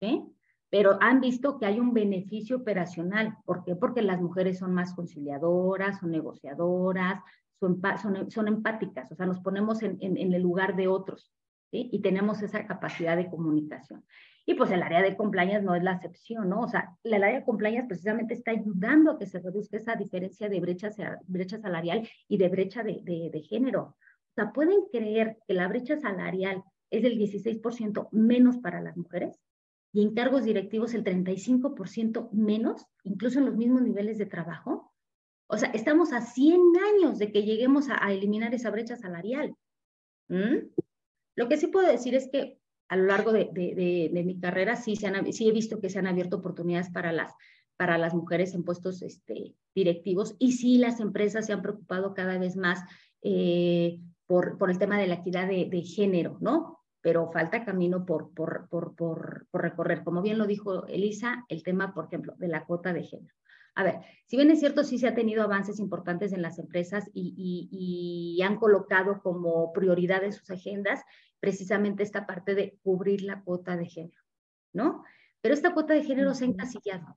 ¿sí? 0.00 0.24
Pero 0.70 0.98
han 1.00 1.20
visto 1.20 1.58
que 1.58 1.66
hay 1.66 1.80
un 1.80 1.94
beneficio 1.94 2.56
operacional. 2.56 3.36
¿Por 3.44 3.64
qué? 3.64 3.74
Porque 3.74 4.02
las 4.02 4.20
mujeres 4.20 4.58
son 4.58 4.74
más 4.74 4.94
conciliadoras, 4.94 6.00
son 6.00 6.10
negociadoras, 6.10 7.22
son, 7.58 8.30
son, 8.30 8.48
empáticas, 8.48 9.10
o 9.10 9.16
sea, 9.16 9.26
nos 9.26 9.40
ponemos 9.40 9.82
en, 9.82 9.98
en, 10.00 10.32
el 10.32 10.42
lugar 10.42 10.76
de 10.76 10.86
otros 10.86 11.32
¿sí? 11.70 11.88
y 11.92 12.00
tenemos 12.02 12.40
esa 12.42 12.66
capacidad 12.66 13.16
de 13.16 13.28
comunicación. 13.28 14.04
Y 14.46 14.54
pues 14.54 14.70
el 14.70 14.82
área 14.82 15.02
de 15.02 15.16
compliance 15.16 15.62
no 15.62 15.74
es 15.74 15.82
la 15.82 15.94
excepción, 15.94 16.48
¿no? 16.48 16.60
O 16.62 16.68
sea, 16.68 16.96
el 17.02 17.22
área 17.22 17.40
de 17.40 17.44
compliance 17.44 17.86
precisamente 17.86 18.32
está 18.32 18.52
ayudando 18.52 19.10
a 19.10 19.18
que 19.18 19.26
se 19.26 19.40
reduzca 19.40 19.76
esa 19.76 19.94
diferencia 19.94 20.48
de 20.48 20.60
brecha, 20.60 20.88
brecha 21.26 21.58
salarial 21.58 22.08
y 22.28 22.38
de 22.38 22.48
brecha 22.48 22.82
de, 22.82 23.00
de, 23.02 23.28
de 23.30 23.42
género. 23.42 23.82
O 23.82 24.34
sea, 24.34 24.52
¿pueden 24.52 24.86
creer 24.90 25.36
que 25.46 25.52
la 25.52 25.68
brecha 25.68 25.98
salarial 25.98 26.62
es 26.90 27.02
del 27.02 27.18
16% 27.18 28.08
menos 28.12 28.56
para 28.58 28.80
las 28.80 28.96
mujeres? 28.96 29.38
Y 29.98 30.02
en 30.02 30.14
cargos 30.14 30.44
directivos 30.44 30.94
el 30.94 31.02
35% 31.02 32.30
menos, 32.30 32.86
incluso 33.02 33.40
en 33.40 33.46
los 33.46 33.56
mismos 33.56 33.82
niveles 33.82 34.16
de 34.16 34.26
trabajo. 34.26 34.92
O 35.48 35.58
sea, 35.58 35.70
estamos 35.70 36.12
a 36.12 36.20
100 36.20 36.60
años 36.94 37.18
de 37.18 37.32
que 37.32 37.42
lleguemos 37.42 37.88
a, 37.90 38.12
eliminar 38.12 38.54
esa 38.54 38.70
brecha 38.70 38.96
salarial. 38.96 39.56
¿Mm? 40.28 40.68
Lo 41.34 41.48
que 41.48 41.56
sí 41.56 41.66
puedo 41.66 41.90
decir 41.90 42.14
es 42.14 42.28
que 42.30 42.60
a 42.88 42.96
lo 42.96 43.06
largo 43.06 43.32
de, 43.32 43.50
de, 43.52 44.22
mi 44.24 44.38
carrera 44.38 44.76
sí, 44.76 44.94
se 44.94 45.08
han, 45.08 45.32
sí 45.32 45.48
he 45.48 45.52
visto 45.52 45.80
que 45.80 45.90
se 45.90 45.98
han 45.98 46.06
abierto 46.06 46.36
oportunidades 46.36 46.90
para 46.90 47.10
las, 47.10 47.32
para 47.76 47.98
las 47.98 48.14
mujeres 48.14 48.54
en 48.54 48.62
puestos 48.62 49.02
este, 49.02 49.56
directivos 49.74 50.36
y 50.38 50.52
sí 50.52 50.78
las 50.78 51.00
empresas 51.00 51.46
se 51.46 51.54
han 51.54 51.62
preocupado 51.62 52.14
cada 52.14 52.38
vez 52.38 52.54
más 52.54 52.84
eh, 53.22 53.98
por, 54.26 54.58
por 54.58 54.70
el 54.70 54.78
tema 54.78 54.96
de 54.96 55.08
la 55.08 55.16
equidad 55.16 55.48
de, 55.48 55.82
género, 55.82 56.38
¿no? 56.40 56.77
Pero 57.08 57.32
falta 57.32 57.64
camino 57.64 58.04
por, 58.04 58.34
por, 58.34 58.68
por, 58.68 58.94
por, 58.94 59.46
recorrer. 59.50 60.04
Como 60.04 60.20
bien 60.20 60.36
lo 60.36 60.46
dijo 60.46 60.86
Elisa, 60.88 61.46
el 61.48 61.62
tema, 61.62 61.94
por 61.94 62.04
ejemplo, 62.04 62.34
de 62.36 62.48
la 62.48 62.66
cuota 62.66 62.92
de 62.92 63.02
género. 63.02 63.34
A 63.74 63.82
ver, 63.82 64.00
si 64.26 64.36
bien 64.36 64.50
es 64.50 64.60
cierto, 64.60 64.84
sí 64.84 64.98
se 64.98 65.08
ha 65.08 65.14
tenido 65.14 65.42
avances 65.42 65.80
importantes 65.80 66.34
en 66.34 66.42
las 66.42 66.58
empresas 66.58 67.08
y, 67.14 67.70
y, 67.72 68.42
han 68.42 68.56
colocado 68.56 69.22
como 69.22 69.72
prioridad 69.72 70.22
en 70.22 70.34
sus 70.34 70.50
agendas 70.50 71.02
precisamente 71.40 72.02
esta 72.02 72.26
parte 72.26 72.54
de 72.54 72.78
cubrir 72.82 73.22
la 73.22 73.40
cuota 73.40 73.78
de 73.78 73.86
género, 73.86 74.22
¿no? 74.74 75.02
Pero 75.40 75.54
esta 75.54 75.72
cuota 75.72 75.94
de 75.94 76.04
género 76.04 76.34
se 76.34 76.44
ha 76.44 76.48
encasillado 76.48 77.16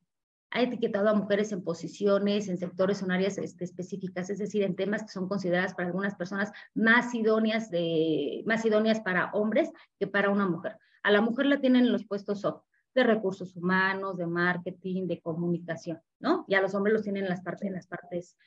ha 0.52 0.62
etiquetado 0.62 1.10
a 1.10 1.14
mujeres 1.14 1.52
en 1.52 1.64
posiciones, 1.64 2.50
en 2.50 2.58
sectores 2.58 3.02
o 3.02 3.06
en 3.06 3.12
áreas 3.12 3.38
este, 3.38 3.64
específicas, 3.64 4.30
es 4.30 4.38
decir, 4.38 4.64
en 4.64 4.76
temas 4.76 5.04
que 5.04 5.10
son 5.10 5.28
consideradas 5.28 5.74
para 5.74 5.88
algunas 5.88 6.16
personas 6.16 6.52
más 6.74 7.14
idóneas, 7.16 7.72
de, 7.72 8.44
más 8.46 8.66
idóneas 8.66 9.00
para 9.00 9.32
hombres 9.32 9.72
que 9.98 10.08
para 10.08 10.30
una 10.30 10.48
mujer. 10.48 10.78
A 11.04 11.12
la 11.12 11.22
mujer 11.22 11.46
la 11.46 11.62
tienen 11.62 11.86
en 11.86 11.92
los 11.94 12.06
puestos 12.06 12.46
de 12.94 13.04
recursos 13.04 13.56
humanos, 13.56 14.18
de 14.18 14.28
marketing, 14.28 15.08
de 15.08 15.22
comunicación, 15.22 16.02
¿no? 16.20 16.44
Y 16.48 16.56
a 16.56 16.62
los 16.62 16.76
hombres 16.76 16.94
los 16.94 17.04
tienen 17.04 17.24
en 17.24 17.30
las 17.30 17.42
partes, 17.42 17.68
en 17.68 17.74
las 17.74 17.88
partes 17.88 18.38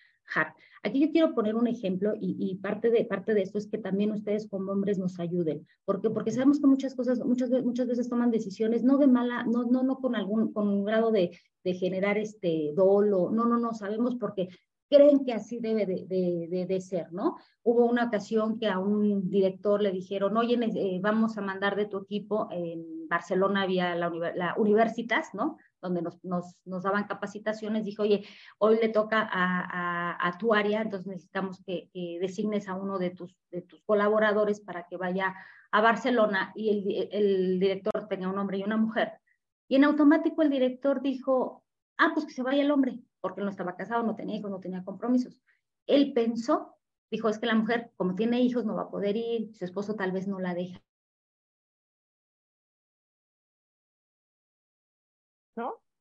Aquí 0.83 1.01
yo 1.01 1.11
quiero 1.11 1.35
poner 1.35 1.57
un 1.57 1.67
ejemplo 1.67 2.13
y, 2.21 2.57
parte, 2.57 2.91
de, 2.91 3.07
parte 3.07 3.33
de 3.33 3.41
esto 3.41 3.57
es 3.57 3.67
que 3.67 3.79
también 3.79 4.13
ustedes 4.13 4.47
como 4.49 4.71
hombres 4.71 4.99
nos 4.99 5.19
ayuden. 5.19 5.67
¿Por 5.87 6.03
qué? 6.03 6.11
Porque 6.11 6.31
sabemos 6.31 6.61
que 6.61 6.67
muchas 6.67 6.95
cosas, 6.95 7.25
muchas, 7.25 7.51
muchas 7.65 7.89
veces 7.89 8.09
toman 8.09 8.31
decisiones 8.31 8.85
no 8.85 8.99
de 8.99 9.07
mala, 9.07 9.45
no, 9.45 9.65
no, 9.65 9.83
no 9.83 9.97
con 9.97 10.15
algún, 10.15 10.53
con 10.53 10.69
un 10.69 10.85
grado 10.85 11.11
de, 11.11 11.39
de 11.65 11.75
generar 11.75 12.19
este 12.19 12.73
dolo, 12.77 13.31
no, 13.33 13.47
no, 13.47 13.59
no, 13.59 13.73
sabemos 13.73 14.17
porque 14.17 14.51
creen 14.91 15.25
que 15.25 15.33
así 15.33 15.59
debe 15.59 15.87
de, 15.87 16.05
de, 16.07 16.67
de, 16.67 16.81
ser, 16.81 17.13
¿no? 17.13 17.37
Hubo 17.63 17.87
una 17.87 18.05
ocasión 18.05 18.59
que 18.59 18.69
a 18.69 18.79
un 18.79 19.31
director 19.31 19.81
le 19.81 19.91
dijeron, 19.91 20.37
oye, 20.37 20.59
eh, 20.61 21.01
vamos 21.03 21.39
a 21.39 21.41
mandar 21.41 21.77
de 21.77 21.87
tu 21.87 21.99
equipo, 21.99 22.49
en 22.51 23.09
Barcelona 23.09 23.63
había 23.63 23.95
la, 23.95 24.11
la 24.37 24.55
Universitas, 24.59 25.31
¿no? 25.33 25.57
Donde 25.85 26.03
nos, 26.03 26.25
nos, 26.25 26.57
nos, 26.65 26.83
daban 26.83 27.05
capacitaciones, 27.05 27.85
dijo, 27.85 28.03
oye, 28.03 28.25
hoy 28.59 28.79
le 28.81 28.89
toca 28.89 29.29
a, 29.31 30.17
a, 30.27 30.39
tu 30.39 30.55
área, 30.55 30.81
entonces 30.81 31.07
necesitamos 31.07 31.63
que, 31.65 31.91
designes 32.21 32.69
a 32.69 32.75
uno 32.75 32.99
de 32.99 33.11
tus, 33.11 33.37
de 33.51 33.63
tus 33.63 33.83
colaboradores 33.83 34.61
para 34.61 34.87
que 34.87 34.97
vaya 34.97 35.35
a 35.71 35.81
Barcelona 35.81 36.53
y 36.55 36.71
el, 36.71 37.09
el 37.13 37.61
director 37.61 38.09
tenga 38.09 38.29
un 38.29 38.39
hombre 38.39 38.59
y 38.59 38.63
una 38.63 38.79
mujer. 38.79 39.13
Y 39.69 39.77
en 39.77 39.85
automático 39.85 40.43
el 40.43 40.51
director 40.51 41.03
dijo, 41.03 41.65
ah, 41.99 42.13
pues 42.15 42.25
que 42.25 42.33
se 42.33 42.43
vaya 42.43 42.63
el 42.63 42.71
hombre, 42.71 42.99
porque 43.21 43.43
no 43.43 43.51
estaba 43.51 43.77
casado, 43.77 44.03
no 44.03 44.17
tenía 44.17 44.37
hijos, 44.37 44.51
no 44.51 44.61
tenía 44.61 44.85
compromisos. 44.85 45.39
Él 45.87 46.13
pensó, 46.15 46.77
dijo, 47.11 47.29
es 47.29 47.39
que 47.39 47.47
la 47.47 47.55
mujer, 47.55 47.93
como 47.97 48.15
tiene 48.15 48.41
hijos, 48.41 48.65
no 48.65 48.75
va 48.75 48.83
a 48.83 48.91
poder 48.91 49.17
ir, 49.17 49.55
su 49.55 49.65
esposo 49.65 49.95
tal 49.95 50.13
vez 50.13 50.27
no 50.27 50.41
la 50.41 50.55
deja. 50.55 50.81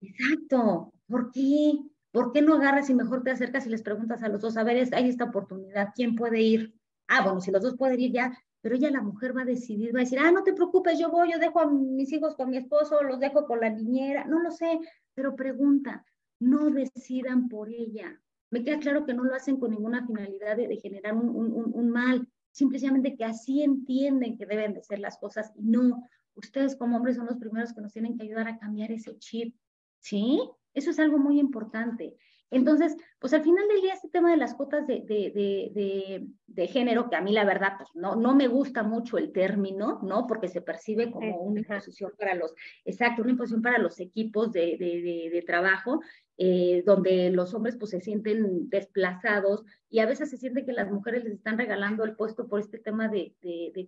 Exacto. 0.04 0.94
¿Por 1.08 1.32
qué? 1.32 1.80
¿Por 2.12 2.32
qué 2.32 2.42
no 2.42 2.56
agarras 2.56 2.90
y 2.90 2.94
mejor 2.94 3.24
te 3.24 3.32
acercas 3.32 3.66
y 3.66 3.70
les 3.70 3.82
preguntas 3.82 4.22
a 4.22 4.30
los 4.30 4.42
dos, 4.42 4.56
a 4.58 4.64
ver, 4.64 4.88
hay 4.94 5.10
esta 5.10 5.26
oportunidad, 5.26 5.90
¿quién 5.96 6.16
puede 6.16 6.42
ir? 6.42 6.76
Ah, 7.08 7.24
bueno, 7.24 7.42
si 7.42 7.50
los 7.50 7.64
dos 7.64 7.76
pueden 7.76 8.00
ir 8.00 8.12
ya, 8.12 8.38
pero 8.62 8.76
ella 8.76 8.92
la 8.92 9.02
mujer 9.02 9.36
va 9.36 9.42
a 9.42 9.46
decidir, 9.46 9.96
va 9.96 10.00
a 10.00 10.04
decir, 10.04 10.20
ah, 10.20 10.32
no 10.32 10.44
te 10.44 10.54
preocupes, 10.54 11.00
yo 11.00 11.10
voy, 11.10 11.32
yo 11.32 11.40
dejo 11.40 11.60
a 11.60 11.70
mis 11.70 12.12
hijos 12.14 12.36
con 12.36 12.52
mi 12.52 12.58
esposo, 12.58 13.02
los 13.02 13.20
dejo 13.20 13.46
con 13.48 13.62
la 13.62 13.72
niñera, 13.72 14.26
no 14.26 14.40
lo 14.42 14.52
sé, 14.52 14.80
pero 15.16 15.36
pregunta, 15.36 16.06
no 16.40 16.70
decidan 16.70 17.50
por 17.50 17.70
ella. 17.70 18.22
Me 18.52 18.64
queda 18.64 18.78
claro 18.78 19.06
que 19.06 19.16
no 19.16 19.24
lo 19.24 19.34
hacen 19.34 19.58
con 19.58 19.72
ninguna 19.72 20.06
finalidad 20.06 20.56
de, 20.56 20.78
generar 20.78 21.16
un, 21.16 21.30
un, 21.30 21.72
un 21.74 21.90
mal, 21.90 22.28
simplemente 22.52 23.16
que 23.16 23.26
así 23.26 23.64
entienden 23.64 24.38
que 24.38 24.46
deben 24.46 24.76
de 24.76 24.84
ser 24.84 25.00
las 25.00 25.18
cosas 25.18 25.52
y 25.56 25.64
no, 25.64 26.08
ustedes 26.36 26.76
como 26.76 26.98
hombres 26.98 27.16
son 27.16 27.26
los 27.26 27.38
primeros 27.38 27.74
que 27.74 27.82
nos 27.82 27.92
tienen 27.92 28.16
que 28.16 28.24
ayudar 28.24 28.48
a 28.48 28.60
cambiar 28.60 28.92
ese 28.92 29.18
chip, 29.18 29.56
¿sí? 30.04 30.40
Eso 30.74 30.92
es 30.92 31.00
algo 31.00 31.18
muy 31.18 31.40
importante. 31.40 32.16
Entonces, 32.52 32.96
pues 33.18 33.34
al 33.34 33.42
final 33.42 33.68
del 33.68 33.82
día 33.82 33.94
este 33.94 34.10
tema 34.10 34.30
de 34.30 34.38
las 34.38 34.54
cuotas 34.54 34.86
de, 34.86 35.02
de, 35.08 35.32
de, 35.34 36.28
de, 36.46 36.68
género, 36.68 37.10
que 37.10 37.16
a 37.16 37.22
mí 37.22 37.34
la 37.34 37.46
verdad, 37.46 37.74
pues 37.80 37.90
no, 37.96 38.16
no 38.16 38.36
me 38.36 38.48
gusta 38.48 38.84
mucho 38.84 39.18
el 39.18 39.32
término, 39.32 40.00
¿no? 40.04 40.28
Porque 40.28 40.48
se 40.48 40.62
percibe 40.62 41.10
como 41.10 41.38
una 41.38 41.62
imposición 41.62 42.12
para 42.16 42.36
los, 42.36 42.54
exacto, 42.86 43.24
una 43.24 43.32
imposición 43.32 43.64
para 43.64 43.80
los 43.80 44.00
equipos 44.00 44.52
de, 44.52 45.44
trabajo, 45.48 46.02
eh, 46.38 46.84
donde 46.86 47.32
los 47.32 47.56
hombres 47.56 47.76
pues 47.76 47.90
se 47.90 48.02
sienten 48.02 48.70
desplazados 48.70 49.64
y 49.90 50.00
a 50.00 50.06
veces 50.06 50.30
se 50.30 50.38
siente 50.38 50.64
que 50.64 50.74
las 50.74 50.92
mujeres 50.92 51.24
les 51.24 51.34
están 51.34 51.58
regalando 51.58 52.04
el 52.04 52.16
puesto 52.16 52.48
por 52.48 52.60
este 52.60 52.78
tema 52.78 53.08
de, 53.08 53.34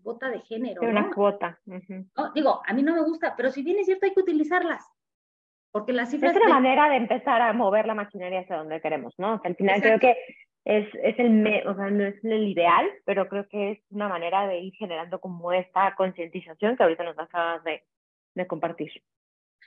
cuota 0.01 0.31
de 0.31 0.39
género. 0.39 0.81
De 0.81 0.87
una 0.87 1.13
cuota. 1.13 1.59
digo, 2.33 2.61
a 2.65 2.73
mí 2.73 2.81
no 2.81 2.95
me 2.95 3.03
gusta, 3.03 3.35
pero 3.37 3.51
si 3.51 3.61
bien 3.61 3.77
es 3.77 3.85
cierto 3.85 4.07
hay 4.07 4.13
que 4.15 4.21
utilizarlas. 4.21 4.83
Porque 5.75 5.91
las 5.91 6.09
cifras... 6.09 6.33
Es 6.33 6.41
una 6.41 6.53
manera 6.53 6.87
de 6.87 6.95
empezar 6.95 7.41
a 7.41 7.51
mover 7.51 7.85
la 7.85 7.95
maquinaria 7.95 8.39
hacia 8.39 8.55
donde 8.55 8.79
queremos, 8.79 9.13
¿no? 9.17 9.33
O 9.33 9.39
sea, 9.41 9.49
al 9.49 9.57
final 9.57 9.81
creo 9.81 9.99
que 9.99 10.15
es, 10.63 10.87
es 11.03 11.19
el, 11.19 11.67
o 11.67 11.75
sea, 11.75 11.89
no 11.89 12.05
es 12.05 12.23
el 12.23 12.47
ideal, 12.47 12.89
pero 13.03 13.27
creo 13.27 13.45
que 13.49 13.71
es 13.71 13.79
una 13.89 14.07
manera 14.07 14.47
de 14.47 14.57
ir 14.59 14.73
generando 14.75 15.19
como 15.19 15.51
esta 15.51 15.93
concientización 15.95 16.77
que 16.77 16.83
ahorita 16.83 17.03
nos 17.03 17.19
acabas 17.19 17.61
de, 17.65 17.83
de 18.35 18.47
compartir. 18.47 18.89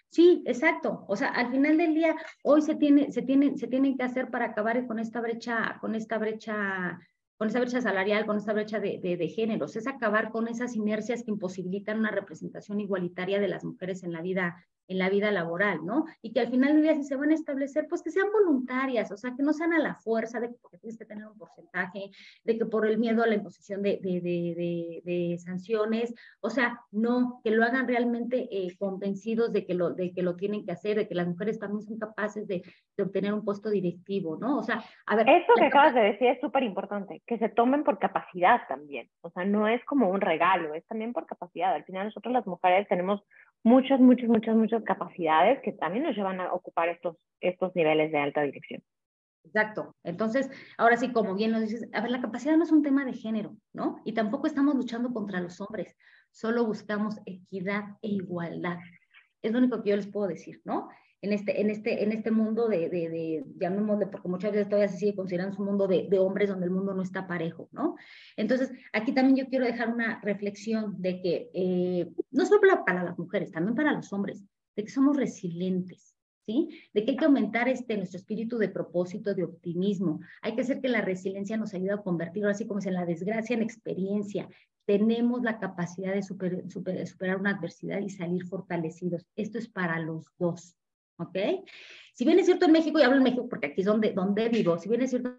Sí, 0.08 0.42
exacto. 0.46 1.04
O 1.08 1.14
sea, 1.14 1.28
al 1.28 1.50
final 1.50 1.76
del 1.76 1.92
día, 1.92 2.16
hoy 2.42 2.62
se 2.62 2.74
tiene, 2.76 3.12
se 3.12 3.20
tiene, 3.20 3.58
se 3.58 3.66
tienen 3.66 3.98
que 3.98 4.04
hacer 4.04 4.30
para 4.30 4.46
acabar 4.46 4.86
con 4.86 4.98
esta 4.98 5.20
brecha, 5.20 5.76
con 5.78 5.94
esta 5.94 6.16
brecha, 6.16 6.98
con 7.36 7.48
esta 7.48 7.60
brecha 7.60 7.82
salarial, 7.82 8.24
con 8.24 8.38
esta 8.38 8.54
brecha 8.54 8.80
de, 8.80 8.98
de, 9.02 9.18
de, 9.18 9.28
géneros. 9.28 9.76
Es 9.76 9.86
acabar 9.86 10.30
con 10.30 10.48
esas 10.48 10.74
inercias 10.74 11.22
que 11.22 11.32
imposibilitan 11.32 11.98
una 11.98 12.12
representación 12.12 12.80
igualitaria 12.80 13.40
de 13.40 13.48
las 13.48 13.62
mujeres 13.62 14.04
en 14.04 14.14
la 14.14 14.22
vida 14.22 14.64
en 14.88 14.98
la 14.98 15.10
vida 15.10 15.30
laboral, 15.30 15.84
¿no? 15.84 16.06
Y 16.22 16.32
que 16.32 16.40
al 16.40 16.48
final 16.48 16.72
del 16.72 16.82
día 16.82 16.94
si 16.94 17.04
se 17.04 17.16
van 17.16 17.30
a 17.30 17.34
establecer, 17.34 17.86
pues 17.88 18.02
que 18.02 18.10
sean 18.10 18.32
voluntarias, 18.32 19.12
o 19.12 19.16
sea, 19.16 19.34
que 19.36 19.42
no 19.42 19.52
sean 19.52 19.72
a 19.74 19.78
la 19.78 19.94
fuerza 19.94 20.40
de 20.40 20.48
que 20.48 20.78
tienes 20.78 20.98
que 20.98 21.04
tener 21.04 21.26
un 21.26 21.36
porcentaje, 21.36 22.10
de 22.44 22.58
que 22.58 22.66
por 22.66 22.86
el 22.86 22.98
miedo 22.98 23.22
a 23.22 23.26
la 23.26 23.34
imposición 23.34 23.82
de, 23.82 24.00
de, 24.02 24.20
de, 24.20 25.02
de 25.04 25.38
sanciones, 25.38 26.14
o 26.40 26.50
sea, 26.50 26.80
no, 26.90 27.40
que 27.44 27.50
lo 27.50 27.64
hagan 27.64 27.86
realmente 27.86 28.48
eh, 28.50 28.76
convencidos 28.78 29.52
de 29.52 29.66
que, 29.66 29.74
lo, 29.74 29.90
de 29.90 30.12
que 30.12 30.22
lo 30.22 30.36
tienen 30.36 30.64
que 30.64 30.72
hacer, 30.72 30.96
de 30.96 31.06
que 31.06 31.14
las 31.14 31.26
mujeres 31.26 31.58
también 31.58 31.82
son 31.82 31.98
capaces 31.98 32.46
de, 32.46 32.62
obtener 33.00 33.32
un 33.32 33.44
puesto 33.44 33.70
directivo, 33.70 34.36
¿no? 34.40 34.58
O 34.58 34.62
sea, 34.64 34.82
a 35.06 35.14
ver. 35.14 35.28
Eso 35.28 35.52
que 35.56 35.66
acabas 35.66 35.94
de 35.94 36.00
decir 36.00 36.26
es 36.26 36.40
súper 36.40 36.64
importante, 36.64 37.22
que 37.26 37.38
se 37.38 37.48
tomen 37.48 37.84
por 37.84 38.00
capacidad 38.00 38.62
también, 38.68 39.08
o 39.20 39.30
sea, 39.30 39.44
no 39.44 39.68
es 39.68 39.84
como 39.84 40.10
un 40.10 40.20
regalo, 40.20 40.74
es 40.74 40.84
también 40.86 41.12
por 41.12 41.26
capacidad. 41.26 41.74
Al 41.74 41.84
final 41.84 42.06
nosotros 42.06 42.32
las 42.32 42.46
mujeres 42.46 42.88
tenemos 42.88 43.22
muchas, 43.62 44.00
muchas, 44.00 44.28
muchas, 44.28 44.56
muchas 44.56 44.82
capacidades 44.84 45.60
que 45.62 45.72
también 45.72 46.04
nos 46.04 46.16
llevan 46.16 46.40
a 46.40 46.52
ocupar 46.52 46.88
estos, 46.88 47.16
estos 47.40 47.74
niveles 47.74 48.12
de 48.12 48.18
alta 48.18 48.42
dirección. 48.42 48.82
Exacto. 49.44 49.96
Entonces, 50.04 50.50
ahora 50.76 50.96
sí, 50.96 51.12
como 51.12 51.34
bien 51.34 51.52
nos 51.52 51.62
dices, 51.62 51.88
a 51.92 52.02
ver, 52.02 52.10
la 52.10 52.20
capacidad 52.20 52.56
no 52.56 52.64
es 52.64 52.72
un 52.72 52.82
tema 52.82 53.04
de 53.04 53.14
género, 53.14 53.56
¿no? 53.72 54.00
Y 54.04 54.12
tampoco 54.12 54.46
estamos 54.46 54.74
luchando 54.74 55.12
contra 55.12 55.40
los 55.40 55.60
hombres, 55.60 55.96
solo 56.30 56.66
buscamos 56.66 57.16
equidad 57.24 57.84
e 58.02 58.08
igualdad. 58.08 58.78
Es 59.42 59.52
lo 59.52 59.58
único 59.58 59.82
que 59.82 59.90
yo 59.90 59.96
les 59.96 60.10
puedo 60.10 60.28
decir, 60.28 60.60
¿no? 60.64 60.88
En 61.20 61.32
este, 61.32 61.60
en 61.60 61.68
este, 61.68 62.04
en 62.04 62.12
este 62.12 62.30
mundo 62.30 62.68
de, 62.68 62.88
de, 62.88 63.08
de 63.08 63.44
llamémosle, 63.58 64.06
porque 64.06 64.28
muchas 64.28 64.52
veces 64.52 64.68
todavía 64.68 64.88
se 64.88 64.98
sigue 64.98 65.16
considerando 65.16 65.58
un 65.58 65.64
mundo 65.64 65.88
de, 65.88 66.06
de, 66.08 66.18
hombres 66.20 66.48
donde 66.48 66.66
el 66.66 66.70
mundo 66.70 66.94
no 66.94 67.02
está 67.02 67.26
parejo, 67.26 67.68
¿no? 67.72 67.96
Entonces, 68.36 68.70
aquí 68.92 69.12
también 69.12 69.36
yo 69.36 69.50
quiero 69.50 69.64
dejar 69.64 69.92
una 69.92 70.20
reflexión 70.20 70.94
de 71.02 71.20
que 71.20 71.50
eh, 71.52 72.08
no 72.30 72.46
solo 72.46 72.60
para 72.86 73.02
las 73.02 73.18
mujeres, 73.18 73.50
también 73.50 73.74
para 73.74 73.92
los 73.92 74.12
hombres, 74.12 74.44
de 74.76 74.84
que 74.84 74.90
somos 74.90 75.16
resilientes, 75.16 76.14
¿sí? 76.46 76.68
De 76.94 77.04
que 77.04 77.10
hay 77.10 77.16
que 77.16 77.24
aumentar 77.24 77.68
este, 77.68 77.96
nuestro 77.96 78.18
espíritu 78.18 78.56
de 78.56 78.68
propósito, 78.68 79.34
de 79.34 79.42
optimismo. 79.42 80.20
Hay 80.40 80.54
que 80.54 80.60
hacer 80.60 80.80
que 80.80 80.88
la 80.88 81.00
resiliencia 81.00 81.56
nos 81.56 81.74
ayude 81.74 81.94
a 81.94 81.98
convertirlo, 82.02 82.48
así 82.48 82.64
como 82.64 82.78
es 82.78 82.86
en 82.86 82.94
la 82.94 83.04
desgracia, 83.04 83.54
en 83.54 83.62
experiencia. 83.62 84.48
Tenemos 84.86 85.42
la 85.42 85.58
capacidad 85.58 86.14
de 86.14 86.22
superar 86.22 87.40
una 87.40 87.50
adversidad 87.50 87.98
y 87.98 88.08
salir 88.08 88.46
fortalecidos. 88.46 89.26
Esto 89.34 89.58
es 89.58 89.68
para 89.68 89.98
los 89.98 90.32
dos. 90.38 90.76
¿Ok? 91.18 91.36
Si 92.14 92.24
bien 92.24 92.38
es 92.38 92.46
cierto 92.46 92.66
en 92.66 92.72
México, 92.72 92.98
y 92.98 93.02
hablo 93.02 93.16
en 93.16 93.22
México 93.22 93.48
porque 93.48 93.68
aquí 93.68 93.82
es 93.82 93.86
donde, 93.86 94.12
donde 94.12 94.48
vivo, 94.48 94.78
si 94.78 94.88
bien 94.88 95.02
es 95.02 95.10
cierto 95.10 95.38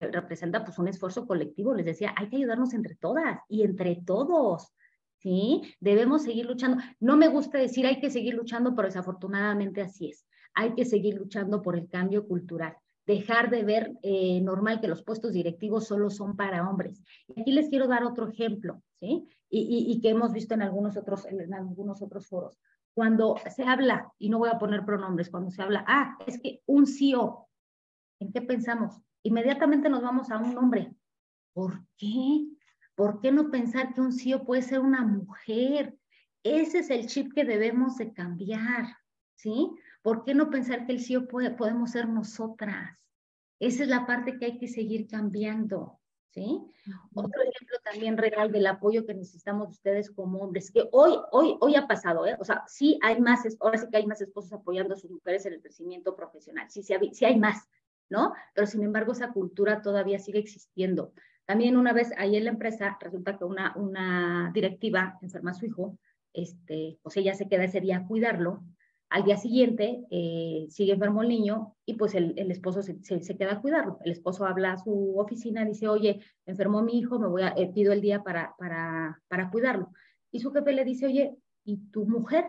representa 0.00 0.64
pues 0.64 0.78
un 0.78 0.88
esfuerzo 0.88 1.26
colectivo, 1.26 1.74
les 1.74 1.86
decía, 1.86 2.12
hay 2.16 2.28
que 2.28 2.36
ayudarnos 2.36 2.74
entre 2.74 2.96
todas 2.96 3.38
y 3.48 3.62
entre 3.62 3.96
todos, 4.04 4.74
¿sí? 5.18 5.62
Debemos 5.78 6.24
seguir 6.24 6.46
luchando. 6.46 6.82
No 6.98 7.16
me 7.16 7.28
gusta 7.28 7.58
decir 7.58 7.86
hay 7.86 8.00
que 8.00 8.10
seguir 8.10 8.34
luchando, 8.34 8.74
pero 8.74 8.88
desafortunadamente 8.88 9.80
así 9.80 10.08
es. 10.10 10.26
Hay 10.54 10.74
que 10.74 10.84
seguir 10.84 11.14
luchando 11.14 11.62
por 11.62 11.76
el 11.76 11.88
cambio 11.88 12.26
cultural 12.26 12.76
dejar 13.06 13.50
de 13.50 13.64
ver 13.64 13.92
eh, 14.02 14.40
normal 14.40 14.80
que 14.80 14.88
los 14.88 15.02
puestos 15.02 15.32
directivos 15.32 15.86
solo 15.86 16.10
son 16.10 16.36
para 16.36 16.68
hombres. 16.68 17.02
Y 17.28 17.40
aquí 17.40 17.52
les 17.52 17.68
quiero 17.68 17.88
dar 17.88 18.04
otro 18.04 18.28
ejemplo, 18.28 18.82
¿sí? 19.00 19.28
Y, 19.48 19.86
y, 19.92 20.00
que 20.00 20.08
hemos 20.08 20.32
visto 20.32 20.54
en 20.54 20.62
algunos, 20.62 20.96
otros, 20.96 21.26
en 21.26 21.52
algunos 21.52 22.00
otros 22.00 22.26
foros. 22.26 22.58
Cuando 22.94 23.36
se 23.54 23.64
habla, 23.64 24.10
y 24.18 24.30
no 24.30 24.38
voy 24.38 24.48
a 24.48 24.58
poner 24.58 24.84
pronombres, 24.84 25.28
cuando 25.28 25.50
se 25.50 25.60
habla, 25.60 25.84
ah, 25.86 26.16
es 26.26 26.40
que 26.40 26.62
un 26.66 26.86
CEO, 26.86 27.48
¿en 28.18 28.32
qué 28.32 28.40
pensamos? 28.40 28.98
Inmediatamente 29.22 29.90
nos 29.90 30.02
vamos 30.02 30.30
a 30.30 30.38
un 30.38 30.56
hombre. 30.56 30.94
¿Por 31.52 31.84
qué? 31.98 32.46
¿Por 32.94 33.20
qué 33.20 33.30
no 33.30 33.50
pensar 33.50 33.92
que 33.92 34.00
un 34.00 34.12
CEO 34.12 34.44
puede 34.44 34.62
ser 34.62 34.80
una 34.80 35.04
mujer? 35.04 35.96
Ese 36.42 36.78
es 36.78 36.90
el 36.90 37.06
chip 37.06 37.32
que 37.34 37.44
debemos 37.44 37.96
de 37.96 38.12
cambiar, 38.12 38.96
¿sí? 39.36 39.70
¿Por 40.02 40.24
qué 40.24 40.34
no 40.34 40.50
pensar 40.50 40.86
que 40.86 40.92
el 40.92 41.00
CEO 41.00 41.28
puede, 41.28 41.50
podemos 41.50 41.92
ser 41.92 42.08
nosotras? 42.08 43.06
Esa 43.60 43.84
es 43.84 43.88
la 43.88 44.06
parte 44.06 44.36
que 44.38 44.46
hay 44.46 44.58
que 44.58 44.66
seguir 44.66 45.06
cambiando, 45.06 46.00
¿sí? 46.30 46.60
Otro 47.14 47.42
ejemplo 47.42 47.76
también 47.84 48.16
real 48.16 48.50
del 48.50 48.66
apoyo 48.66 49.06
que 49.06 49.14
necesitamos 49.14 49.70
ustedes 49.70 50.10
como 50.10 50.40
hombres, 50.40 50.72
que 50.72 50.88
hoy, 50.90 51.16
hoy, 51.30 51.56
hoy 51.60 51.76
ha 51.76 51.86
pasado, 51.86 52.26
¿eh? 52.26 52.36
O 52.40 52.44
sea, 52.44 52.64
sí 52.66 52.98
hay 53.02 53.20
más, 53.20 53.46
ahora 53.60 53.78
sí 53.78 53.86
que 53.88 53.98
hay 53.98 54.06
más 54.06 54.20
esposos 54.20 54.52
apoyando 54.52 54.94
a 54.94 54.96
sus 54.96 55.12
mujeres 55.12 55.46
en 55.46 55.52
el 55.52 55.62
crecimiento 55.62 56.16
profesional, 56.16 56.68
sí, 56.68 56.82
sí, 56.82 56.94
sí 57.12 57.24
hay 57.24 57.38
más, 57.38 57.68
¿no? 58.10 58.32
Pero 58.52 58.66
sin 58.66 58.82
embargo, 58.82 59.12
esa 59.12 59.32
cultura 59.32 59.80
todavía 59.80 60.18
sigue 60.18 60.40
existiendo. 60.40 61.12
También 61.44 61.76
una 61.76 61.92
vez 61.92 62.10
ahí 62.16 62.36
en 62.36 62.44
la 62.44 62.50
empresa, 62.50 62.96
resulta 63.00 63.38
que 63.38 63.44
una, 63.44 63.74
una 63.76 64.50
directiva 64.52 65.18
enferma 65.22 65.52
a 65.52 65.54
su 65.54 65.66
hijo, 65.66 65.98
este, 66.32 66.98
pues 67.02 67.16
ella 67.16 67.34
se 67.34 67.48
queda 67.48 67.64
ese 67.64 67.80
día 67.80 67.98
a 67.98 68.06
cuidarlo, 68.06 68.64
al 69.12 69.24
día 69.24 69.36
siguiente 69.36 70.04
eh, 70.10 70.66
sigue 70.70 70.92
enfermo 70.94 71.20
el 71.20 71.28
niño 71.28 71.76
y 71.84 71.94
pues 71.94 72.14
el, 72.14 72.32
el 72.38 72.50
esposo 72.50 72.82
se, 72.82 72.98
se, 73.02 73.36
queda 73.36 73.52
a 73.52 73.60
cuidarlo. 73.60 73.98
El 74.04 74.12
esposo 74.12 74.46
habla 74.46 74.72
a 74.72 74.78
su 74.78 75.18
oficina, 75.18 75.66
dice, 75.66 75.86
oye, 75.86 76.20
enfermó 76.46 76.82
mi 76.82 76.98
hijo, 76.98 77.18
me 77.18 77.28
voy 77.28 77.42
a, 77.42 77.48
eh, 77.48 77.70
pido 77.74 77.92
el 77.92 78.00
día 78.00 78.22
para, 78.22 78.54
para, 78.58 79.20
para 79.28 79.50
cuidarlo. 79.50 79.92
Y 80.30 80.40
su 80.40 80.50
jefe 80.50 80.72
le 80.72 80.86
dice, 80.86 81.06
oye, 81.06 81.36
¿y 81.62 81.76
tu 81.90 82.06
mujer? 82.06 82.46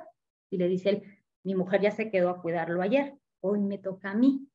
Y 0.49 0.58
le 0.58 0.69
dice 0.69 0.89
él, 0.89 1.04
mi 1.43 1.54
mujer 1.54 1.82
ya 1.82 1.91
se 1.91 2.10
quedó 2.10 2.30
a 2.30 2.41
cuidarlo 2.41 2.82
ayer, 2.82 3.13
hoy 3.41 3.60
me 3.60 3.78
toca 3.78 4.12
a 4.12 4.15
mí. 4.15 4.47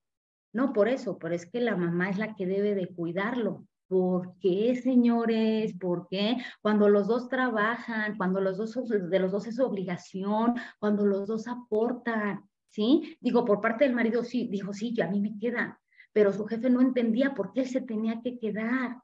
No 0.55 0.73
por 0.73 0.89
eso, 0.89 1.19
pero 1.19 1.35
es 1.35 1.45
que 1.45 1.61
la 1.61 1.77
mamá 1.77 2.09
es 2.09 2.17
la 2.17 2.35
que 2.35 2.47
debe 2.47 2.75
de 2.75 2.89
cuidarlo. 2.89 3.67
¿Por 3.89 4.39
qué, 4.39 4.77
señores? 4.77 5.73
¿Por 5.79 6.09
qué? 6.09 6.37
Cuando 6.61 6.91
los 6.91 7.09
dos 7.09 7.29
trabajan, 7.29 8.19
cuando 8.19 8.39
los 8.39 8.59
dos 8.59 8.75
de 8.89 9.19
los 9.19 9.33
dos 9.33 9.47
es 9.47 9.59
obligación, 9.59 10.55
cuando 10.79 11.07
los 11.07 11.27
dos 11.27 11.49
aportan, 11.49 12.45
¿sí? 12.69 13.17
Digo, 13.21 13.47
por 13.47 13.63
parte 13.63 13.85
del 13.85 13.95
marido 13.95 14.25
sí, 14.25 14.47
dijo, 14.51 14.75
sí, 14.75 14.93
yo 14.95 15.05
a 15.05 15.09
mí 15.09 15.21
me 15.21 15.39
queda, 15.39 15.81
pero 16.13 16.35
su 16.35 16.45
jefe 16.45 16.69
no 16.69 16.83
entendía 16.83 17.35
por 17.35 17.53
qué 17.53 17.61
él 17.61 17.69
se 17.69 17.81
tenía 17.81 18.21
que 18.23 18.39
quedar. 18.39 18.99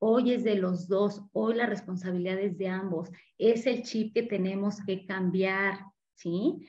Hoy 0.00 0.32
es 0.32 0.42
de 0.42 0.56
los 0.56 0.88
dos, 0.88 1.22
hoy 1.32 1.54
la 1.54 1.66
responsabilidad 1.66 2.40
es 2.40 2.58
de 2.58 2.68
ambos. 2.68 3.10
Es 3.36 3.66
el 3.66 3.84
chip 3.84 4.14
que 4.14 4.24
tenemos 4.24 4.80
que 4.84 5.06
cambiar, 5.06 5.78
¿sí? 6.14 6.66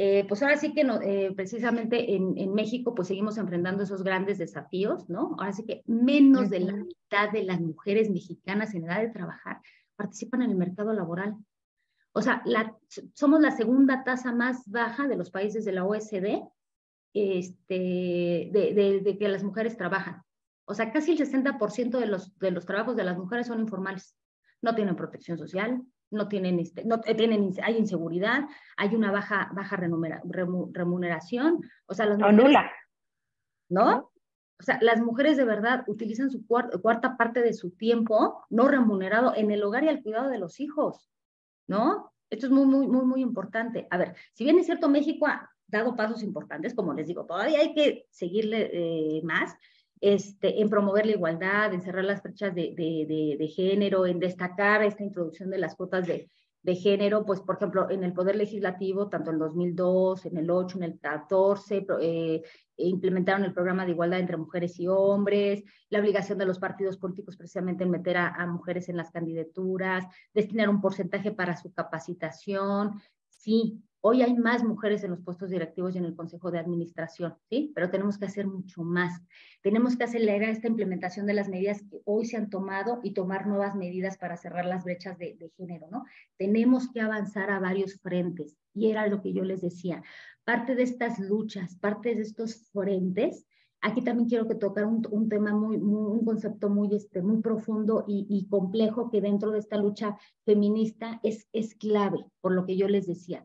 Eh, 0.00 0.24
pues 0.28 0.40
ahora 0.44 0.56
sí 0.56 0.72
que 0.74 0.84
no, 0.84 1.02
eh, 1.02 1.32
precisamente 1.34 2.14
en, 2.14 2.38
en, 2.38 2.54
México 2.54 2.94
pues 2.94 3.08
seguimos 3.08 3.36
enfrentando 3.36 3.82
esos 3.82 4.04
grandes 4.04 4.38
desafíos, 4.38 5.10
¿no? 5.10 5.34
Ahora 5.38 5.52
sí 5.52 5.64
que 5.66 5.82
menos 5.86 6.50
de 6.50 6.60
la 6.60 6.76
mitad 6.76 7.32
de 7.32 7.42
las 7.42 7.60
mujeres 7.60 8.08
mexicanas 8.08 8.76
en 8.76 8.84
edad 8.84 9.00
de 9.00 9.08
trabajar 9.08 9.60
participan 9.96 10.42
en 10.42 10.52
el 10.52 10.56
mercado 10.56 10.92
laboral. 10.92 11.34
O 12.12 12.22
sea, 12.22 12.42
la, 12.44 12.76
somos 13.12 13.40
la 13.40 13.50
segunda 13.50 14.04
tasa 14.04 14.32
más 14.32 14.62
baja 14.70 15.08
de 15.08 15.16
los 15.16 15.32
países 15.32 15.64
de 15.64 15.72
la 15.72 15.84
OSD 15.84 16.44
este, 17.12 17.74
de, 17.74 18.72
de, 18.76 19.00
de 19.02 19.18
que 19.18 19.28
las 19.28 19.42
mujeres 19.42 19.76
trabajan. 19.76 20.22
O 20.64 20.74
sea, 20.74 20.92
casi 20.92 21.10
el 21.10 21.18
60% 21.18 21.98
de 21.98 22.06
los, 22.06 22.38
de 22.38 22.52
los 22.52 22.66
trabajos 22.66 22.94
de 22.94 23.02
las 23.02 23.18
mujeres 23.18 23.48
son 23.48 23.58
informales. 23.58 24.16
No 24.62 24.76
tienen 24.76 24.94
protección 24.94 25.38
social, 25.38 25.82
no 26.10 26.28
tienen, 26.28 26.58
este, 26.58 26.84
no 26.84 27.00
tienen, 27.00 27.54
hay 27.62 27.76
inseguridad, 27.76 28.48
hay 28.76 28.94
una 28.94 29.12
baja, 29.12 29.50
baja 29.54 29.76
remuneración, 29.76 31.60
o 31.86 31.94
sea, 31.94 32.06
las 32.06 32.18
mujeres, 32.18 32.44
nula. 32.44 32.72
¿no? 33.68 34.10
O 34.60 34.62
sea, 34.62 34.78
las 34.80 35.00
mujeres 35.00 35.36
de 35.36 35.44
verdad 35.44 35.84
utilizan 35.86 36.30
su 36.30 36.44
cuarta, 36.46 37.16
parte 37.16 37.42
de 37.42 37.52
su 37.52 37.70
tiempo 37.70 38.44
no 38.50 38.66
remunerado 38.66 39.34
en 39.36 39.50
el 39.50 39.62
hogar 39.62 39.84
y 39.84 39.88
al 39.88 40.02
cuidado 40.02 40.28
de 40.30 40.38
los 40.38 40.58
hijos, 40.58 41.08
¿no? 41.68 42.12
Esto 42.28 42.46
es 42.46 42.52
muy, 42.52 42.66
muy, 42.66 42.88
muy, 42.88 43.04
muy 43.04 43.20
importante. 43.22 43.86
A 43.90 43.98
ver, 43.98 44.16
si 44.32 44.44
bien 44.44 44.58
es 44.58 44.66
cierto, 44.66 44.88
México 44.88 45.26
ha 45.26 45.48
dado 45.68 45.94
pasos 45.94 46.22
importantes, 46.22 46.74
como 46.74 46.92
les 46.92 47.06
digo, 47.06 47.24
todavía 47.24 47.60
hay 47.60 47.72
que 47.72 48.06
seguirle 48.10 48.70
eh, 48.72 49.22
más, 49.22 49.54
este, 50.00 50.60
en 50.60 50.68
promover 50.68 51.06
la 51.06 51.12
igualdad, 51.12 51.72
en 51.72 51.82
cerrar 51.82 52.04
las 52.04 52.22
brechas 52.22 52.54
de, 52.54 53.52
género, 53.54 54.06
en 54.06 54.18
destacar 54.18 54.82
esta 54.82 55.02
introducción 55.02 55.50
de 55.50 55.58
las 55.58 55.74
cuotas 55.74 56.06
de, 56.06 56.30
género, 56.82 57.24
pues 57.24 57.40
por 57.40 57.56
ejemplo, 57.56 57.88
en 57.88 58.04
el 58.04 58.12
Poder 58.12 58.36
Legislativo, 58.36 59.08
tanto 59.08 59.30
en 59.30 59.38
2002, 59.38 60.26
en 60.26 60.36
el 60.36 60.50
8, 60.50 60.76
en 60.76 60.84
el 60.84 60.98
14, 61.00 61.86
eh, 62.02 62.42
implementaron 62.76 63.44
el 63.44 63.54
programa 63.54 63.86
de 63.86 63.92
igualdad 63.92 64.20
entre 64.20 64.36
mujeres 64.36 64.78
y 64.78 64.86
hombres, 64.86 65.64
la 65.88 66.00
obligación 66.00 66.36
de 66.36 66.44
los 66.44 66.58
partidos 66.58 66.98
políticos 66.98 67.38
precisamente 67.38 67.84
en 67.84 67.90
meter 67.90 68.18
a, 68.18 68.34
a 68.34 68.46
mujeres 68.46 68.90
en 68.90 68.98
las 68.98 69.10
candidaturas, 69.10 70.04
destinar 70.34 70.68
un 70.68 70.82
porcentaje 70.82 71.30
para 71.30 71.56
su 71.56 71.72
capacitación. 71.72 73.00
Sí, 73.30 73.82
Hoy 74.10 74.22
hay 74.22 74.32
más 74.32 74.64
mujeres 74.64 75.04
en 75.04 75.10
los 75.10 75.20
puestos 75.20 75.50
directivos 75.50 75.94
y 75.94 75.98
en 75.98 76.06
el 76.06 76.16
Consejo 76.16 76.50
de 76.50 76.58
Administración, 76.58 77.34
¿sí? 77.50 77.72
Pero 77.74 77.90
tenemos 77.90 78.16
que 78.16 78.24
hacer 78.24 78.46
mucho 78.46 78.82
más. 78.82 79.20
Tenemos 79.60 79.98
que 79.98 80.04
acelerar 80.04 80.48
esta 80.48 80.66
implementación 80.66 81.26
de 81.26 81.34
las 81.34 81.50
medidas 81.50 81.82
que 81.82 82.00
hoy 82.06 82.24
se 82.24 82.38
han 82.38 82.48
tomado 82.48 83.00
y 83.02 83.12
tomar 83.12 83.46
nuevas 83.46 83.74
medidas 83.74 84.16
para 84.16 84.38
cerrar 84.38 84.64
las 84.64 84.84
brechas 84.84 85.18
de, 85.18 85.36
de 85.38 85.50
género, 85.58 85.88
¿no? 85.90 86.06
Tenemos 86.38 86.90
que 86.90 87.02
avanzar 87.02 87.50
a 87.50 87.60
varios 87.60 88.00
frentes. 88.00 88.56
Y 88.72 88.90
era 88.90 89.06
lo 89.08 89.20
que 89.20 89.34
yo 89.34 89.44
les 89.44 89.60
decía. 89.60 90.02
Parte 90.42 90.74
de 90.74 90.84
estas 90.84 91.18
luchas, 91.18 91.76
parte 91.76 92.14
de 92.14 92.22
estos 92.22 92.66
frentes, 92.72 93.44
aquí 93.82 94.00
también 94.00 94.26
quiero 94.26 94.48
que 94.48 94.54
tocar 94.54 94.86
un, 94.86 95.06
un 95.10 95.28
tema 95.28 95.52
muy, 95.52 95.76
un 95.76 96.24
concepto 96.24 96.70
muy, 96.70 96.94
este, 96.94 97.20
muy 97.20 97.42
profundo 97.42 98.06
y, 98.08 98.26
y, 98.30 98.48
complejo 98.48 99.10
que 99.10 99.20
dentro 99.20 99.50
de 99.50 99.58
esta 99.58 99.76
lucha 99.76 100.16
feminista 100.46 101.20
es, 101.22 101.46
es 101.52 101.74
clave, 101.74 102.24
por 102.40 102.52
lo 102.52 102.64
que 102.64 102.78
yo 102.78 102.88
les 102.88 103.06
decía. 103.06 103.44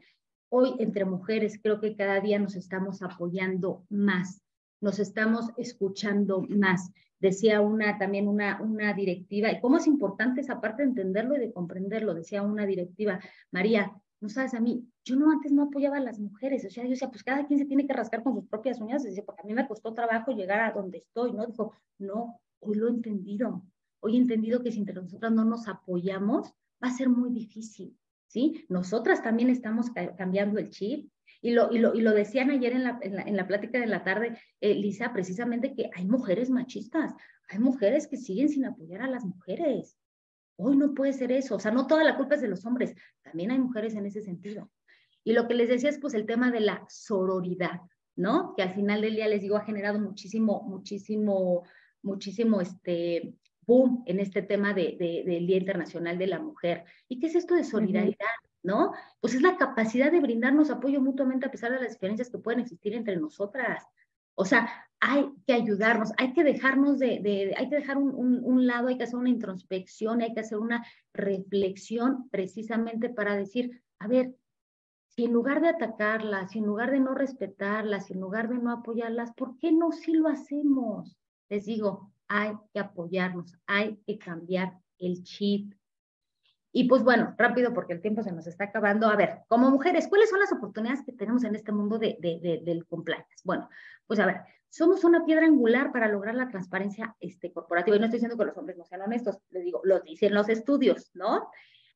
Hoy 0.56 0.76
entre 0.78 1.04
mujeres 1.04 1.60
creo 1.60 1.80
que 1.80 1.96
cada 1.96 2.20
día 2.20 2.38
nos 2.38 2.56
estamos 2.56 3.02
apoyando 3.02 3.88
más, 3.90 4.44
nos 4.82 5.00
estamos 5.00 5.50
escuchando 5.58 6.46
más. 6.48 6.92
Decía 7.20 7.60
una 7.60 7.98
también 7.98 8.28
una, 8.28 8.62
una 8.62 8.94
directiva, 8.94 9.52
y 9.52 9.60
cómo 9.60 9.78
es 9.78 9.88
importante 9.88 10.42
esa 10.42 10.62
parte 10.62 10.84
de 10.84 10.90
entenderlo 10.90 11.36
y 11.36 11.40
de 11.40 11.52
comprenderlo, 11.52 12.14
decía 12.14 12.44
una 12.44 12.68
directiva, 12.68 13.20
María, 13.50 14.00
no 14.22 14.30
sabes, 14.30 14.54
a 14.54 14.60
mí, 14.60 14.88
yo 15.04 15.16
no 15.16 15.32
antes 15.32 15.52
no 15.52 15.64
apoyaba 15.64 15.98
a 15.98 16.02
las 16.02 16.20
mujeres, 16.20 16.64
o 16.66 16.70
sea, 16.70 16.84
yo 16.84 16.92
decía, 16.92 17.10
pues 17.10 17.24
cada 17.24 17.48
quien 17.48 17.58
se 17.58 17.66
tiene 17.66 17.88
que 17.88 17.94
rascar 17.94 18.22
con 18.22 18.36
sus 18.36 18.46
propias 18.46 18.80
uñas, 18.80 19.02
decía, 19.02 19.24
porque 19.26 19.42
a 19.42 19.46
mí 19.46 19.56
me 19.56 19.68
costó 19.68 19.96
trabajo 19.96 20.34
llegar 20.34 20.60
a 20.60 20.72
donde 20.72 21.00
estoy, 21.00 21.32
¿no? 21.32 21.48
Dijo, 21.48 21.74
no, 21.98 22.40
hoy 22.60 22.76
lo 22.76 22.90
he 22.90 22.92
entendido, 22.92 23.64
hoy 24.02 24.18
he 24.18 24.20
entendido 24.20 24.62
que 24.62 24.72
si 24.72 24.78
entre 24.78 25.02
nosotras 25.02 25.32
no 25.32 25.46
nos 25.46 25.68
apoyamos, 25.68 26.54
va 26.84 26.90
a 26.90 26.92
ser 26.92 27.10
muy 27.10 27.32
difícil, 27.32 27.98
¿sí? 28.34 28.66
Nosotras 28.68 29.22
también 29.22 29.50
estamos 29.50 29.92
cambiando 30.18 30.60
el 30.60 30.72
chip, 30.72 31.12
y 31.40 31.52
lo, 31.52 31.72
y 31.72 31.78
lo, 31.78 31.94
y 31.94 32.02
lo 32.02 32.14
decían 32.14 32.50
ayer 32.50 32.74
en 32.74 32.84
la, 32.84 33.00
en 33.02 33.16
la, 33.16 33.22
en 33.22 33.36
la 33.36 33.48
plática 33.48 33.80
de 33.80 33.86
la 33.86 34.04
tarde, 34.04 34.40
eh, 34.62 34.74
Lisa, 34.74 35.14
precisamente 35.14 35.76
que 35.76 35.90
hay 35.94 36.06
mujeres 36.06 36.50
machistas, 36.50 37.14
hay 37.50 37.60
mujeres 37.60 38.08
que 38.08 38.18
siguen 38.18 38.50
sin 38.50 38.66
apoyar 38.66 39.02
a 39.02 39.10
las 39.10 39.24
mujeres, 39.24 39.98
Hoy 40.56 40.78
no 40.78 40.94
puede 40.94 41.14
ser 41.14 41.32
eso, 41.32 41.56
o 41.56 41.60
sea, 41.60 41.72
no 41.72 41.88
toda 41.88 42.04
la 42.04 42.16
culpa 42.16 42.36
es 42.36 42.42
de 42.42 42.48
los 42.48 42.64
hombres, 42.66 42.94
también 43.24 43.50
hay 43.50 43.58
mujeres 43.58 43.96
en 43.96 44.06
ese 44.06 44.22
sentido. 44.22 44.70
Y 45.24 45.34
lo 45.34 45.48
que 45.48 45.56
les 45.56 45.68
decía 45.68 45.90
es 45.90 45.98
pues 46.00 46.14
el 46.14 46.28
tema 46.28 46.52
de 46.52 46.60
la 46.60 46.86
sororidad, 46.90 47.82
¿no? 48.16 48.54
Que 48.56 48.62
al 48.62 48.76
final 48.76 49.02
del 49.02 49.16
día 49.16 49.28
les 49.28 49.42
digo 49.42 49.58
ha 49.58 49.66
generado 49.66 50.00
muchísimo, 50.00 50.62
muchísimo, 50.62 51.64
muchísimo 52.04 52.62
este 52.62 53.34
boom 53.66 54.04
en 54.06 54.20
este 54.20 54.42
tema 54.42 54.74
de, 54.74 55.24
del 55.26 55.48
Día 55.48 55.58
Internacional 55.58 56.18
de 56.18 56.28
la 56.28 56.40
Mujer. 56.40 56.86
¿Y 57.08 57.20
qué 57.20 57.28
es 57.28 57.36
esto 57.36 57.56
de 57.56 57.64
solidaridad? 57.64 58.28
¿No? 58.62 58.94
Pues 59.20 59.34
es 59.34 59.42
la 59.42 59.58
capacidad 59.58 60.12
de 60.12 60.22
brindarnos 60.22 60.70
apoyo 60.70 61.02
mutuamente 61.02 61.46
a 61.46 61.52
pesar 61.52 61.72
de 61.72 61.82
las 61.82 61.94
diferencias 61.94 62.30
que 62.30 62.38
pueden 62.38 62.62
existir 62.62 62.94
entre 62.94 63.18
nosotras. 63.18 63.84
O 64.36 64.46
sea, 64.46 64.70
hay 65.00 65.30
que 65.46 65.54
ayudarnos, 65.54 66.12
hay 66.18 66.34
que 66.34 66.44
dejarnos 66.44 66.98
de, 66.98 67.54
hay 67.58 67.70
que 67.70 67.76
dejar 67.76 67.98
un, 67.98 68.66
lado, 68.66 68.88
hay 68.88 68.98
que 68.98 69.04
hacer 69.04 69.20
una 69.20 69.30
introspección, 69.30 70.22
hay 70.22 70.34
que 70.34 70.40
hacer 70.40 70.58
una 70.58 70.86
reflexión 71.14 72.30
precisamente 72.30 73.10
para 73.10 73.36
decir, 73.36 73.84
a 74.00 74.08
ver, 74.08 74.34
si 75.10 75.26
en 75.26 75.34
lugar 75.34 75.62
de 75.62 75.68
atacarlas, 75.68 76.52
si 76.52 76.60
en 76.60 76.66
lugar 76.66 76.90
de 76.90 77.02
no 77.02 77.14
respetarlas, 77.14 78.08
si 78.08 78.14
en 78.14 78.22
lugar 78.22 78.48
de 78.48 78.58
no 78.58 78.72
apoyarlas, 78.72 79.34
¿por 79.34 79.58
qué 79.60 79.72
no 79.72 79.92
si 79.92 80.14
lo 80.14 80.30
hacemos? 80.30 81.18
Les 81.50 81.66
digo, 81.66 82.13
hay 82.36 82.54
que 82.74 82.80
apoyarnos, 82.80 83.56
hay 83.68 83.98
que 84.08 84.18
cambiar 84.18 84.74
el 84.98 85.22
chip. 85.22 85.76
Y 86.72 86.86
pues 86.86 87.04
bueno, 87.04 87.36
rápido 87.38 87.76
porque 87.76 87.94
el 87.94 88.02
tiempo 88.02 88.24
se 88.24 88.32
nos 88.32 88.48
está 88.48 88.64
acabando. 88.64 89.06
A 89.08 89.16
ver, 89.16 89.42
como 89.48 89.70
mujeres, 89.70 90.08
¿cuáles 90.08 90.32
son 90.32 90.40
las 90.40 90.52
oportunidades 90.52 91.06
que 91.06 91.14
tenemos 91.14 91.44
en 91.44 91.54
este 91.54 91.72
mundo 91.72 92.00
de, 92.00 92.18
del 92.66 92.88
compliance? 92.88 93.30
Bueno, 93.44 93.70
pues 94.08 94.20
a 94.20 94.26
ver, 94.26 94.38
somos 94.68 95.04
una 95.04 95.24
piedra 95.24 95.46
angular 95.46 95.92
para 95.92 96.08
lograr 96.08 96.34
la 96.34 96.50
transparencia 96.50 97.16
este, 97.20 97.54
corporativa. 97.54 97.96
Y 97.96 98.00
no 98.00 98.06
estoy 98.06 98.18
diciendo 98.18 98.38
que 98.38 98.46
los 98.46 98.58
hombres 98.58 98.80
no 98.80 98.86
sean 98.86 99.02
honestos, 99.02 99.38
les 99.52 99.64
digo, 99.64 99.82
lo 99.84 100.00
dicen 100.00 100.34
los 100.34 100.50
estudios, 100.50 101.12
¿no? 101.14 101.52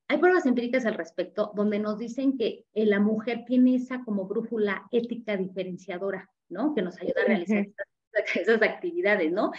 Hay 0.07 0.19
pruebas 0.19 0.45
empíricas 0.45 0.85
al 0.85 0.93
respecto 0.93 1.51
donde 1.55 1.79
nos 1.79 1.97
dicen 1.97 2.37
que 2.37 2.67
eh, 2.75 2.85
la 2.85 2.99
mujer 2.99 3.43
tiene 3.47 3.73
esa 3.73 4.03
como 4.03 4.27
brújula 4.27 4.87
ética 4.91 5.35
diferenciadora, 5.35 6.29
¿no? 6.47 6.75
Que 6.75 6.83
nos 6.83 7.01
ayuda 7.01 7.23
a 7.23 7.25
realizar 7.25 7.65
esas 8.35 8.61
actividades, 8.61 9.31
¿no? 9.31 9.51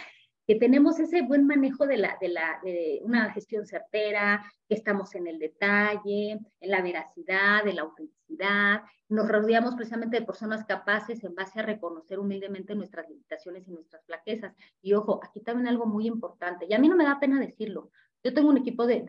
Que 0.49 0.55
tenemos 0.55 0.99
ese 0.99 1.21
buen 1.21 1.45
manejo 1.45 1.85
de, 1.85 1.97
la, 1.97 2.17
de, 2.19 2.27
la, 2.29 2.59
de 2.63 3.01
una 3.03 3.31
gestión 3.33 3.67
certera, 3.67 4.43
que 4.67 4.73
estamos 4.73 5.13
en 5.13 5.27
el 5.27 5.37
detalle, 5.37 6.39
en 6.59 6.71
la 6.71 6.81
veracidad, 6.81 7.67
en 7.67 7.75
la 7.75 7.83
autenticidad. 7.83 8.81
Nos 9.09 9.27
rodeamos 9.27 9.75
precisamente 9.75 10.19
de 10.19 10.25
personas 10.25 10.65
capaces 10.65 11.23
en 11.23 11.35
base 11.35 11.59
a 11.59 11.63
reconocer 11.67 12.17
humildemente 12.17 12.73
nuestras 12.73 13.07
limitaciones 13.07 13.67
y 13.67 13.71
nuestras 13.73 14.03
flaquezas. 14.07 14.55
Y 14.81 14.95
ojo, 14.95 15.19
aquí 15.23 15.39
también 15.39 15.67
algo 15.67 15.85
muy 15.85 16.07
importante, 16.07 16.65
y 16.67 16.73
a 16.73 16.79
mí 16.79 16.89
no 16.89 16.95
me 16.95 17.03
da 17.03 17.19
pena 17.19 17.39
decirlo, 17.39 17.91
yo 18.23 18.33
tengo 18.33 18.49
un 18.49 18.57
equipo 18.57 18.87
de, 18.87 19.01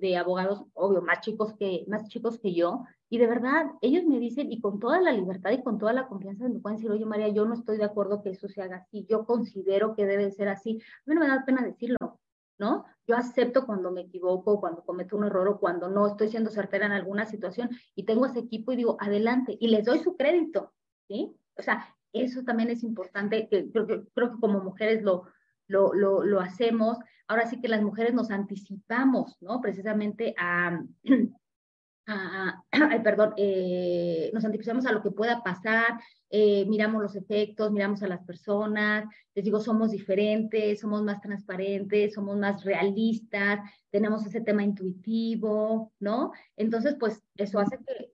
de, 0.00 0.16
abogados, 0.16 0.64
obvio, 0.72 1.02
más 1.02 1.20
chicos, 1.20 1.52
que, 1.58 1.84
más 1.88 2.08
chicos 2.08 2.40
que 2.40 2.54
yo, 2.54 2.84
y 3.08 3.18
de 3.18 3.26
verdad, 3.26 3.66
ellos 3.80 4.04
me 4.04 4.18
dicen, 4.18 4.50
y 4.50 4.60
con 4.60 4.80
toda 4.80 5.00
la 5.00 5.12
libertad 5.12 5.52
y 5.52 5.62
con 5.62 5.78
toda 5.78 5.92
la 5.92 6.08
confianza, 6.08 6.48
me 6.48 6.58
pueden 6.58 6.76
decir, 6.76 6.90
oye 6.90 7.06
María, 7.06 7.28
yo 7.28 7.44
no 7.44 7.54
estoy 7.54 7.76
de 7.78 7.84
acuerdo 7.84 8.22
que 8.22 8.30
eso 8.30 8.48
se 8.48 8.62
haga 8.62 8.78
así, 8.78 9.06
yo 9.08 9.24
considero 9.24 9.94
que 9.94 10.06
debe 10.06 10.30
ser 10.32 10.48
así. 10.48 10.80
A 10.80 11.02
mí 11.06 11.14
no 11.14 11.20
me 11.20 11.28
da 11.28 11.44
pena 11.44 11.62
decirlo, 11.62 12.20
¿no? 12.58 12.84
Yo 13.06 13.16
acepto 13.16 13.64
cuando 13.64 13.92
me 13.92 14.02
equivoco, 14.02 14.60
cuando 14.60 14.84
cometo 14.84 15.16
un 15.16 15.24
error 15.24 15.46
o 15.48 15.60
cuando 15.60 15.88
no 15.88 16.06
estoy 16.06 16.28
siendo 16.28 16.50
certera 16.50 16.86
en 16.86 16.92
alguna 16.92 17.26
situación 17.26 17.70
y 17.94 18.04
tengo 18.04 18.26
ese 18.26 18.40
equipo 18.40 18.72
y 18.72 18.76
digo, 18.76 18.96
adelante, 19.00 19.56
y 19.60 19.68
les 19.68 19.84
doy 19.84 20.00
su 20.00 20.16
crédito, 20.16 20.72
¿sí? 21.06 21.36
O 21.56 21.62
sea, 21.62 21.94
eso 22.12 22.42
también 22.42 22.70
es 22.70 22.82
importante, 22.82 23.48
que 23.48 23.70
creo 23.70 23.86
que, 23.86 24.02
creo 24.14 24.32
que 24.32 24.40
como 24.40 24.60
mujeres 24.60 25.02
lo, 25.02 25.24
lo, 25.68 25.94
lo, 25.94 26.24
lo 26.24 26.40
hacemos 26.40 26.98
ahora 27.28 27.46
sí 27.46 27.60
que 27.60 27.68
las 27.68 27.82
mujeres 27.82 28.14
nos 28.14 28.30
anticipamos, 28.30 29.36
¿no? 29.40 29.60
Precisamente 29.60 30.34
a, 30.38 30.80
ay, 32.70 33.00
perdón, 33.02 33.34
eh, 33.36 34.30
nos 34.32 34.44
anticipamos 34.44 34.86
a 34.86 34.92
lo 34.92 35.02
que 35.02 35.10
pueda 35.10 35.42
pasar, 35.42 35.98
eh, 36.30 36.64
miramos 36.66 37.02
los 37.02 37.16
efectos, 37.16 37.72
miramos 37.72 38.02
a 38.02 38.08
las 38.08 38.22
personas, 38.24 39.06
les 39.34 39.44
digo, 39.44 39.60
somos 39.60 39.90
diferentes, 39.90 40.80
somos 40.80 41.02
más 41.02 41.20
transparentes, 41.20 42.14
somos 42.14 42.36
más 42.36 42.64
realistas, 42.64 43.60
tenemos 43.90 44.24
ese 44.24 44.40
tema 44.40 44.62
intuitivo, 44.62 45.92
¿no? 45.98 46.32
Entonces, 46.56 46.96
pues 46.98 47.22
eso 47.36 47.58
hace 47.58 47.78
que 47.78 48.12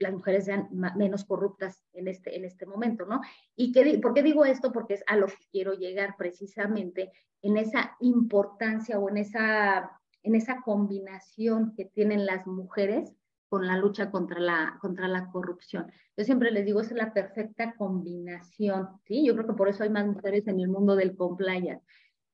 las 0.00 0.12
mujeres 0.12 0.46
sean 0.46 0.68
menos 0.96 1.24
corruptas 1.24 1.84
en 1.92 2.08
este, 2.08 2.34
en 2.36 2.44
este 2.44 2.66
momento, 2.66 3.04
¿no? 3.04 3.20
¿Y 3.54 3.70
qué, 3.70 3.98
por 3.98 4.14
qué 4.14 4.22
digo 4.22 4.44
esto? 4.44 4.72
Porque 4.72 4.94
es 4.94 5.04
a 5.06 5.16
lo 5.16 5.26
que 5.26 5.46
quiero 5.52 5.74
llegar 5.74 6.16
precisamente 6.16 7.12
en 7.42 7.58
esa 7.58 7.96
importancia 8.00 8.98
o 8.98 9.08
en 9.08 9.18
esa, 9.18 10.00
en 10.22 10.34
esa 10.34 10.62
combinación 10.62 11.74
que 11.76 11.84
tienen 11.84 12.26
las 12.26 12.46
mujeres 12.46 13.14
con 13.50 13.66
la 13.66 13.76
lucha 13.76 14.12
contra 14.12 14.38
la, 14.38 14.78
contra 14.80 15.08
la 15.08 15.28
corrupción. 15.28 15.90
Yo 16.16 16.24
siempre 16.24 16.52
les 16.52 16.64
digo, 16.64 16.80
es 16.80 16.92
la 16.92 17.12
perfecta 17.12 17.74
combinación, 17.74 18.88
¿sí? 19.04 19.26
Yo 19.26 19.34
creo 19.34 19.48
que 19.48 19.54
por 19.54 19.68
eso 19.68 19.82
hay 19.82 19.90
más 19.90 20.06
mujeres 20.06 20.46
en 20.46 20.60
el 20.60 20.68
mundo 20.68 20.94
del 20.94 21.16
compliance. 21.16 21.84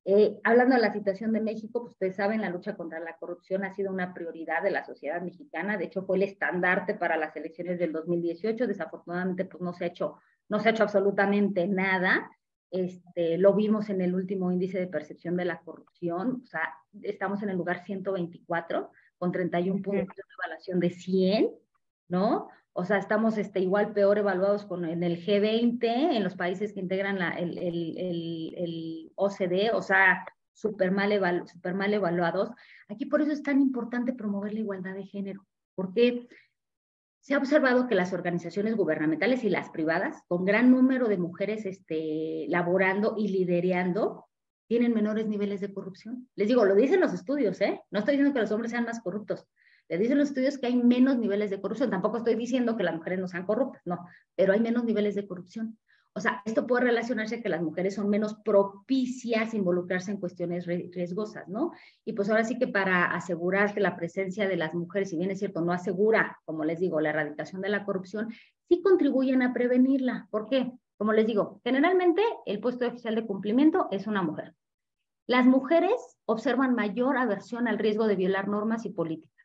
Eh, 0.05 0.39
hablando 0.45 0.77
de 0.77 0.83
la 0.83 0.93
situación 0.93 1.33
de 1.33 1.41
México, 1.41 1.81
pues 1.81 1.93
ustedes 1.93 2.17
saben, 2.17 2.43
la 2.43 2.51
lucha 2.51 2.77
contra 2.77 3.01
la 3.01 3.17
corrupción 3.17 3.65
ha 3.65 3.75
sido 3.75 3.91
una 3.91 4.13
prioridad 4.13 4.63
de 4.63 4.71
la 4.71 4.85
sociedad 4.85 5.23
mexicana. 5.23 5.79
De 5.79 5.87
hecho, 5.87 6.05
fue 6.05 6.19
el 6.19 6.25
estandarte 6.25 6.95
para 6.95 7.17
las 7.17 7.35
elecciones 7.35 7.79
del 7.79 7.93
2018. 7.93 8.67
Desafortunadamente, 8.67 9.47
pues 9.47 9.63
no 9.63 9.73
se 9.73 9.85
ha 9.85 9.89
hecho, 9.89 10.17
no 10.51 10.61
se 10.61 10.69
ha 10.69 10.73
hecho 10.73 10.83
absolutamente 10.83 11.67
nada. 11.67 12.31
Este, 12.71 13.39
lo 13.39 13.55
vimos 13.55 13.89
en 13.89 14.03
el 14.03 14.15
último 14.15 14.53
índice 14.53 14.79
de 14.79 14.87
percepción 14.87 15.35
de 15.35 15.47
la 15.47 15.61
corrupción. 15.61 16.43
O 16.45 16.47
sea, 16.47 16.75
estamos 17.03 17.43
en 17.43 17.49
el 17.49 17.57
lugar 17.57 17.85
124 17.87 18.91
con 19.19 19.33
31 19.33 19.83
puntos 19.83 20.17
de 20.17 20.23
evaluación 20.39 20.81
de 20.81 20.91
100, 20.91 21.51
¿no? 22.09 22.49
O 22.73 22.85
sea, 22.85 22.99
estamos 22.99 23.39
este, 23.39 23.61
igual 23.61 23.95
peor 23.95 24.19
evaluados 24.19 24.67
con, 24.67 24.85
en 24.85 25.03
el 25.03 25.25
G20, 25.25 25.83
en 25.83 26.23
los 26.23 26.35
países 26.35 26.75
que 26.75 26.81
integran 26.81 27.19
la, 27.19 27.31
el, 27.31 27.57
el, 27.57 28.55
el, 28.55 29.13
OCDE, 29.15 29.71
o 29.73 29.81
sea, 29.81 30.27
súper 30.53 30.91
mal, 30.91 31.47
super 31.47 31.75
mal 31.75 31.95
evaluados. 31.95 32.51
Aquí 32.89 33.07
por 33.07 33.23
eso 33.23 33.33
es 33.33 33.43
tan 33.43 33.61
importante 33.63 34.13
promover 34.13 34.53
la 34.53 34.61
igualdad 34.61 34.95
de 34.95 35.07
género, 35.07 35.47
porque 35.75 36.29
se 37.21 37.35
ha 37.35 37.39
observado 37.39 37.89
que 37.89 37.95
las 37.95 38.13
organizaciones 38.13 38.77
gubernamentales 38.77 39.43
y 39.43 39.49
las 39.49 39.71
privadas, 39.71 40.23
con 40.29 40.45
gran 40.45 40.71
número 40.71 41.09
de 41.09 41.17
mujeres 41.17 41.65
este, 41.65 42.45
laborando 42.49 43.15
y 43.17 43.29
liderando, 43.29 44.27
tienen 44.67 44.95
menores 44.95 45.27
niveles 45.27 45.61
de 45.61 45.73
corrupción. 45.73 46.29
Les 46.35 46.49
digo, 46.49 46.65
lo 46.65 46.75
dicen 46.75 47.01
los 47.01 47.13
estudios, 47.13 47.61
¿eh? 47.61 47.81
No 47.91 48.01
estoy 48.01 48.13
diciendo 48.13 48.35
que 48.35 48.41
los 48.41 48.53
hombres 48.53 48.71
sean 48.73 48.85
más 48.85 49.01
corruptos, 49.01 49.47
le 49.89 49.99
dicen 49.99 50.19
los 50.19 50.29
estudios 50.29 50.59
que 50.59 50.67
hay 50.67 50.77
menos 50.77 51.19
niveles 51.19 51.51
de 51.51 51.61
corrupción. 51.61 51.91
Tampoco 51.91 52.19
estoy 52.19 52.35
diciendo 52.35 52.77
que 52.77 52.83
las 52.83 52.97
mujeres 52.97 53.21
no 53.21 53.29
sean 53.29 53.47
corruptas, 53.47 53.83
no, 53.85 54.07
pero 54.35 54.53
hay 54.53 54.61
menos 54.61 54.85
niveles 54.85 55.15
de 55.15 55.27
corrupción. 55.27 55.79
O 56.13 56.21
sea, 56.21 56.41
esto 56.47 56.67
puede 56.67 56.85
relacionarse 56.85 57.43
que 57.43 57.51
las 57.51 57.61
mujeres 57.61 57.95
son 57.95 58.09
menos 58.09 58.37
propicias 58.43 59.53
a 59.53 59.57
involucrarse 59.57 60.11
en 60.11 60.17
cuestiones 60.17 60.65
riesgosas, 60.65 61.47
¿no? 61.47 61.73
Y 62.07 62.15
pues 62.15 62.31
ahora 62.31 62.43
sí 62.43 62.59
que 62.59 62.67
para 62.67 63.05
asegurar 63.05 63.75
que 63.75 63.81
la 63.81 63.97
presencia 63.97 64.49
de 64.49 64.57
las 64.57 64.73
mujeres, 64.73 65.11
si 65.11 65.19
bien 65.19 65.31
es 65.31 65.39
cierto, 65.39 65.61
no 65.61 65.73
asegura, 65.73 66.39
como 66.47 66.65
les 66.65 66.81
digo, 66.81 67.03
la 67.03 67.11
erradicación 67.11 67.61
de 67.61 67.69
la 67.69 67.85
corrupción, 67.85 68.33
sí 68.67 68.81
contribuyen 68.81 69.43
a 69.43 69.53
prevenirla. 69.53 70.27
¿Por 70.31 70.49
qué? 70.49 70.73
Como 70.99 71.13
les 71.13 71.27
digo, 71.27 71.61
generalmente 71.65 72.23
el 72.47 72.61
puesto 72.61 72.85
de 72.85 72.91
oficial 72.91 73.15
de 73.15 73.27
cumplimiento 73.27 73.89
es 73.91 74.07
una 74.07 74.23
mujer. 74.23 74.55
Las 75.27 75.47
mujeres 75.47 76.17
observan 76.25 76.75
mayor 76.75 77.17
aversión 77.17 77.69
al 77.69 77.79
riesgo 77.79 78.07
de 78.07 78.17
violar 78.17 78.49
normas 78.49 78.85
y 78.87 78.91
políticas 78.91 79.37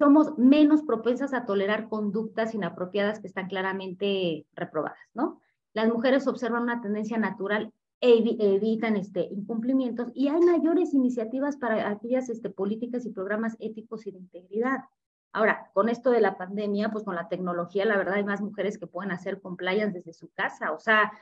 somos 0.00 0.38
menos 0.38 0.82
propensas 0.82 1.34
a 1.34 1.44
tolerar 1.44 1.90
conductas 1.90 2.54
inapropiadas 2.54 3.20
que 3.20 3.26
están 3.26 3.48
claramente 3.48 4.46
reprobadas, 4.54 4.96
¿no? 5.12 5.42
Las 5.74 5.88
mujeres 5.92 6.26
observan 6.26 6.62
una 6.62 6.80
tendencia 6.80 7.18
natural 7.18 7.70
evitan 8.00 8.96
este, 8.96 9.28
incumplimientos 9.30 10.10
y 10.14 10.28
hay 10.28 10.40
mayores 10.40 10.94
iniciativas 10.94 11.58
para 11.58 11.90
aquellas 11.90 12.30
este, 12.30 12.48
políticas 12.48 13.04
y 13.04 13.10
programas 13.10 13.58
éticos 13.60 14.06
y 14.06 14.12
de 14.12 14.20
integridad. 14.20 14.78
Ahora, 15.32 15.70
con 15.74 15.88
esto 15.88 16.10
de 16.10 16.20
la 16.20 16.36
pandemia, 16.36 16.90
pues 16.90 17.04
con 17.04 17.14
la 17.14 17.28
tecnología, 17.28 17.84
la 17.84 17.96
verdad 17.96 18.14
hay 18.14 18.24
más 18.24 18.40
mujeres 18.40 18.78
que 18.78 18.86
pueden 18.86 19.12
hacer 19.12 19.40
compliance 19.40 19.98
desde 19.98 20.12
su 20.12 20.30
casa. 20.30 20.72
O 20.72 20.80
sea, 20.80 21.12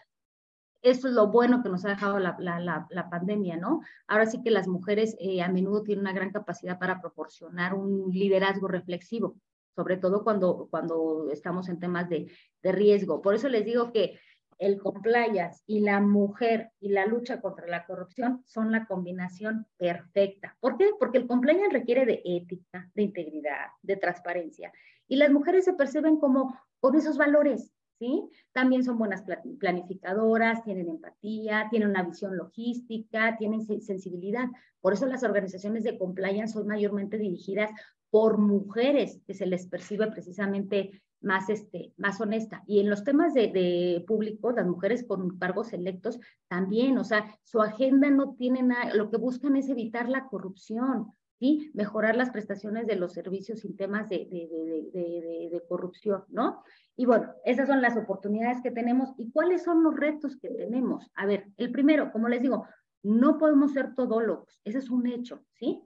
eso 0.82 1.08
es 1.08 1.14
lo 1.14 1.28
bueno 1.28 1.62
que 1.62 1.68
nos 1.68 1.84
ha 1.84 1.90
dejado 1.90 2.18
la, 2.18 2.36
la, 2.38 2.86
la, 2.88 3.10
pandemia, 3.10 3.56
¿no? 3.56 3.82
Ahora 4.06 4.26
sí 4.26 4.42
que 4.42 4.50
las 4.50 4.68
mujeres 4.68 5.16
eh, 5.18 5.42
a 5.42 5.48
menudo 5.48 5.82
tienen 5.82 6.02
una 6.02 6.12
gran 6.12 6.30
capacidad 6.30 6.78
para 6.78 7.00
proporcionar 7.00 7.74
un 7.74 8.10
liderazgo 8.12 8.68
reflexivo, 8.68 9.36
sobre 9.74 9.96
todo 9.96 10.22
cuando, 10.22 10.68
cuando 10.70 11.28
estamos 11.30 11.68
en 11.68 11.80
temas 11.80 12.08
de, 12.08 12.30
de 12.62 12.72
riesgo. 12.72 13.20
Por 13.20 13.34
eso 13.34 13.48
les 13.48 13.64
digo 13.64 13.92
que 13.92 14.18
el 14.58 14.78
compliance 14.78 15.62
y 15.66 15.80
la 15.80 16.00
mujer 16.00 16.70
y 16.80 16.90
la 16.90 17.06
lucha 17.06 17.40
contra 17.40 17.66
la 17.66 17.86
corrupción 17.86 18.42
son 18.44 18.72
la 18.72 18.86
combinación 18.86 19.66
perfecta. 19.76 20.56
¿Por 20.60 20.76
qué? 20.76 20.90
Porque 20.98 21.18
el 21.18 21.26
compliance 21.26 21.70
requiere 21.70 22.04
de 22.04 22.20
ética, 22.24 22.90
de 22.94 23.02
integridad, 23.02 23.68
de 23.82 23.96
transparencia. 23.96 24.72
Y 25.06 25.16
las 25.16 25.30
mujeres 25.30 25.64
se 25.64 25.74
perciben 25.74 26.18
como 26.18 26.58
con 26.80 26.96
esos 26.96 27.16
valores, 27.16 27.72
¿sí? 27.98 28.28
También 28.52 28.84
son 28.84 28.98
buenas 28.98 29.24
planificadoras, 29.58 30.62
tienen 30.64 30.88
empatía, 30.88 31.68
tienen 31.70 31.90
una 31.90 32.02
visión 32.02 32.36
logística, 32.36 33.36
tienen 33.38 33.64
sensibilidad. 33.80 34.46
Por 34.80 34.92
eso 34.92 35.06
las 35.06 35.22
organizaciones 35.22 35.84
de 35.84 35.98
compliance 35.98 36.52
son 36.52 36.66
mayormente 36.66 37.18
dirigidas 37.18 37.70
por 38.10 38.38
mujeres 38.38 39.20
que 39.26 39.34
se 39.34 39.46
les 39.46 39.66
percibe 39.66 40.10
precisamente 40.10 41.02
más, 41.20 41.48
este, 41.48 41.92
más 41.96 42.20
honesta. 42.20 42.62
Y 42.66 42.80
en 42.80 42.90
los 42.90 43.04
temas 43.04 43.34
de, 43.34 43.48
de 43.48 44.04
público, 44.06 44.52
las 44.52 44.66
mujeres 44.66 45.04
con 45.06 45.38
cargos 45.38 45.72
electos 45.72 46.18
también, 46.48 46.98
o 46.98 47.04
sea, 47.04 47.24
su 47.42 47.60
agenda 47.60 48.10
no 48.10 48.34
tiene 48.34 48.62
nada, 48.62 48.94
lo 48.94 49.10
que 49.10 49.16
buscan 49.16 49.56
es 49.56 49.68
evitar 49.68 50.08
la 50.08 50.26
corrupción, 50.28 51.12
¿sí? 51.38 51.70
Mejorar 51.74 52.16
las 52.16 52.30
prestaciones 52.30 52.86
de 52.86 52.96
los 52.96 53.12
servicios 53.12 53.60
sin 53.60 53.76
temas 53.76 54.08
de, 54.08 54.28
de, 54.30 55.48
de, 55.50 55.62
corrupción, 55.68 56.24
¿no? 56.28 56.62
Y 56.96 57.06
bueno, 57.06 57.32
esas 57.44 57.68
son 57.68 57.80
las 57.80 57.96
oportunidades 57.96 58.60
que 58.62 58.70
tenemos. 58.70 59.10
¿Y 59.18 59.30
cuáles 59.30 59.62
son 59.62 59.82
los 59.82 59.96
retos 59.96 60.36
que 60.36 60.50
tenemos? 60.50 61.10
A 61.14 61.26
ver, 61.26 61.46
el 61.56 61.70
primero, 61.70 62.10
como 62.12 62.28
les 62.28 62.42
digo, 62.42 62.66
no 63.02 63.38
podemos 63.38 63.72
ser 63.72 63.94
todólogos, 63.94 64.60
ese 64.64 64.78
es 64.78 64.90
un 64.90 65.06
hecho, 65.06 65.44
¿sí? 65.52 65.82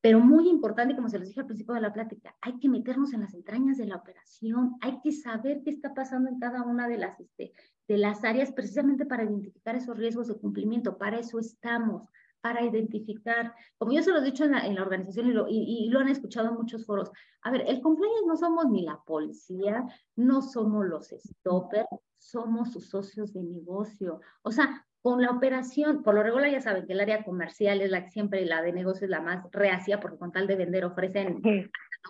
Pero 0.00 0.20
muy 0.20 0.48
importante, 0.48 0.94
como 0.94 1.08
se 1.08 1.18
les 1.18 1.28
dije 1.28 1.40
al 1.40 1.46
principio 1.46 1.74
de 1.74 1.80
la 1.80 1.92
plática, 1.92 2.36
hay 2.40 2.58
que 2.60 2.68
meternos 2.68 3.12
en 3.12 3.20
las 3.20 3.34
entrañas 3.34 3.78
de 3.78 3.86
la 3.86 3.96
operación, 3.96 4.76
hay 4.80 5.00
que 5.02 5.10
saber 5.12 5.62
qué 5.64 5.70
está 5.70 5.92
pasando 5.92 6.28
en 6.28 6.38
cada 6.38 6.62
una 6.62 6.86
de 6.86 6.98
las, 6.98 7.18
este, 7.18 7.52
de 7.88 7.98
las 7.98 8.22
áreas 8.24 8.52
precisamente 8.52 9.06
para 9.06 9.24
identificar 9.24 9.74
esos 9.74 9.96
riesgos 9.96 10.28
de 10.28 10.36
cumplimiento. 10.36 10.98
Para 10.98 11.18
eso 11.18 11.40
estamos, 11.40 12.08
para 12.40 12.64
identificar, 12.64 13.52
como 13.76 13.92
yo 13.92 14.02
se 14.02 14.12
lo 14.12 14.18
he 14.18 14.24
dicho 14.24 14.44
en 14.44 14.52
la, 14.52 14.66
en 14.66 14.76
la 14.76 14.82
organización 14.82 15.28
y 15.28 15.32
lo, 15.32 15.48
y, 15.48 15.86
y 15.86 15.88
lo, 15.88 15.98
han 15.98 16.08
escuchado 16.08 16.48
en 16.48 16.54
muchos 16.54 16.86
foros, 16.86 17.10
a 17.42 17.50
ver, 17.50 17.64
el 17.66 17.80
compliance 17.80 18.26
no 18.26 18.36
somos 18.36 18.70
ni 18.70 18.82
la 18.82 19.00
policía, 19.04 19.84
no 20.14 20.42
somos 20.42 20.86
los 20.86 21.08
stoppers, 21.08 21.88
somos 22.18 22.72
sus 22.72 22.88
socios 22.88 23.32
de 23.32 23.42
negocio. 23.42 24.20
O 24.42 24.52
sea, 24.52 24.86
con 25.02 25.22
la 25.22 25.30
operación, 25.30 26.02
por 26.02 26.14
lo 26.14 26.22
regular 26.22 26.50
ya 26.50 26.60
saben 26.60 26.86
que 26.86 26.92
el 26.92 27.00
área 27.00 27.24
comercial 27.24 27.80
es 27.80 27.90
la 27.90 28.04
que 28.04 28.10
siempre, 28.10 28.44
la 28.44 28.62
de 28.62 28.72
negocio 28.72 29.04
es 29.04 29.10
la 29.10 29.20
más 29.20 29.44
reacia, 29.52 30.00
porque 30.00 30.18
con 30.18 30.32
tal 30.32 30.46
de 30.46 30.56
vender 30.56 30.84
ofrecen 30.84 31.40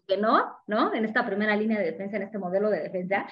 que 0.07 0.17
no, 0.17 0.57
¿no? 0.67 0.95
En 0.95 1.05
esta 1.05 1.27
primera 1.27 1.57
línea 1.57 1.79
de 1.79 1.93
defensa, 1.93 2.17
en 2.17 2.23
este 2.23 2.39
modelo 2.39 2.71
de 2.71 2.81
defensa. 2.81 3.27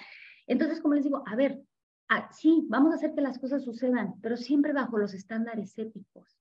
Entonces, 0.47 0.81
como 0.81 0.95
les 0.95 1.05
digo, 1.05 1.23
a 1.27 1.37
ver, 1.37 1.61
ah, 2.09 2.29
sí, 2.33 2.67
vamos 2.69 2.93
a 2.93 2.97
hacer 2.97 3.15
que 3.15 3.21
las 3.21 3.39
cosas 3.39 3.65
sucedan, 3.65 4.15
pero 4.21 4.37
siempre 4.37 4.73
bajo 4.73 4.99
los 4.99 5.15
estándares 5.15 5.77
éticos. 5.79 6.39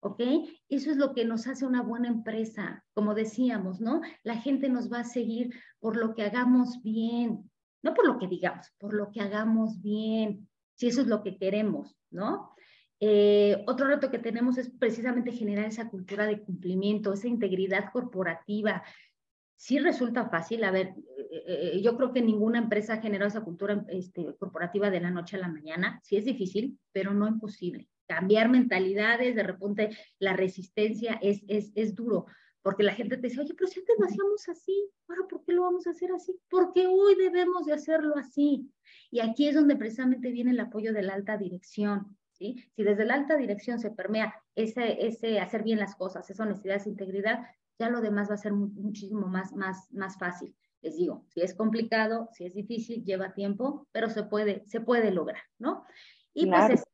¿ok? 0.00 0.20
Eso 0.68 0.90
es 0.90 0.96
lo 0.96 1.12
que 1.12 1.24
nos 1.24 1.46
hace 1.46 1.66
una 1.66 1.82
buena 1.82 2.08
empresa, 2.08 2.84
como 2.94 3.14
decíamos, 3.14 3.80
¿no? 3.80 4.02
La 4.22 4.36
gente 4.36 4.68
nos 4.68 4.92
va 4.92 5.00
a 5.00 5.04
seguir 5.04 5.54
por 5.80 5.96
lo 5.96 6.14
que 6.14 6.22
hagamos 6.22 6.82
bien, 6.82 7.50
no 7.82 7.94
por 7.94 8.06
lo 8.06 8.18
que 8.18 8.28
digamos, 8.28 8.70
por 8.78 8.94
lo 8.94 9.10
que 9.10 9.20
hagamos 9.20 9.80
bien, 9.82 10.48
si 10.74 10.88
eso 10.88 11.00
es 11.00 11.06
lo 11.06 11.22
que 11.22 11.36
queremos, 11.38 11.96
¿no? 12.10 12.52
Eh, 13.00 13.62
otro 13.66 13.86
reto 13.86 14.10
que 14.10 14.18
tenemos 14.18 14.56
es 14.58 14.70
precisamente 14.70 15.32
generar 15.32 15.66
esa 15.66 15.88
cultura 15.88 16.26
de 16.26 16.40
cumplimiento, 16.40 17.12
esa 17.12 17.28
integridad 17.28 17.92
corporativa. 17.92 18.82
Sí 19.56 19.78
resulta 19.78 20.28
fácil, 20.28 20.64
a 20.64 20.70
ver, 20.70 20.94
eh, 21.30 21.72
eh, 21.74 21.82
yo 21.82 21.96
creo 21.96 22.12
que 22.12 22.22
ninguna 22.22 22.58
empresa 22.58 22.94
ha 22.94 23.00
generado 23.00 23.28
esa 23.28 23.44
cultura 23.44 23.84
este, 23.88 24.34
corporativa 24.38 24.90
de 24.90 25.00
la 25.00 25.10
noche 25.10 25.36
a 25.36 25.40
la 25.40 25.48
mañana. 25.48 26.00
Sí 26.02 26.16
es 26.16 26.24
difícil, 26.24 26.78
pero 26.92 27.12
no 27.12 27.28
imposible. 27.28 27.88
Cambiar 28.06 28.48
mentalidades, 28.48 29.34
de 29.34 29.42
repente 29.42 29.90
la 30.18 30.34
resistencia 30.34 31.18
es, 31.20 31.42
es, 31.48 31.72
es 31.74 31.94
duro, 31.94 32.26
porque 32.62 32.82
la 32.82 32.94
gente 32.94 33.16
te 33.16 33.28
dice, 33.28 33.40
oye, 33.40 33.54
pero 33.54 33.68
si 33.68 33.80
antes 33.80 33.96
lo 33.98 34.06
hacíamos 34.06 34.48
así, 34.48 34.90
ahora 35.08 35.22
¿por 35.28 35.44
qué 35.44 35.52
lo 35.52 35.62
vamos 35.62 35.86
a 35.86 35.90
hacer 35.90 36.12
así? 36.12 36.38
Porque 36.48 36.86
hoy 36.86 37.14
debemos 37.16 37.66
de 37.66 37.72
hacerlo 37.72 38.16
así. 38.16 38.70
Y 39.10 39.20
aquí 39.20 39.48
es 39.48 39.54
donde 39.54 39.76
precisamente 39.76 40.30
viene 40.30 40.50
el 40.50 40.60
apoyo 40.60 40.92
de 40.92 41.02
la 41.02 41.14
alta 41.14 41.36
dirección. 41.36 42.16
¿Sí? 42.36 42.64
Si 42.74 42.82
desde 42.82 43.04
la 43.04 43.14
alta 43.14 43.36
dirección 43.36 43.78
se 43.78 43.90
permea 43.90 44.34
ese, 44.54 45.06
ese 45.06 45.40
hacer 45.40 45.62
bien 45.62 45.78
las 45.78 45.94
cosas, 45.96 46.28
esa 46.30 46.42
honestidad, 46.42 46.76
esa 46.76 46.88
integridad, 46.88 47.46
ya 47.78 47.90
lo 47.90 48.00
demás 48.00 48.30
va 48.30 48.34
a 48.34 48.38
ser 48.38 48.52
muchísimo 48.52 49.26
más, 49.26 49.52
más, 49.54 49.92
más 49.92 50.18
fácil. 50.18 50.54
Les 50.82 50.96
digo, 50.96 51.24
si 51.28 51.40
es 51.40 51.54
complicado, 51.54 52.28
si 52.32 52.44
es 52.44 52.54
difícil, 52.54 53.04
lleva 53.04 53.34
tiempo, 53.34 53.86
pero 53.92 54.08
se 54.08 54.22
puede, 54.22 54.64
se 54.66 54.80
puede 54.80 55.10
lograr, 55.10 55.42
¿no? 55.58 55.84
Y 56.32 56.46
pues 56.46 56.70
es, 56.70 56.84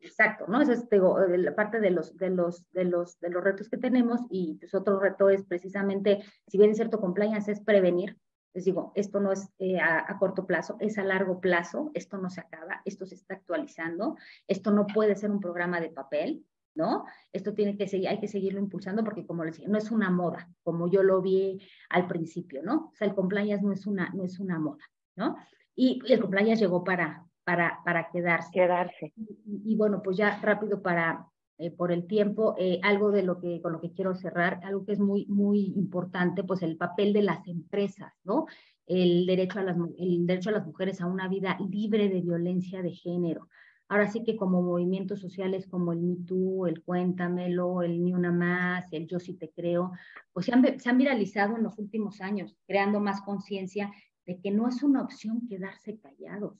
exacto, 0.00 0.46
¿no? 0.48 0.60
Esa 0.60 0.72
es 0.72 0.88
digo, 0.88 1.18
la 1.18 1.54
parte 1.54 1.80
de 1.80 1.90
los, 1.90 2.16
de, 2.16 2.30
los, 2.30 2.70
de, 2.72 2.84
los, 2.84 3.18
de 3.20 3.30
los 3.30 3.42
retos 3.42 3.68
que 3.68 3.76
tenemos 3.76 4.20
y 4.30 4.54
pues 4.54 4.74
otro 4.74 5.00
reto 5.00 5.28
es 5.28 5.44
precisamente, 5.44 6.22
si 6.46 6.58
bien 6.58 6.70
es 6.70 6.76
cierto, 6.76 7.00
compliance 7.00 7.50
es 7.50 7.60
prevenir, 7.60 8.16
les 8.54 8.64
digo, 8.64 8.92
esto 8.94 9.20
no 9.20 9.32
es 9.32 9.48
eh, 9.58 9.80
a, 9.80 10.16
corto 10.18 10.46
plazo, 10.46 10.76
es 10.80 10.98
a 10.98 11.04
largo 11.04 11.40
plazo, 11.40 11.90
esto 11.94 12.18
no 12.18 12.28
se 12.30 12.40
acaba, 12.40 12.82
esto 12.84 13.06
se 13.06 13.14
está 13.14 13.34
actualizando, 13.34 14.16
esto 14.46 14.70
no 14.70 14.86
puede 14.86 15.16
ser 15.16 15.30
un 15.30 15.40
programa 15.40 15.80
de 15.80 15.88
papel, 15.88 16.44
¿no? 16.74 17.04
Esto 17.32 17.54
tiene 17.54 17.76
que 17.76 17.88
seguir, 17.88 18.08
hay 18.08 18.20
que 18.20 18.28
seguirlo 18.28 18.60
impulsando 18.60 19.04
porque 19.04 19.26
como 19.26 19.44
les 19.44 19.56
decía, 19.56 19.68
no 19.68 19.78
es 19.78 19.90
una 19.90 20.10
moda, 20.10 20.50
como 20.62 20.90
yo 20.90 21.02
lo 21.02 21.22
vi 21.22 21.60
al 21.88 22.06
principio, 22.06 22.62
¿no? 22.62 22.90
O 22.92 22.94
sea, 22.94 23.08
el 23.08 23.14
compliance 23.14 23.64
no 23.64 23.72
es 23.72 23.86
una, 23.86 24.10
no 24.10 24.24
es 24.24 24.38
una 24.38 24.58
moda, 24.58 24.84
¿no? 25.16 25.36
Y 25.74 26.00
el 26.06 26.20
compliance 26.20 26.60
llegó 26.60 26.84
para, 26.84 27.26
para, 27.44 27.80
para 27.84 28.10
quedarse. 28.10 28.50
Quedarse. 28.52 29.12
Y, 29.16 29.62
y 29.64 29.76
bueno, 29.76 30.02
pues 30.02 30.18
ya 30.18 30.38
rápido 30.42 30.82
para, 30.82 31.26
eh, 31.58 31.70
por 31.70 31.92
el 31.92 32.06
tiempo, 32.06 32.54
eh, 32.58 32.80
algo 32.82 33.10
de 33.10 33.22
lo 33.22 33.38
que, 33.38 33.60
con 33.60 33.72
lo 33.72 33.80
que 33.80 33.92
quiero 33.92 34.14
cerrar, 34.14 34.60
algo 34.64 34.84
que 34.84 34.92
es 34.92 34.98
muy, 34.98 35.26
muy 35.26 35.72
importante, 35.76 36.44
pues 36.44 36.62
el 36.62 36.76
papel 36.76 37.12
de 37.12 37.22
las 37.22 37.46
empresas, 37.46 38.12
¿no? 38.24 38.46
El 38.86 39.26
derecho, 39.26 39.60
a 39.60 39.62
las, 39.62 39.76
el 39.98 40.26
derecho 40.26 40.50
a 40.50 40.52
las 40.52 40.66
mujeres 40.66 41.00
a 41.00 41.06
una 41.06 41.28
vida 41.28 41.58
libre 41.70 42.08
de 42.08 42.20
violencia 42.20 42.82
de 42.82 42.92
género. 42.92 43.48
Ahora 43.88 44.08
sí 44.08 44.24
que 44.24 44.36
como 44.36 44.62
movimientos 44.62 45.20
sociales 45.20 45.66
como 45.66 45.92
el 45.92 46.00
Me 46.00 46.16
Too, 46.26 46.66
el 46.66 46.82
Cuéntamelo, 46.82 47.82
el 47.82 48.02
Ni 48.02 48.14
Una 48.14 48.32
Más, 48.32 48.90
el 48.92 49.06
Yo 49.06 49.20
Sí 49.20 49.34
Te 49.34 49.50
Creo, 49.50 49.92
pues 50.32 50.46
se 50.46 50.52
han, 50.52 50.80
se 50.80 50.88
han 50.88 50.98
viralizado 50.98 51.56
en 51.56 51.62
los 51.62 51.78
últimos 51.78 52.20
años, 52.22 52.56
creando 52.66 53.00
más 53.00 53.20
conciencia 53.20 53.92
de 54.24 54.40
que 54.40 54.50
no 54.50 54.68
es 54.68 54.82
una 54.82 55.02
opción 55.02 55.46
quedarse 55.46 55.98
callados, 55.98 56.58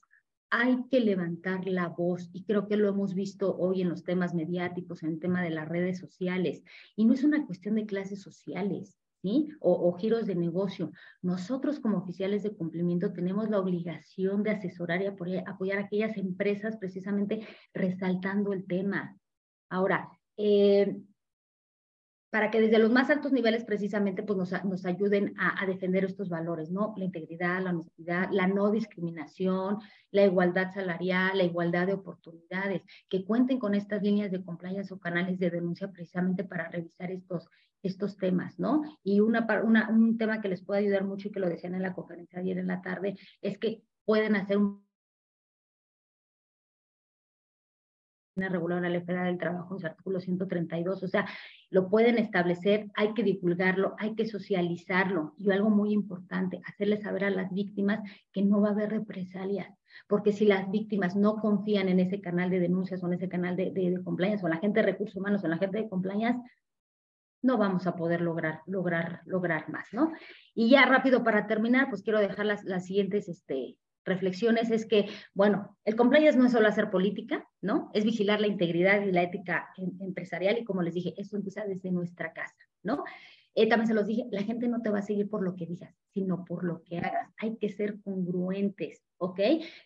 hay 0.54 0.84
que 0.90 1.00
levantar 1.00 1.66
la 1.66 1.88
voz 1.88 2.28
y 2.34 2.44
creo 2.44 2.68
que 2.68 2.76
lo 2.76 2.86
hemos 2.86 3.14
visto 3.14 3.56
hoy 3.56 3.80
en 3.80 3.88
los 3.88 4.04
temas 4.04 4.34
mediáticos, 4.34 5.02
en 5.02 5.08
el 5.08 5.18
tema 5.18 5.42
de 5.42 5.48
las 5.48 5.66
redes 5.66 5.98
sociales. 5.98 6.62
Y 6.94 7.06
no 7.06 7.14
es 7.14 7.24
una 7.24 7.46
cuestión 7.46 7.76
de 7.76 7.86
clases 7.86 8.20
sociales, 8.20 8.98
¿sí? 9.22 9.48
O, 9.60 9.90
giros 9.94 10.26
de 10.26 10.34
negocio. 10.34 10.92
Nosotros 11.22 11.80
como 11.80 11.96
oficiales 11.96 12.42
de 12.42 12.54
cumplimiento 12.54 13.14
tenemos 13.14 13.48
la 13.48 13.60
obligación 13.60 14.42
de 14.42 14.50
asesorar 14.50 15.00
y 15.00 15.06
apoyar, 15.06 15.42
apoyar 15.46 15.78
a 15.78 15.84
aquellas 15.84 16.18
empresas 16.18 16.76
precisamente 16.76 17.48
resaltando 17.72 18.52
el 18.52 18.66
tema. 18.66 19.16
Ahora, 19.70 20.10
eh, 20.36 21.00
para 22.32 22.50
que 22.50 22.62
desde 22.62 22.78
los 22.78 22.90
más 22.90 23.10
altos 23.10 23.30
niveles 23.30 23.62
precisamente 23.62 24.22
pues 24.22 24.38
nos, 24.38 24.64
nos 24.64 24.86
ayuden 24.86 25.34
a, 25.38 25.66
defender 25.66 26.06
estos 26.06 26.30
valores, 26.30 26.70
¿no? 26.70 26.94
La 26.96 27.04
integridad, 27.04 27.62
la 27.62 27.70
honestidad, 27.70 28.30
la 28.32 28.46
no 28.46 28.70
discriminación, 28.70 29.80
la 30.12 30.24
igualdad 30.24 30.72
salarial, 30.72 31.36
la 31.36 31.44
igualdad 31.44 31.86
de 31.86 31.92
oportunidades, 31.92 32.80
que 33.10 33.26
cuenten 33.26 33.58
con 33.58 33.74
estas 33.74 34.02
líneas 34.02 34.30
de 34.30 34.42
compliance 34.42 34.94
o 34.94 34.98
canales 34.98 35.38
de 35.38 35.50
denuncia 35.50 35.92
precisamente 35.92 36.42
para 36.42 36.70
revisar 36.70 37.10
estos, 37.10 37.50
estos 37.82 38.16
temas, 38.16 38.58
¿no? 38.58 38.80
Y 39.04 39.20
una, 39.20 39.46
un 39.90 40.16
tema 40.16 40.40
que 40.40 40.48
les 40.48 40.62
puede 40.64 40.80
ayudar 40.80 41.04
mucho 41.04 41.28
y 41.28 41.32
que 41.32 41.40
lo 41.40 41.50
decían 41.50 41.74
en 41.74 41.82
la 41.82 41.92
conferencia 41.92 42.40
ayer 42.40 42.56
en 42.56 42.68
la 42.68 42.80
tarde 42.80 43.14
es 43.42 43.58
que 43.58 43.82
pueden 44.06 44.36
hacer 44.36 44.56
un 44.56 44.82
regular 48.36 48.80
la 48.80 48.88
Ley 48.88 49.02
Federal 49.02 49.26
del 49.26 49.38
Trabajo 49.38 49.74
en 49.74 49.80
su 49.80 49.86
artículo 49.86 50.18
132, 50.18 51.02
o 51.02 51.08
sea, 51.08 51.26
lo 51.72 51.88
pueden 51.88 52.18
establecer, 52.18 52.90
hay 52.94 53.14
que 53.14 53.22
divulgarlo, 53.22 53.94
hay 53.98 54.14
que 54.14 54.26
socializarlo 54.26 55.34
y 55.38 55.50
algo 55.50 55.70
muy 55.70 55.92
importante, 55.92 56.60
hacerle 56.66 56.98
saber 56.98 57.24
a 57.24 57.30
las 57.30 57.50
víctimas 57.50 58.00
que 58.30 58.42
no 58.42 58.60
va 58.60 58.68
a 58.68 58.72
haber 58.72 58.90
represalias, 58.90 59.74
porque 60.06 60.32
si 60.32 60.44
las 60.44 60.70
víctimas 60.70 61.16
no 61.16 61.36
confían 61.36 61.88
en 61.88 61.98
ese 61.98 62.20
canal 62.20 62.50
de 62.50 62.60
denuncias 62.60 63.02
o 63.02 63.06
en 63.06 63.14
ese 63.14 63.30
canal 63.30 63.56
de, 63.56 63.70
de, 63.70 63.90
de 63.90 64.02
compliance 64.04 64.44
o 64.44 64.48
en 64.48 64.54
la 64.54 64.60
gente 64.60 64.80
de 64.80 64.86
recursos 64.86 65.16
humanos 65.16 65.42
o 65.42 65.46
en 65.46 65.52
la 65.52 65.58
gente 65.58 65.78
de 65.78 65.88
compliance, 65.88 66.40
no 67.40 67.56
vamos 67.56 67.86
a 67.86 67.96
poder 67.96 68.20
lograr, 68.20 68.60
lograr, 68.66 69.22
lograr 69.24 69.70
más, 69.70 69.88
¿no? 69.92 70.12
Y 70.54 70.68
ya 70.68 70.84
rápido 70.84 71.24
para 71.24 71.46
terminar, 71.46 71.88
pues 71.88 72.02
quiero 72.02 72.20
dejar 72.20 72.44
las, 72.44 72.64
las 72.64 72.84
siguientes 72.84 73.30
este, 73.30 73.78
reflexiones 74.04 74.70
es 74.70 74.86
que, 74.86 75.08
bueno, 75.34 75.76
el 75.84 75.96
compliance 75.96 76.38
no 76.38 76.46
es 76.46 76.52
solo 76.52 76.68
hacer 76.68 76.90
política, 76.90 77.48
¿no? 77.60 77.90
Es 77.94 78.04
vigilar 78.04 78.40
la 78.40 78.46
integridad 78.46 79.02
y 79.02 79.12
la 79.12 79.22
ética 79.22 79.70
em, 79.76 79.92
empresarial 80.00 80.58
y 80.58 80.64
como 80.64 80.82
les 80.82 80.94
dije, 80.94 81.14
eso 81.16 81.36
empieza 81.36 81.64
desde 81.64 81.90
nuestra 81.90 82.32
casa, 82.32 82.56
¿no? 82.82 83.04
Eh, 83.54 83.68
también 83.68 83.86
se 83.86 83.94
los 83.94 84.06
dije, 84.06 84.26
la 84.30 84.42
gente 84.42 84.66
no 84.66 84.80
te 84.80 84.88
va 84.88 85.00
a 85.00 85.02
seguir 85.02 85.28
por 85.28 85.42
lo 85.42 85.56
que 85.56 85.66
digas, 85.66 85.94
sino 86.08 86.44
por 86.44 86.64
lo 86.64 86.82
que 86.84 86.98
hagas. 86.98 87.30
Hay 87.36 87.56
que 87.58 87.68
ser 87.68 88.00
congruentes, 88.00 89.02
¿ok? 89.18 89.40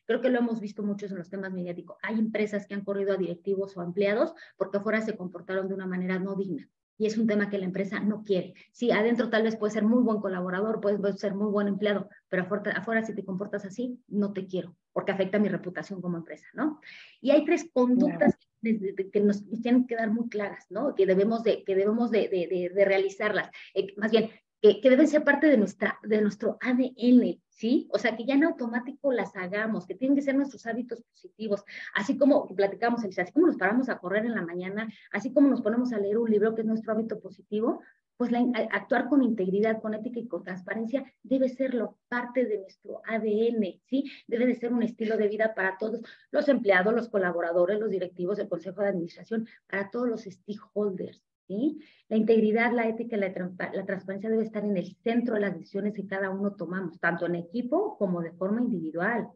Creo 0.05 0.21
que 0.21 0.31
lo 0.31 0.39
hemos 0.39 0.61
visto 0.61 0.85
mucho 0.85 1.07
en 1.07 1.17
los 1.17 1.31
temas 1.31 1.53
mediáticos. 1.53 1.97
Hay 2.03 2.19
empresas 2.19 2.67
que 2.67 2.75
han 2.75 2.85
corrido 2.85 3.15
a 3.15 3.17
directivos 3.17 3.77
o 3.77 3.83
empleados 3.83 4.35
porque 4.57 4.79
afuera 4.79 5.01
se 5.01 5.17
comportaron 5.17 5.67
de 5.69 5.75
una 5.75 5.87
manera 5.87 6.19
no 6.21 6.37
digna 6.37 6.71
y 6.99 7.07
es 7.07 7.19
un 7.19 7.27
tema 7.27 7.51
que 7.51 7.59
la 7.59 7.65
empresa 7.65 8.01
no 8.01 8.23
quiere. 8.23 8.55
Sí, 8.73 8.91
adentro 8.91 9.31
tal 9.31 9.43
vez 9.43 9.57
puede 9.57 9.73
ser 9.73 9.85
muy 9.85 10.03
buen 10.03 10.21
colaborador, 10.21 10.81
puede 10.81 11.13
ser 11.15 11.35
muy 11.35 11.51
buen 11.51 11.69
empleado, 11.69 12.09
pero 12.29 12.43
afuera, 12.43 12.73
afuera, 12.73 13.05
si 13.05 13.15
te 13.15 13.25
comportas 13.25 13.65
así, 13.65 14.01
no 14.09 14.33
te 14.33 14.47
quiero, 14.47 14.75
porque 14.93 15.13
afecta 15.13 15.39
mi 15.39 15.49
reputación 15.49 16.01
como 16.01 16.17
empresa, 16.17 16.47
¿no? 16.55 16.81
Y 17.21 17.31
hay 17.31 17.45
tres 17.45 17.69
conductas 17.73 18.37
que, 18.63 19.21
nos 19.21 19.45
tienen 19.63 19.87
que 19.87 19.97
dar 19.97 20.11
muy 20.11 20.29
claras, 20.29 20.67
¿no? 20.71 20.95
Que 20.95 21.07
debemos 21.07 21.43
de, 21.43 21.65
que 21.65 21.75
debemos 21.75 22.11
de, 22.11 22.29
de, 22.29 22.73
de 22.75 22.85
realizarlas. 22.85 23.51
Eh, 23.75 23.95
más 23.97 24.11
bien, 24.11 24.31
que, 24.81 24.91
deben 24.91 25.09
ser 25.09 25.25
parte 25.25 25.47
de, 25.47 25.57
nuestra, 25.57 25.99
de 26.03 26.21
nuestro 26.21 26.59
ADN, 26.61 27.41
¿sí? 27.49 27.89
O 27.93 27.99
sea, 27.99 28.17
que 28.17 28.25
ya 28.25 28.35
en 28.35 28.45
automático 28.45 29.13
las 29.13 29.35
hagamos, 29.37 29.87
que 29.87 29.95
tienen 29.95 30.17
que 30.17 30.23
ser 30.23 30.35
nuestros 30.35 30.67
hábitos 30.67 31.03
positivos, 31.03 31.65
así 31.95 32.17
como 32.17 32.47
platicamos, 32.47 33.05
así 33.05 33.33
como 33.33 33.47
nos 33.47 33.57
paramos 33.57 33.89
a 33.89 33.99
correr 33.99 34.27
en 34.27 34.35
la 34.35 34.43
mañana, 34.43 34.89
así 35.13 35.33
como 35.33 35.49
nos 35.49 35.63
ponemos 35.63 35.93
a 35.93 35.99
leer 35.99 36.19
un 36.19 36.31
libro 36.31 36.55
que 36.55 36.63
es 36.63 36.67
nuestro 36.67 36.93
hábito 36.93 37.21
positivo, 37.21 37.81
pues 38.17 38.33
actuar 38.73 39.09
con 39.09 39.23
integridad, 39.23 39.81
con 39.81 39.95
ética 39.95 40.21
y 40.21 40.27
con 40.27 40.43
transparencia 40.43 41.05
debe 41.23 41.49
serlo 41.51 41.99
parte 42.09 42.47
de 42.47 42.59
nuestro 42.59 43.03
ADN, 43.07 43.81
¿sí? 43.85 44.11
Debe 44.27 44.47
de 44.47 44.55
ser 44.55 44.73
un 44.73 44.83
estilo 44.83 45.19
de 45.19 45.29
vida 45.29 45.55
para 45.55 45.77
todos 45.77 46.01
los 46.31 46.49
empleados, 46.49 46.95
los 46.95 47.09
colaboradores, 47.11 47.79
los 47.79 47.91
directivos 47.91 48.39
del 48.39 48.49
Consejo 48.49 48.81
de 48.81 48.89
Administración, 48.89 49.47
para 49.67 49.91
todos 49.91 50.09
los 50.09 50.23
stakeholders, 50.23 51.23
¿sí? 51.47 51.81
La 52.09 52.17
integridad, 52.17 52.73
la 52.73 52.89
ética 52.89 53.17
y 53.17 53.21
la, 53.21 53.29
la, 53.73 53.87
transparencia 53.87 54.31
debe 54.31 54.45
estar 54.45 54.65
en 54.65 54.77
el 54.77 54.95
centro 55.03 55.35
de 55.35 55.41
las 55.41 55.55
decisiones 55.55 55.95
que 55.95 56.07
cada 56.07 56.31
uno 56.31 56.55
tomamos, 56.55 56.99
tanto 57.01 57.27
en 57.27 57.37
equipo 57.37 57.97
como 57.99 58.21
de 58.21 58.33
forma 58.33 58.61
individual. 58.61 59.29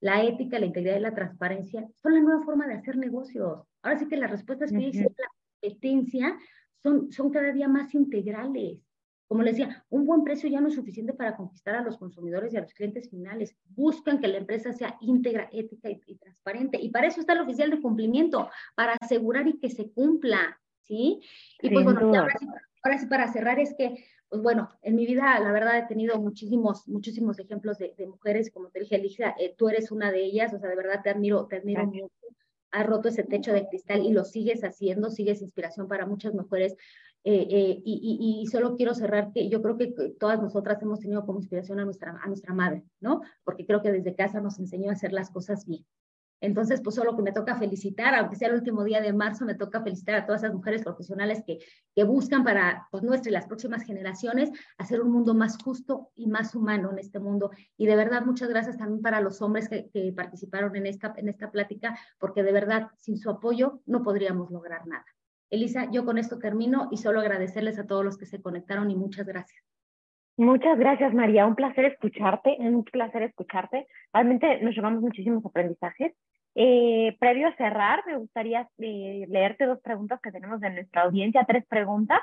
La 0.00 0.22
ética, 0.24 0.58
la 0.58 0.66
integridad 0.66 0.96
y 0.96 1.00
la 1.00 1.14
transparencia 1.14 1.88
son 1.94 2.14
la 2.14 2.20
nueva 2.20 2.44
forma 2.44 2.66
de 2.66 2.74
hacer 2.74 2.96
negocios. 2.96 3.62
Ahora 3.82 3.98
sí 3.98 4.08
que 4.08 4.16
las 4.16 4.30
respuestas 4.30 4.70
que 4.70 4.78
dice 4.78 5.04
la 5.04 5.28
competencia 5.60 6.36
son, 6.82 7.12
son 7.12 7.30
cada 7.30 7.52
día 7.52 7.68
más 7.68 7.94
integrales. 7.94 8.80
Como 9.28 9.42
les 9.42 9.56
decía, 9.56 9.82
un 9.88 10.04
buen 10.04 10.24
precio 10.24 10.50
ya 10.50 10.60
no 10.60 10.68
es 10.68 10.74
suficiente 10.74 11.14
para 11.14 11.36
conquistar 11.36 11.74
a 11.76 11.82
los 11.82 11.96
consumidores 11.96 12.52
y 12.52 12.58
a 12.58 12.62
los 12.62 12.74
clientes 12.74 13.08
finales. 13.08 13.56
Buscan 13.64 14.20
que 14.20 14.28
la 14.28 14.38
empresa 14.38 14.72
sea 14.72 14.98
íntegra, 15.00 15.48
ética 15.52 15.88
y, 15.88 16.00
y 16.06 16.16
transparente. 16.16 16.78
Y 16.78 16.90
para 16.90 17.06
eso 17.06 17.20
está 17.20 17.32
el 17.32 17.40
oficial 17.40 17.70
de 17.70 17.80
cumplimiento, 17.80 18.50
para 18.74 18.94
asegurar 19.00 19.46
y 19.48 19.58
que 19.58 19.70
se 19.70 19.90
cumpla. 19.90 20.60
¿Sí? 20.92 21.20
Y 21.62 21.70
pues 21.70 21.84
bueno, 21.84 22.00
ahora 22.00 22.34
sí, 22.38 22.46
ahora 22.82 22.98
sí, 22.98 23.06
para 23.06 23.32
cerrar 23.32 23.58
es 23.58 23.74
que, 23.74 24.04
pues 24.28 24.42
bueno, 24.42 24.68
en 24.82 24.94
mi 24.94 25.06
vida 25.06 25.38
la 25.40 25.50
verdad 25.52 25.78
he 25.78 25.86
tenido 25.86 26.20
muchísimos, 26.20 26.86
muchísimos 26.86 27.38
ejemplos 27.38 27.78
de, 27.78 27.94
de 27.96 28.06
mujeres, 28.06 28.50
como 28.50 28.68
te 28.68 28.80
dije, 28.80 28.96
Alicia, 28.96 29.34
eh, 29.38 29.54
tú 29.56 29.70
eres 29.70 29.90
una 29.90 30.12
de 30.12 30.22
ellas, 30.22 30.52
o 30.52 30.58
sea, 30.58 30.68
de 30.68 30.76
verdad 30.76 31.00
te 31.02 31.08
admiro, 31.08 31.46
te 31.46 31.56
admiro 31.56 31.86
mucho. 31.86 32.10
Has 32.70 32.86
roto 32.86 33.08
ese 33.08 33.22
techo 33.22 33.52
de 33.52 33.66
cristal 33.68 34.04
y 34.04 34.12
lo 34.12 34.24
sigues 34.24 34.64
haciendo, 34.64 35.10
sigues 35.10 35.42
inspiración 35.42 35.88
para 35.88 36.06
muchas 36.06 36.34
mujeres. 36.34 36.74
Eh, 37.24 37.46
eh, 37.50 37.82
y, 37.84 38.18
y, 38.20 38.42
y, 38.42 38.46
solo 38.48 38.76
quiero 38.76 38.94
cerrar 38.94 39.32
que 39.32 39.48
yo 39.48 39.62
creo 39.62 39.78
que 39.78 39.94
todas 40.18 40.42
nosotras 40.42 40.82
hemos 40.82 40.98
tenido 40.98 41.24
como 41.24 41.38
inspiración 41.38 41.78
a 41.78 41.84
nuestra, 41.84 42.18
a 42.20 42.26
nuestra 42.26 42.52
madre, 42.52 42.82
¿no? 43.00 43.20
Porque 43.44 43.64
creo 43.64 43.80
que 43.80 43.92
desde 43.92 44.16
casa 44.16 44.40
nos 44.40 44.58
enseñó 44.58 44.90
a 44.90 44.94
hacer 44.94 45.12
las 45.12 45.30
cosas 45.30 45.64
bien. 45.64 45.86
Entonces, 46.42 46.80
pues 46.82 46.96
solo 46.96 47.16
que 47.16 47.22
me 47.22 47.30
toca 47.30 47.56
felicitar, 47.56 48.16
aunque 48.16 48.34
sea 48.34 48.48
el 48.48 48.54
último 48.54 48.82
día 48.82 49.00
de 49.00 49.12
marzo, 49.12 49.44
me 49.44 49.54
toca 49.54 49.80
felicitar 49.80 50.16
a 50.16 50.26
todas 50.26 50.42
esas 50.42 50.52
mujeres 50.52 50.82
profesionales 50.82 51.44
que, 51.46 51.60
que 51.94 52.02
buscan 52.02 52.42
para 52.42 52.88
pues, 52.90 53.04
nuestra 53.04 53.30
y 53.30 53.32
las 53.32 53.46
próximas 53.46 53.84
generaciones 53.84 54.50
hacer 54.76 55.00
un 55.00 55.12
mundo 55.12 55.34
más 55.34 55.56
justo 55.62 56.10
y 56.16 56.26
más 56.26 56.56
humano 56.56 56.90
en 56.90 56.98
este 56.98 57.20
mundo. 57.20 57.52
Y 57.76 57.86
de 57.86 57.94
verdad, 57.94 58.24
muchas 58.26 58.48
gracias 58.48 58.76
también 58.76 59.02
para 59.02 59.20
los 59.20 59.40
hombres 59.40 59.68
que, 59.68 59.88
que 59.90 60.12
participaron 60.12 60.74
en 60.74 60.86
esta, 60.86 61.14
en 61.16 61.28
esta 61.28 61.52
plática, 61.52 61.96
porque 62.18 62.42
de 62.42 62.52
verdad, 62.52 62.88
sin 62.96 63.18
su 63.18 63.30
apoyo, 63.30 63.80
no 63.86 64.02
podríamos 64.02 64.50
lograr 64.50 64.84
nada. 64.88 65.06
Elisa, 65.48 65.88
yo 65.92 66.04
con 66.04 66.18
esto 66.18 66.40
termino 66.40 66.88
y 66.90 66.96
solo 66.96 67.20
agradecerles 67.20 67.78
a 67.78 67.86
todos 67.86 68.04
los 68.04 68.18
que 68.18 68.26
se 68.26 68.42
conectaron 68.42 68.90
y 68.90 68.96
muchas 68.96 69.26
gracias. 69.26 69.62
Muchas 70.36 70.76
gracias, 70.76 71.14
María. 71.14 71.46
Un 71.46 71.54
placer 71.54 71.84
escucharte, 71.84 72.56
un 72.58 72.82
placer 72.82 73.22
escucharte. 73.22 73.86
Realmente 74.12 74.60
nos 74.60 74.74
llevamos 74.74 75.02
muchísimos 75.02 75.44
aprendizajes 75.46 76.14
eh, 76.54 77.16
previo 77.18 77.48
a 77.48 77.56
cerrar, 77.56 78.02
me 78.06 78.16
gustaría 78.16 78.68
eh, 78.78 79.26
leerte 79.28 79.66
dos 79.66 79.80
preguntas 79.80 80.20
que 80.22 80.32
tenemos 80.32 80.60
de 80.60 80.70
nuestra 80.70 81.02
audiencia, 81.02 81.44
tres 81.46 81.64
preguntas. 81.66 82.20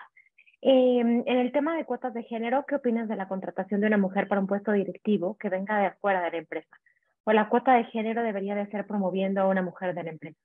Eh, 0.61 0.99
en 0.99 1.37
el 1.37 1.51
tema 1.51 1.75
de 1.75 1.85
cuotas 1.85 2.13
de 2.13 2.23
género, 2.23 2.65
¿qué 2.67 2.75
opinas 2.75 3.07
de 3.07 3.15
la 3.15 3.27
contratación 3.27 3.81
de 3.81 3.87
una 3.87 3.97
mujer 3.97 4.27
para 4.27 4.41
un 4.41 4.47
puesto 4.47 4.71
directivo 4.71 5.37
que 5.37 5.49
venga 5.49 5.79
de 5.79 5.87
afuera 5.87 6.21
de 6.21 6.31
la 6.31 6.37
empresa? 6.37 6.77
¿O 7.23 7.31
la 7.31 7.49
cuota 7.49 7.73
de 7.73 7.85
género 7.85 8.23
debería 8.23 8.55
de 8.55 8.67
ser 8.67 8.85
promoviendo 8.85 9.41
a 9.41 9.47
una 9.47 9.61
mujer 9.61 9.93
de 9.95 10.03
la 10.03 10.09
empresa? 10.11 10.39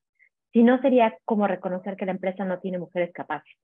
Si 0.52 0.62
no, 0.62 0.80
sería 0.80 1.16
como 1.24 1.46
reconocer 1.46 1.96
que 1.96 2.06
la 2.06 2.12
empresa 2.12 2.44
no 2.44 2.60
tiene 2.60 2.78
mujeres 2.78 3.12
capaces. 3.12 3.56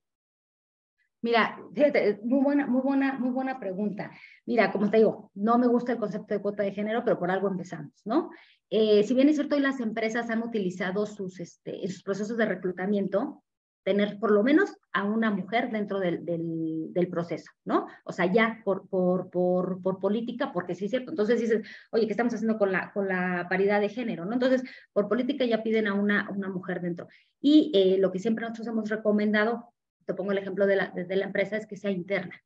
Mira, 1.22 1.58
fíjate, 1.74 2.18
muy 2.22 2.42
buena, 2.42 2.66
muy 2.66 2.80
buena, 2.80 3.18
muy 3.18 3.30
buena 3.30 3.60
pregunta. 3.60 4.10
Mira, 4.46 4.72
como 4.72 4.90
te 4.90 4.98
digo, 4.98 5.30
no 5.34 5.58
me 5.58 5.66
gusta 5.66 5.92
el 5.92 5.98
concepto 5.98 6.34
de 6.34 6.40
cuota 6.40 6.62
de 6.62 6.72
género, 6.72 7.04
pero 7.04 7.18
por 7.18 7.30
algo 7.30 7.48
empezamos, 7.48 7.92
¿no? 8.04 8.30
Eh, 8.70 9.02
si 9.02 9.14
bien 9.14 9.28
es 9.28 9.36
cierto, 9.36 9.56
hoy 9.56 9.60
las 9.60 9.80
empresas 9.80 10.30
han 10.30 10.42
utilizado 10.42 11.04
sus, 11.04 11.40
este, 11.40 11.86
sus 11.88 12.02
procesos 12.02 12.36
de 12.36 12.46
reclutamiento, 12.46 13.42
tener 13.82 14.18
por 14.18 14.30
lo 14.30 14.42
menos 14.42 14.76
a 14.92 15.04
una 15.04 15.30
mujer 15.30 15.70
dentro 15.70 16.00
del, 16.00 16.24
del, 16.24 16.92
del 16.92 17.08
proceso, 17.08 17.50
¿no? 17.64 17.86
O 18.04 18.12
sea, 18.12 18.26
ya 18.26 18.60
por, 18.64 18.88
por, 18.88 19.30
por, 19.30 19.82
por, 19.82 19.98
política, 19.98 20.52
porque 20.52 20.74
sí 20.74 20.84
es 20.84 20.90
cierto. 20.90 21.10
Entonces 21.10 21.40
dices, 21.40 21.66
oye, 21.90 22.06
¿qué 22.06 22.12
estamos 22.12 22.34
haciendo 22.34 22.58
con 22.58 22.72
la, 22.72 22.92
con 22.92 23.08
la 23.08 23.46
paridad 23.48 23.80
de 23.80 23.88
género, 23.88 24.24
no? 24.24 24.34
Entonces, 24.34 24.62
por 24.92 25.08
política 25.08 25.44
ya 25.44 25.62
piden 25.62 25.86
a 25.86 25.94
una, 25.94 26.28
una 26.30 26.48
mujer 26.48 26.80
dentro. 26.80 27.08
Y 27.40 27.72
eh, 27.74 27.98
lo 27.98 28.12
que 28.12 28.18
siempre 28.18 28.42
nosotros 28.42 28.68
hemos 28.68 28.88
recomendado, 28.90 29.72
te 30.10 30.16
pongo 30.16 30.32
el 30.32 30.38
ejemplo 30.38 30.66
de 30.66 30.76
la, 30.76 30.88
de 30.90 31.16
la 31.16 31.26
empresa, 31.26 31.56
es 31.56 31.66
que 31.66 31.76
sea 31.76 31.90
interna, 31.90 32.42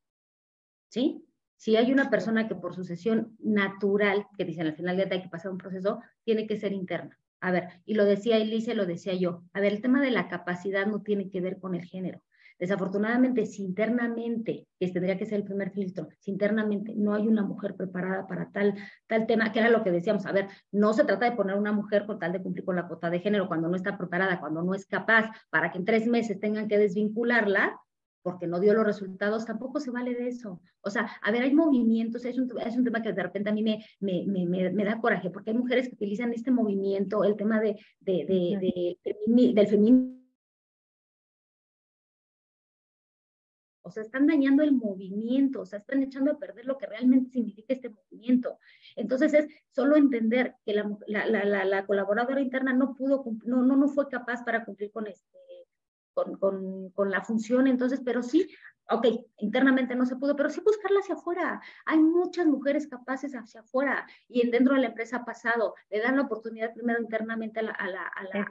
¿sí? 0.89 1.25
Si 1.57 1.77
hay 1.77 1.93
una 1.93 2.11
persona 2.11 2.47
que 2.47 2.55
por 2.55 2.75
sucesión 2.75 3.37
natural, 3.41 4.27
que 4.37 4.45
dicen 4.45 4.67
al 4.67 4.75
final 4.75 4.97
del 4.97 5.09
día 5.09 5.17
hay 5.17 5.23
que 5.23 5.31
pasar 5.31 5.51
un 5.51 5.59
proceso, 5.59 6.01
tiene 6.25 6.47
que 6.47 6.57
ser 6.57 6.73
interna. 6.73 7.19
A 7.41 7.53
ver, 7.53 7.69
y 7.87 7.95
lo 7.95 8.05
decía 8.05 8.37
Elise, 8.37 8.75
lo 8.75 8.87
decía 8.87 9.15
yo. 9.15 9.45
A 9.53 9.61
ver, 9.61 9.73
el 9.73 9.81
tema 9.81 10.01
de 10.01 10.11
la 10.11 10.29
capacidad 10.29 10.87
no 10.87 11.03
tiene 11.03 11.31
que 11.31 11.41
ver 11.41 11.59
con 11.59 11.75
el 11.75 11.85
género. 11.85 12.23
Desafortunadamente, 12.59 13.47
si 13.47 13.63
internamente, 13.65 14.67
que 14.79 14.89
tendría 14.89 15.19
que 15.19 15.27
ser 15.27 15.39
el 15.39 15.45
primer 15.45 15.71
filtro, 15.71 16.09
si 16.21 16.31
internamente 16.31 16.95
no 16.97 17.15
hay 17.15 17.27
una 17.27 17.43
mujer 17.43 17.75
preparada 17.75 18.27
para 18.27 18.51
tal, 18.51 18.75
tal 19.07 19.27
tema, 19.27 19.51
que 19.53 19.59
era 19.59 19.71
lo 19.71 19.83
que 19.83 19.91
decíamos, 19.91 20.25
a 20.27 20.33
ver, 20.33 20.49
no 20.71 20.93
se 20.93 21.05
trata 21.05 21.29
de 21.29 21.37
poner 21.37 21.57
una 21.57 21.73
mujer 21.73 22.07
con 22.07 22.19
tal 22.19 22.33
de 22.33 22.43
cumplir 22.43 22.65
con 22.65 22.77
la 22.77 22.87
cuota 22.87 23.11
de 23.11 23.21
género 23.21 23.49
cuando 23.49 23.69
no 23.69 23.77
está 23.77 23.99
preparada, 23.99 24.41
cuando 24.41 24.63
no 24.63 24.75
es 24.75 24.87
capaz, 24.87 25.31
para 25.51 25.73
que 25.73 25.79
en 25.79 25.85
tres 25.85 26.07
meses 26.07 26.39
tengan 26.39 26.69
que 26.69 26.79
desvincularla, 26.79 27.79
porque 28.23 28.47
no 28.47 28.59
dio 28.59 28.73
los 28.73 28.87
resultados, 28.87 29.45
tampoco 29.45 29.81
se 29.81 29.91
vale 29.91 30.15
de 30.15 30.29
eso. 30.29 30.63
O 30.81 30.89
sea, 30.89 31.11
a 31.21 31.31
ver, 31.31 31.43
hay 31.43 31.55
movimientos, 31.55 32.25
es 32.25 32.39
un, 32.39 32.51
es 32.65 32.75
un 32.75 32.83
tema 32.83 33.03
que 33.03 33.13
de 33.13 33.23
repente 33.23 33.51
a 33.51 33.53
mí 33.53 33.63
me, 33.63 33.85
me, 34.01 34.25
me, 34.27 34.71
me, 34.71 34.85
da 34.85 34.99
coraje, 34.99 35.29
porque 35.29 35.51
hay 35.51 35.59
mujeres 35.59 35.89
que 35.89 35.95
utilizan 35.95 36.33
este 36.33 36.51
movimiento, 36.51 37.23
el 37.23 37.37
tema 37.37 37.61
de, 37.61 37.77
de, 38.01 38.25
de, 38.27 38.97
de 39.05 39.53
del 39.53 39.67
feminismo. 39.67 40.24
O 43.87 43.91
sea, 43.91 44.03
están 44.03 44.27
dañando 44.27 44.63
el 44.63 44.73
movimiento, 44.73 45.61
o 45.61 45.67
sea, 45.67 45.79
están 45.79 46.03
echando 46.03 46.33
a 46.33 46.39
perder 46.39 46.65
lo 46.65 46.79
que 46.79 46.87
realmente 46.87 47.31
significa 47.31 47.75
este 47.75 47.91
movimiento. 47.91 48.59
Entonces 48.97 49.35
es 49.35 49.47
solo 49.73 49.97
entender 49.97 50.55
que 50.65 50.73
la, 50.73 50.91
la, 51.07 51.45
la, 51.45 51.65
la 51.67 51.87
colaboradora 51.87 52.41
interna 52.41 52.73
no 52.73 52.95
pudo, 52.95 53.23
no, 53.45 53.63
no, 53.63 53.77
no 53.77 53.89
fue 53.89 54.09
capaz 54.09 54.43
para 54.43 54.65
cumplir 54.65 54.91
con 54.91 55.07
este, 55.07 55.39
con, 56.15 56.39
con, 56.39 56.91
con, 56.91 57.11
la 57.11 57.23
función, 57.23 57.67
entonces, 57.67 58.01
pero 58.03 58.23
sí, 58.23 58.49
ok, 58.89 59.07
internamente 59.39 59.95
no 59.95 60.07
se 60.07 60.17
pudo, 60.17 60.35
pero 60.35 60.49
sí 60.49 60.63
buscarla 60.65 61.01
hacia 61.01 61.17
afuera. 61.17 61.61
Hay 61.85 61.99
muchas 61.99 62.47
mujeres 62.47 62.87
capaces 62.87 63.35
hacia 63.35 63.61
afuera 63.61 64.07
y 64.29 64.49
dentro 64.49 64.75
de 64.75 64.81
la 64.81 64.87
empresa 64.89 65.19
ha 65.19 65.25
pasado, 65.27 65.75
le 65.91 66.01
dan 66.01 66.17
la 66.17 66.23
oportunidad 66.23 66.73
primero 66.73 67.03
internamente 67.03 67.61
a 67.61 67.65
la... 67.65 67.73
A 67.73 67.91
la, 67.91 68.03
a 68.07 68.23
la 68.25 68.51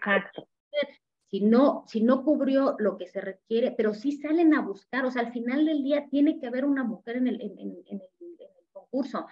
si 1.34 1.42
no, 1.42 1.84
si 1.88 2.04
no 2.04 2.24
cubrió 2.24 2.76
lo 2.78 2.96
que 2.96 3.08
se 3.08 3.20
requiere, 3.20 3.72
pero 3.72 3.96
sí 3.96 4.12
salen 4.12 4.54
a 4.54 4.62
buscar, 4.62 5.04
o 5.04 5.10
sea, 5.10 5.24
al 5.24 5.32
final 5.32 5.66
del 5.66 5.84
día 5.84 6.06
tiene 6.08 6.40
que 6.40 6.46
haber 6.46 6.64
una 6.64 6.84
mujer 6.84 7.18
en 7.18 7.26
el, 7.26 7.42
en, 7.42 7.82
el, 7.88 8.02
concurso. 8.72 9.26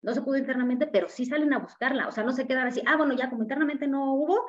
No 0.00 0.14
se 0.14 0.22
pudo 0.22 0.38
internamente, 0.38 0.86
pero 0.86 1.10
sí 1.10 1.26
salen 1.26 1.52
a 1.52 1.58
buscarla, 1.58 2.08
o 2.08 2.10
sea, 2.10 2.24
no 2.24 2.32
se 2.32 2.46
quedan 2.46 2.68
así, 2.68 2.80
ah, 2.86 2.96
bueno, 2.96 3.12
ya 3.12 3.28
como 3.28 3.42
internamente 3.42 3.86
no 3.86 4.14
hubo, 4.14 4.46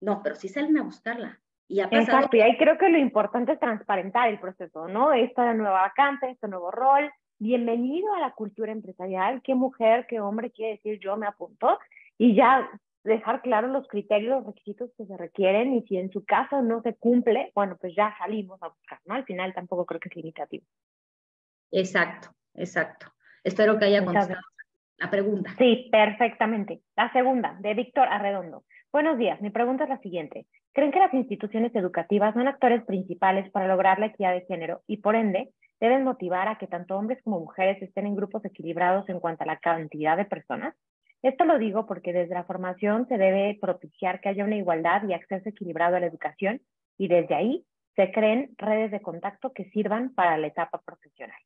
no, 0.00 0.22
pero 0.22 0.36
sí 0.36 0.48
salen 0.48 0.78
a 0.78 0.84
buscarla. 0.84 1.38
Y 1.68 1.80
Exacto, 1.80 2.34
y 2.38 2.40
ahí 2.40 2.56
creo 2.56 2.78
que 2.78 2.88
lo 2.88 2.96
importante 2.96 3.52
es 3.52 3.60
transparentar 3.60 4.30
el 4.30 4.40
proceso, 4.40 4.88
¿no? 4.88 5.12
Esta 5.12 5.52
nueva 5.52 5.82
vacante, 5.82 6.30
este 6.30 6.48
nuevo 6.48 6.70
rol, 6.70 7.12
bienvenido 7.38 8.14
a 8.14 8.20
la 8.20 8.30
cultura 8.30 8.72
empresarial, 8.72 9.42
qué 9.42 9.54
mujer, 9.54 10.06
qué 10.08 10.18
hombre 10.18 10.50
quiere 10.50 10.76
decir 10.76 10.98
yo 10.98 11.14
me 11.18 11.26
apunto, 11.26 11.78
y 12.16 12.34
ya 12.34 12.70
dejar 13.04 13.42
claros 13.42 13.70
los 13.70 13.86
criterios, 13.88 14.38
los 14.38 14.46
requisitos 14.46 14.90
que 14.96 15.06
se 15.06 15.16
requieren 15.16 15.74
y 15.74 15.82
si 15.82 15.96
en 15.96 16.10
su 16.10 16.24
caso 16.24 16.62
no 16.62 16.82
se 16.82 16.94
cumple, 16.94 17.52
bueno, 17.54 17.76
pues 17.80 17.94
ya 17.96 18.14
salimos 18.18 18.62
a 18.62 18.68
buscar, 18.68 19.00
¿no? 19.06 19.14
Al 19.14 19.24
final 19.24 19.54
tampoco 19.54 19.86
creo 19.86 20.00
que 20.00 20.08
es 20.08 20.16
limitativo. 20.16 20.64
Exacto, 21.70 22.30
exacto. 22.54 23.06
Espero 23.44 23.78
que 23.78 23.86
haya 23.86 24.04
contestado 24.04 24.40
la 24.98 25.10
pregunta. 25.10 25.54
Sí, 25.58 25.88
perfectamente. 25.92 26.80
La 26.96 27.12
segunda, 27.12 27.56
de 27.60 27.74
Víctor 27.74 28.08
Arredondo. 28.08 28.64
Buenos 28.92 29.18
días, 29.18 29.40
mi 29.40 29.50
pregunta 29.50 29.84
es 29.84 29.90
la 29.90 30.00
siguiente. 30.00 30.46
¿Creen 30.72 30.92
que 30.92 30.98
las 30.98 31.14
instituciones 31.14 31.74
educativas 31.74 32.34
son 32.34 32.48
actores 32.48 32.84
principales 32.84 33.50
para 33.50 33.68
lograr 33.68 33.98
la 33.98 34.06
equidad 34.06 34.32
de 34.32 34.46
género 34.46 34.82
y 34.86 34.98
por 34.98 35.14
ende 35.14 35.50
deben 35.80 36.04
motivar 36.04 36.48
a 36.48 36.58
que 36.58 36.66
tanto 36.66 36.96
hombres 36.96 37.22
como 37.22 37.40
mujeres 37.40 37.80
estén 37.82 38.06
en 38.06 38.16
grupos 38.16 38.44
equilibrados 38.44 39.08
en 39.08 39.20
cuanto 39.20 39.44
a 39.44 39.46
la 39.46 39.58
cantidad 39.58 40.16
de 40.16 40.24
personas? 40.24 40.74
Esto 41.22 41.44
lo 41.44 41.58
digo 41.58 41.86
porque 41.86 42.12
desde 42.12 42.34
la 42.34 42.44
formación 42.44 43.06
se 43.08 43.18
debe 43.18 43.58
propiciar 43.60 44.20
que 44.20 44.28
haya 44.28 44.44
una 44.44 44.56
igualdad 44.56 45.02
y 45.08 45.14
acceso 45.14 45.48
equilibrado 45.48 45.96
a 45.96 46.00
la 46.00 46.06
educación 46.06 46.60
y 46.96 47.08
desde 47.08 47.34
ahí 47.34 47.66
se 47.96 48.12
creen 48.12 48.54
redes 48.56 48.92
de 48.92 49.02
contacto 49.02 49.52
que 49.52 49.64
sirvan 49.70 50.14
para 50.14 50.38
la 50.38 50.46
etapa 50.46 50.80
profesional. 50.80 51.40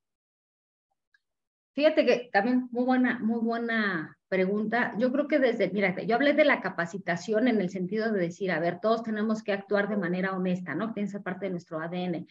Fíjate 1.74 2.04
que 2.04 2.28
también 2.30 2.68
muy 2.70 2.84
buena, 2.84 3.18
muy 3.20 3.40
buena 3.40 4.18
pregunta. 4.28 4.94
Yo 4.98 5.10
creo 5.10 5.26
que 5.26 5.38
desde, 5.38 5.70
mira, 5.70 5.96
yo 6.02 6.14
hablé 6.14 6.34
de 6.34 6.44
la 6.44 6.60
capacitación 6.60 7.48
en 7.48 7.58
el 7.58 7.70
sentido 7.70 8.12
de 8.12 8.20
decir, 8.20 8.50
a 8.50 8.60
ver, 8.60 8.78
todos 8.80 9.02
tenemos 9.02 9.42
que 9.42 9.52
actuar 9.52 9.88
de 9.88 9.96
manera 9.96 10.36
honesta, 10.36 10.74
¿no? 10.74 10.92
Que 10.92 11.00
esa 11.00 11.22
parte 11.22 11.46
de 11.46 11.52
nuestro 11.52 11.80
ADN. 11.80 12.26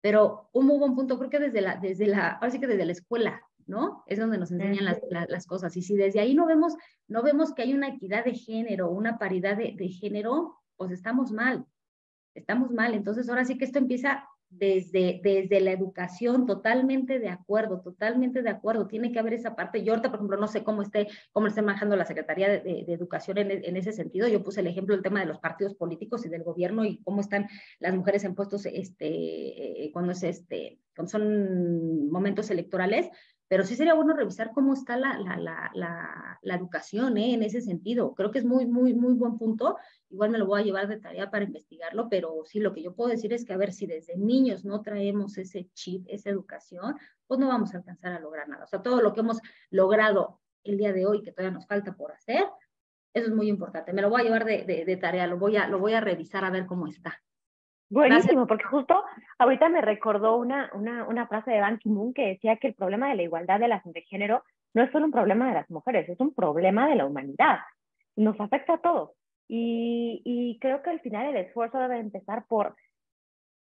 Pero 0.00 0.50
un 0.52 0.66
muy 0.66 0.78
buen 0.78 0.94
punto, 0.94 1.18
creo 1.18 1.30
que 1.30 1.40
desde 1.40 1.60
la, 1.60 1.74
desde 1.76 2.06
la, 2.06 2.34
ahora 2.34 2.50
sí 2.50 2.60
que 2.60 2.68
desde 2.68 2.86
la 2.86 2.92
escuela, 2.92 3.42
¿no? 3.66 4.04
Es 4.06 4.18
donde 4.18 4.38
nos 4.38 4.50
enseñan 4.50 4.84
las, 4.84 5.00
las, 5.10 5.46
cosas. 5.46 5.76
Y 5.76 5.82
si 5.82 5.96
desde 5.96 6.20
ahí 6.20 6.34
no 6.34 6.46
vemos, 6.46 6.74
no 7.08 7.22
vemos 7.22 7.54
que 7.54 7.62
hay 7.62 7.74
una 7.74 7.88
equidad 7.88 8.24
de 8.24 8.34
género, 8.34 8.90
una 8.90 9.18
paridad 9.18 9.56
de, 9.56 9.74
de 9.76 9.88
género, 9.88 10.56
pues 10.76 10.92
estamos 10.92 11.32
mal, 11.32 11.66
estamos 12.34 12.70
mal. 12.70 12.94
Entonces, 12.94 13.28
ahora 13.28 13.44
sí 13.44 13.58
que 13.58 13.64
esto 13.64 13.78
empieza 13.78 14.24
desde, 14.48 15.20
desde 15.22 15.60
la 15.60 15.72
educación, 15.72 16.46
totalmente 16.46 17.18
de 17.18 17.28
acuerdo, 17.28 17.80
totalmente 17.80 18.42
de 18.42 18.50
acuerdo. 18.50 18.86
Tiene 18.86 19.12
que 19.12 19.18
haber 19.18 19.34
esa 19.34 19.54
parte. 19.56 19.82
Yo 19.82 19.92
ahorita, 19.92 20.10
por 20.10 20.18
ejemplo, 20.18 20.36
no 20.38 20.46
sé 20.46 20.62
cómo 20.62 20.82
esté, 20.82 21.08
cómo 21.32 21.46
esté 21.46 21.62
manejando 21.62 21.96
la 21.96 22.04
Secretaría 22.04 22.48
de, 22.48 22.84
de, 22.86 22.92
Educación 22.92 23.38
en, 23.38 23.50
en, 23.50 23.76
ese 23.76 23.92
sentido. 23.92 24.28
Yo 24.28 24.42
puse 24.42 24.60
el 24.60 24.66
ejemplo 24.68 24.94
del 24.94 25.02
tema 25.02 25.20
de 25.20 25.26
los 25.26 25.38
partidos 25.38 25.74
políticos 25.74 26.24
y 26.24 26.28
del 26.28 26.44
gobierno 26.44 26.84
y 26.84 27.02
cómo 27.02 27.20
están 27.20 27.48
las 27.80 27.94
mujeres 27.94 28.24
en 28.24 28.34
puestos 28.34 28.66
este, 28.66 29.84
eh, 29.84 29.90
cuando, 29.92 30.12
es 30.12 30.22
este, 30.22 30.78
cuando 30.94 31.10
son 31.10 32.10
momentos 32.10 32.50
electorales 32.50 33.10
pero 33.48 33.64
sí 33.64 33.76
sería 33.76 33.94
bueno 33.94 34.14
revisar 34.14 34.52
cómo 34.52 34.72
está 34.72 34.96
la, 34.96 35.18
la, 35.18 35.36
la, 35.36 36.38
la, 36.42 36.54
educación 36.54 37.16
¿eh? 37.16 37.34
en 37.34 37.42
ese 37.42 37.60
sentido. 37.60 38.14
Creo 38.14 38.30
que 38.30 38.38
es 38.38 38.44
muy, 38.44 38.66
muy, 38.66 38.92
muy 38.92 39.14
buen 39.14 39.38
punto. 39.38 39.76
Igual 40.10 40.30
me 40.30 40.38
lo 40.38 40.46
voy 40.46 40.60
a 40.60 40.64
llevar 40.64 40.88
de 40.88 40.98
tarea 40.98 41.30
para 41.30 41.44
investigarlo, 41.44 42.08
pero 42.08 42.42
sí, 42.44 42.58
lo 42.58 42.72
que 42.72 42.82
yo 42.82 42.94
puedo 42.94 43.10
decir 43.10 43.32
es 43.32 43.44
que 43.44 43.52
a 43.52 43.56
ver 43.56 43.72
si 43.72 43.86
desde 43.86 44.16
niños 44.16 44.64
no 44.64 44.82
traemos 44.82 45.38
ese 45.38 45.68
chip, 45.74 46.06
esa 46.08 46.30
educación, 46.30 46.96
pues 47.26 47.38
no 47.38 47.48
vamos 47.48 47.72
a 47.74 47.78
alcanzar 47.78 48.12
a 48.12 48.20
lograr 48.20 48.48
nada. 48.48 48.64
O 48.64 48.66
sea, 48.66 48.82
todo 48.82 49.00
lo 49.00 49.12
que 49.12 49.20
hemos 49.20 49.38
logrado 49.70 50.40
el 50.64 50.78
día 50.78 50.92
de 50.92 51.06
hoy, 51.06 51.22
que 51.22 51.32
todavía 51.32 51.54
nos 51.54 51.66
falta 51.66 51.94
por 51.94 52.12
hacer, 52.12 52.44
eso 53.14 53.28
es 53.28 53.34
muy 53.34 53.48
importante. 53.48 53.92
Me 53.92 54.02
lo 54.02 54.10
voy 54.10 54.22
a 54.22 54.24
llevar 54.24 54.44
de, 54.44 54.64
de, 54.64 54.84
de 54.84 54.96
tarea, 54.96 55.26
lo 55.26 55.38
voy, 55.38 55.56
a, 55.56 55.68
lo 55.68 55.78
voy 55.78 55.94
a 55.94 56.00
revisar 56.00 56.44
a 56.44 56.50
ver 56.50 56.66
cómo 56.66 56.88
está. 56.88 57.22
Buenísimo, 57.88 58.46
porque 58.46 58.64
justo 58.64 59.04
ahorita 59.38 59.68
me 59.68 59.80
recordó 59.80 60.36
una, 60.36 60.70
una, 60.74 61.06
una 61.06 61.26
frase 61.28 61.52
de 61.52 61.60
Ban 61.60 61.78
Ki-moon 61.78 62.12
que 62.12 62.26
decía 62.26 62.56
que 62.56 62.68
el 62.68 62.74
problema 62.74 63.08
de 63.08 63.14
la 63.14 63.22
igualdad 63.22 63.60
de 63.60 63.68
las 63.68 63.84
de 63.84 64.02
género 64.02 64.42
no 64.74 64.82
es 64.82 64.90
solo 64.90 65.06
un 65.06 65.12
problema 65.12 65.48
de 65.48 65.54
las 65.54 65.70
mujeres, 65.70 66.08
es 66.08 66.18
un 66.20 66.34
problema 66.34 66.88
de 66.88 66.96
la 66.96 67.06
humanidad. 67.06 67.60
Nos 68.16 68.38
afecta 68.40 68.74
a 68.74 68.78
todos. 68.78 69.12
Y, 69.48 70.20
y 70.24 70.58
creo 70.58 70.82
que 70.82 70.90
al 70.90 71.00
final 71.00 71.26
el 71.26 71.36
esfuerzo 71.36 71.78
debe 71.78 72.00
empezar 72.00 72.44
por 72.48 72.74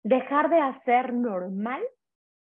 dejar 0.04 0.50
de 0.50 0.60
hacer 0.60 1.14
normal 1.14 1.82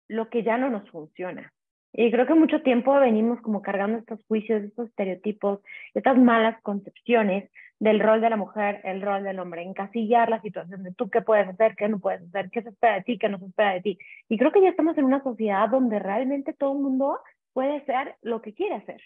lo 0.10 0.30
que 0.30 0.44
ya 0.44 0.58
no 0.58 0.70
nos 0.70 0.90
funciona. 0.90 1.54
Y 1.94 2.10
creo 2.10 2.26
que 2.26 2.36
mucho 2.36 2.62
tiempo 2.62 2.94
venimos 3.00 3.42
como 3.42 3.62
cargando 3.62 3.98
estos 3.98 4.24
juicios, 4.26 4.64
estos 4.64 4.88
estereotipos, 4.88 5.60
estas 5.94 6.18
malas 6.18 6.62
concepciones 6.62 7.50
del 7.80 8.00
rol 8.00 8.22
de 8.22 8.30
la 8.30 8.38
mujer, 8.38 8.80
el 8.84 9.02
rol 9.02 9.24
del 9.24 9.40
hombre, 9.40 9.64
encasillar 9.64 10.30
la 10.30 10.42
situación 10.42 10.84
de 10.84 10.94
tú 10.94 11.10
qué 11.10 11.22
puedes 11.22 11.48
hacer, 11.50 11.76
qué 11.76 11.90
no 11.90 12.00
puedes 12.00 12.22
hacer, 12.22 12.50
qué 12.52 12.62
se 12.62 12.70
espera 12.70 12.96
de 12.96 13.02
ti, 13.02 13.18
qué 13.18 13.28
no 13.28 13.40
se 13.40 13.46
espera 13.46 13.74
de 13.74 13.82
ti. 13.82 14.00
Y 14.30 14.38
creo 14.38 14.52
que 14.52 14.62
ya 14.62 14.70
estamos 14.70 14.98
en 14.98 15.06
una 15.06 15.24
sociedad 15.24 15.68
donde 15.68 16.00
realmente 16.00 16.54
todo 16.54 16.74
el 16.74 16.80
mundo 16.80 17.20
puede 17.54 17.84
ser 17.86 18.16
lo 18.22 18.42
que 18.42 18.54
quiere 18.54 18.76
hacer. 18.76 19.02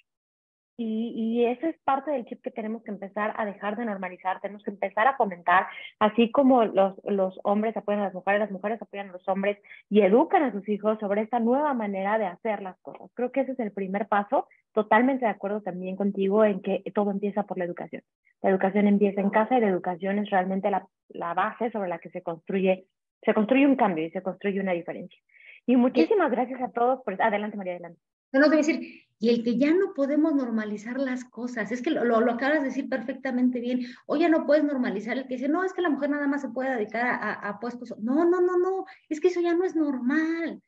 Y, 0.78 1.14
y 1.16 1.46
eso 1.46 1.68
es 1.68 1.78
parte 1.86 2.12
del 2.12 2.26
chip 2.26 2.42
que 2.42 2.52
tenemos 2.52 2.84
que 2.84 2.92
empezar 2.92 3.34
a 3.38 3.46
dejar 3.46 3.78
de 3.78 3.86
normalizar, 3.86 4.42
tenemos 4.42 4.62
que 4.64 4.72
empezar 4.72 5.08
a 5.08 5.16
fomentar, 5.16 5.68
así 6.00 6.32
como 6.32 6.66
los, 6.66 6.96
los 7.06 7.40
hombres 7.44 7.78
apoyan 7.78 8.02
a 8.02 8.06
las 8.06 8.14
mujeres, 8.14 8.42
las 8.42 8.52
mujeres 8.52 8.82
apoyan 8.82 9.10
a 9.10 9.14
los 9.14 9.28
hombres 9.30 9.58
y 9.90 10.02
educan 10.02 10.44
a 10.44 10.52
sus 10.52 10.68
hijos 10.68 11.00
sobre 11.00 11.22
esta 11.22 11.40
nueva 11.40 11.74
manera 11.74 12.18
de 12.18 12.26
hacer 12.26 12.62
las 12.62 12.78
cosas. 12.82 13.10
Creo 13.14 13.32
que 13.32 13.42
ese 13.42 13.54
es 13.54 13.60
el 13.60 13.72
primer 13.72 14.08
paso, 14.08 14.48
totalmente 14.74 15.26
de 15.26 15.32
acuerdo 15.32 15.62
también 15.62 15.96
contigo 15.96 16.44
en 16.44 16.62
que 16.62 16.84
todo 16.94 17.12
empieza 17.12 17.44
por 17.44 17.58
la 17.58 17.64
educación. 17.64 18.04
La 18.42 18.50
educación 18.50 18.88
empieza 18.88 19.22
en 19.22 19.30
casa 19.30 19.58
y 19.58 19.62
la 19.62 19.70
educación 19.70 20.20
es 20.20 20.30
realmente 20.30 20.70
la, 20.70 20.86
la 21.10 21.34
base 21.34 21.72
sobre 21.72 21.88
la 21.88 22.00
que 22.00 22.10
se 22.10 22.22
construye, 22.22 22.86
se 23.22 23.34
construye 23.34 23.66
un 23.66 23.78
cambio 23.78 24.06
y 24.06 24.12
se 24.12 24.22
construye 24.22 24.60
una 24.60 24.74
diferencia. 24.74 25.20
Y 25.66 25.78
muchísimas 25.78 26.30
gracias 26.30 26.62
a 26.62 26.72
todos 26.72 27.02
por... 27.04 27.20
Adelante, 27.22 27.58
María, 27.58 27.74
adelante. 27.74 28.00
No, 28.36 28.42
no, 28.42 28.50
decir, 28.50 29.06
y 29.18 29.30
el 29.30 29.46
que 29.46 29.58
ya 29.58 29.74
no 29.74 29.94
podemos 29.94 30.36
normalizar 30.36 31.00
las 31.00 31.24
cosas, 31.24 31.72
es 31.72 31.82
que 31.82 31.90
lo, 31.90 32.18
acabas 32.30 32.60
de 32.60 32.68
decir 32.68 32.90
perfectamente 32.90 33.62
bien, 33.62 33.86
o 34.08 34.18
ya 34.18 34.28
no 34.28 34.46
puedes 34.46 34.66
normalizar 34.66 35.18
el 35.18 35.26
que 35.26 35.36
dice, 35.36 35.48
no, 35.48 35.64
es 35.64 35.72
que 35.72 35.82
la 35.82 35.90
mujer 35.90 36.10
nada 36.10 36.28
más 36.28 36.42
se 36.42 36.50
puede 36.50 36.76
dedicar 36.76 37.18
a, 37.22 37.60
puestos, 37.62 37.98
no, 37.98 38.26
no, 38.26 38.42
no, 38.42 38.58
no, 38.58 38.86
es 39.08 39.22
que 39.22 39.30
eso 39.30 39.40
ya 39.40 39.54
no 39.54 39.64
es 39.64 39.74
normal, 39.78 40.62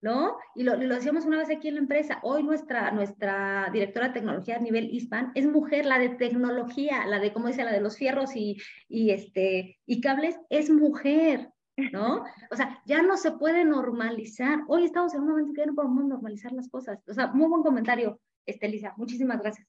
¿no? 0.00 0.36
Y 0.54 0.62
lo, 0.62 0.76
lo 0.76 0.94
decíamos 0.94 1.24
una 1.24 1.38
vez 1.38 1.50
aquí 1.50 1.66
en 1.66 1.74
la 1.74 1.80
empresa, 1.80 2.20
hoy 2.22 2.44
nuestra, 2.44 2.92
nuestra 2.92 3.70
directora 3.72 4.06
de 4.06 4.14
tecnología 4.14 4.58
a 4.58 4.60
nivel 4.60 4.94
ISPAN 4.94 5.32
es 5.34 5.46
mujer, 5.46 5.86
la 5.86 5.98
de 5.98 6.10
tecnología, 6.10 7.06
la 7.06 7.18
de, 7.18 7.32
como 7.32 7.48
dice, 7.48 7.64
la 7.64 7.72
de 7.72 7.80
los 7.80 7.96
fierros 7.96 8.36
y, 8.36 8.56
y, 8.88 9.10
este, 9.10 9.80
y 9.84 10.00
cables, 10.00 10.38
es 10.48 10.70
mujer, 10.70 11.50
¿no? 11.92 12.24
O 12.50 12.56
sea, 12.56 12.80
ya 12.84 13.02
no 13.02 13.16
se 13.16 13.32
puede 13.32 13.64
normalizar. 13.64 14.60
Hoy 14.68 14.84
estamos 14.84 15.14
en 15.14 15.22
un 15.22 15.28
momento 15.28 15.52
que 15.52 15.60
ya 15.60 15.66
no 15.66 15.74
podemos 15.74 16.04
normalizar 16.04 16.52
las 16.52 16.68
cosas. 16.68 16.98
O 17.08 17.14
sea, 17.14 17.28
muy 17.28 17.48
buen 17.48 17.62
comentario, 17.62 18.20
Estelisa. 18.46 18.94
Muchísimas 18.96 19.40
gracias. 19.40 19.66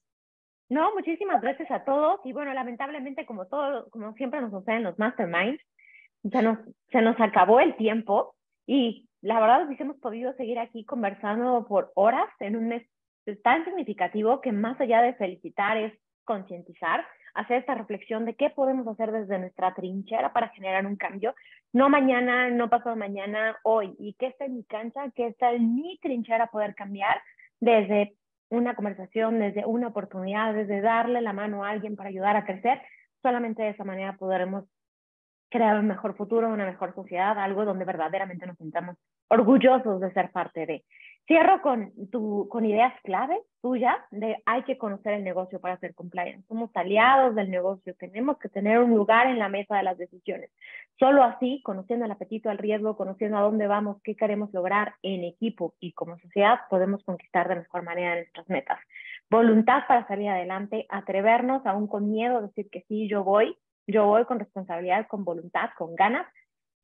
No, 0.68 0.94
muchísimas 0.94 1.40
gracias 1.40 1.70
a 1.70 1.84
todos. 1.84 2.20
Y 2.24 2.32
bueno, 2.32 2.52
lamentablemente, 2.54 3.26
como 3.26 3.46
todo, 3.46 3.88
como 3.90 4.12
siempre 4.14 4.40
nos 4.40 4.50
sucede 4.50 4.76
en 4.76 4.84
los 4.84 4.98
masterminds, 4.98 5.62
se 6.30 6.42
nos, 6.42 6.58
se 6.90 7.02
nos 7.02 7.20
acabó 7.20 7.60
el 7.60 7.76
tiempo 7.76 8.34
y 8.66 9.08
la 9.20 9.40
verdad 9.40 9.66
hubiésemos 9.66 9.96
podido 9.98 10.32
seguir 10.34 10.58
aquí 10.58 10.84
conversando 10.84 11.66
por 11.66 11.92
horas 11.94 12.28
en 12.40 12.56
un 12.56 12.68
mes 12.68 12.86
tan 13.42 13.64
significativo 13.64 14.40
que 14.40 14.52
más 14.52 14.80
allá 14.80 15.02
de 15.02 15.14
felicitar 15.14 15.76
es 15.76 15.92
concientizar 16.24 17.04
hacer 17.34 17.58
esta 17.58 17.74
reflexión 17.74 18.24
de 18.24 18.34
qué 18.34 18.50
podemos 18.50 18.86
hacer 18.86 19.10
desde 19.10 19.38
nuestra 19.38 19.74
trinchera 19.74 20.32
para 20.32 20.48
generar 20.48 20.86
un 20.86 20.96
cambio, 20.96 21.34
no 21.72 21.88
mañana, 21.88 22.50
no 22.50 22.68
pasado 22.68 22.96
mañana, 22.96 23.56
hoy, 23.62 23.94
y 23.98 24.14
qué 24.14 24.26
está 24.26 24.44
en 24.44 24.56
mi 24.56 24.64
cancha, 24.64 25.10
qué 25.14 25.26
está 25.26 25.52
en 25.52 25.74
mi 25.74 25.98
trinchera 25.98 26.48
poder 26.48 26.74
cambiar 26.74 27.20
desde 27.60 28.14
una 28.50 28.74
conversación, 28.74 29.38
desde 29.38 29.64
una 29.64 29.88
oportunidad, 29.88 30.52
desde 30.52 30.82
darle 30.82 31.22
la 31.22 31.32
mano 31.32 31.64
a 31.64 31.70
alguien 31.70 31.96
para 31.96 32.10
ayudar 32.10 32.36
a 32.36 32.44
crecer, 32.44 32.82
solamente 33.22 33.62
de 33.62 33.70
esa 33.70 33.84
manera 33.84 34.16
podremos 34.16 34.64
crear 35.48 35.78
un 35.78 35.86
mejor 35.86 36.16
futuro, 36.16 36.48
una 36.48 36.66
mejor 36.66 36.94
sociedad, 36.94 37.38
algo 37.38 37.64
donde 37.64 37.84
verdaderamente 37.84 38.46
nos 38.46 38.56
sintamos 38.56 38.96
orgullosos 39.28 40.00
de 40.00 40.12
ser 40.12 40.30
parte 40.30 40.66
de. 40.66 40.84
Cierro 41.26 41.62
con, 41.62 41.92
tu, 42.10 42.48
con 42.48 42.64
ideas 42.64 42.92
clave 43.04 43.40
tuyas 43.62 43.96
de 44.10 44.36
hay 44.44 44.64
que 44.64 44.76
conocer 44.76 45.14
el 45.14 45.24
negocio 45.24 45.60
para 45.60 45.74
hacer 45.74 45.94
compliance. 45.94 46.44
Somos 46.48 46.70
aliados 46.74 47.36
del 47.36 47.48
negocio, 47.48 47.94
tenemos 47.94 48.36
que 48.38 48.48
tener 48.48 48.80
un 48.80 48.90
lugar 48.90 49.28
en 49.28 49.38
la 49.38 49.48
mesa 49.48 49.76
de 49.76 49.84
las 49.84 49.96
decisiones. 49.96 50.50
Solo 50.98 51.22
así, 51.22 51.62
conociendo 51.64 52.04
el 52.04 52.10
apetito 52.10 52.50
al 52.50 52.58
riesgo, 52.58 52.96
conociendo 52.96 53.38
a 53.38 53.42
dónde 53.42 53.68
vamos, 53.68 54.02
qué 54.02 54.16
queremos 54.16 54.52
lograr 54.52 54.94
en 55.02 55.22
equipo 55.22 55.74
y 55.78 55.92
como 55.92 56.18
sociedad, 56.18 56.60
podemos 56.68 57.04
conquistar 57.04 57.48
de 57.48 57.56
mejor 57.56 57.84
manera 57.84 58.16
nuestras 58.16 58.48
metas. 58.48 58.80
Voluntad 59.30 59.84
para 59.86 60.06
salir 60.08 60.28
adelante, 60.28 60.86
atrevernos 60.88 61.64
aún 61.64 61.86
con 61.86 62.10
miedo, 62.10 62.42
decir 62.42 62.68
que 62.68 62.84
sí, 62.88 63.08
yo 63.08 63.22
voy, 63.22 63.56
yo 63.86 64.06
voy 64.06 64.24
con 64.24 64.40
responsabilidad, 64.40 65.06
con 65.06 65.24
voluntad, 65.24 65.70
con 65.78 65.94
ganas, 65.94 66.26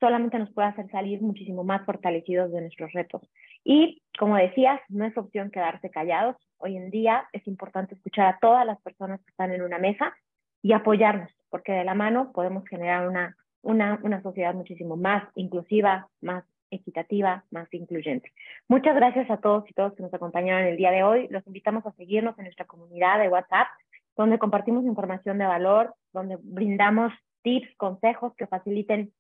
solamente 0.00 0.38
nos 0.38 0.52
puede 0.52 0.68
hacer 0.68 0.88
salir 0.90 1.20
muchísimo 1.20 1.64
más 1.64 1.84
fortalecidos 1.84 2.52
de 2.52 2.60
nuestros 2.60 2.92
retos. 2.92 3.22
Y 3.70 4.00
como 4.18 4.36
decías, 4.36 4.80
no 4.88 5.04
es 5.04 5.14
opción 5.18 5.50
quedarse 5.50 5.90
callados. 5.90 6.36
Hoy 6.56 6.78
en 6.78 6.90
día 6.90 7.28
es 7.34 7.46
importante 7.46 7.94
escuchar 7.94 8.24
a 8.24 8.38
todas 8.40 8.64
las 8.64 8.80
personas 8.80 9.20
que 9.20 9.30
están 9.30 9.52
en 9.52 9.60
una 9.60 9.76
mesa 9.76 10.16
y 10.62 10.72
apoyarnos, 10.72 11.30
porque 11.50 11.72
de 11.72 11.84
la 11.84 11.92
mano 11.92 12.32
podemos 12.32 12.66
generar 12.66 13.06
una, 13.06 13.36
una, 13.60 14.00
una 14.02 14.22
sociedad 14.22 14.54
muchísimo 14.54 14.96
más 14.96 15.22
inclusiva, 15.34 16.08
más 16.22 16.44
equitativa, 16.70 17.44
más 17.50 17.68
incluyente. 17.74 18.32
Muchas 18.68 18.96
gracias 18.96 19.30
a 19.30 19.36
todos 19.36 19.68
y 19.68 19.74
todas 19.74 19.92
que 19.92 20.02
nos 20.02 20.14
acompañaron 20.14 20.66
el 20.66 20.78
día 20.78 20.90
de 20.90 21.02
hoy. 21.02 21.28
Los 21.28 21.46
invitamos 21.46 21.84
a 21.84 21.92
seguirnos 21.92 22.38
en 22.38 22.44
nuestra 22.44 22.64
comunidad 22.64 23.18
de 23.18 23.28
WhatsApp, 23.28 23.68
donde 24.16 24.38
compartimos 24.38 24.86
información 24.86 25.36
de 25.36 25.44
valor, 25.44 25.94
donde 26.14 26.38
brindamos 26.40 27.12
tips, 27.42 27.68
consejos 27.76 28.34
que 28.36 28.46
faciliten 28.46 29.12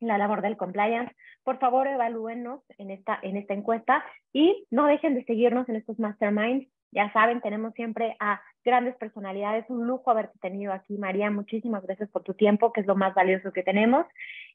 la 0.00 0.18
labor 0.18 0.42
del 0.42 0.56
compliance. 0.56 1.14
Por 1.42 1.58
favor, 1.58 1.86
evalúennos 1.86 2.62
en 2.78 2.90
esta, 2.90 3.18
en 3.22 3.36
esta 3.36 3.54
encuesta 3.54 4.04
y 4.32 4.66
no 4.70 4.86
dejen 4.86 5.14
de 5.14 5.24
seguirnos 5.24 5.68
en 5.68 5.76
estos 5.76 5.98
masterminds. 5.98 6.68
Ya 6.92 7.12
saben, 7.12 7.40
tenemos 7.40 7.74
siempre 7.74 8.16
a 8.20 8.40
grandes 8.64 8.96
personalidades. 8.96 9.64
Un 9.68 9.86
lujo 9.86 10.10
haberte 10.10 10.38
tenido 10.38 10.72
aquí, 10.72 10.96
María. 10.96 11.30
Muchísimas 11.30 11.82
gracias 11.82 12.08
por 12.10 12.22
tu 12.22 12.34
tiempo, 12.34 12.72
que 12.72 12.82
es 12.82 12.86
lo 12.86 12.94
más 12.94 13.14
valioso 13.14 13.52
que 13.52 13.62
tenemos. 13.62 14.06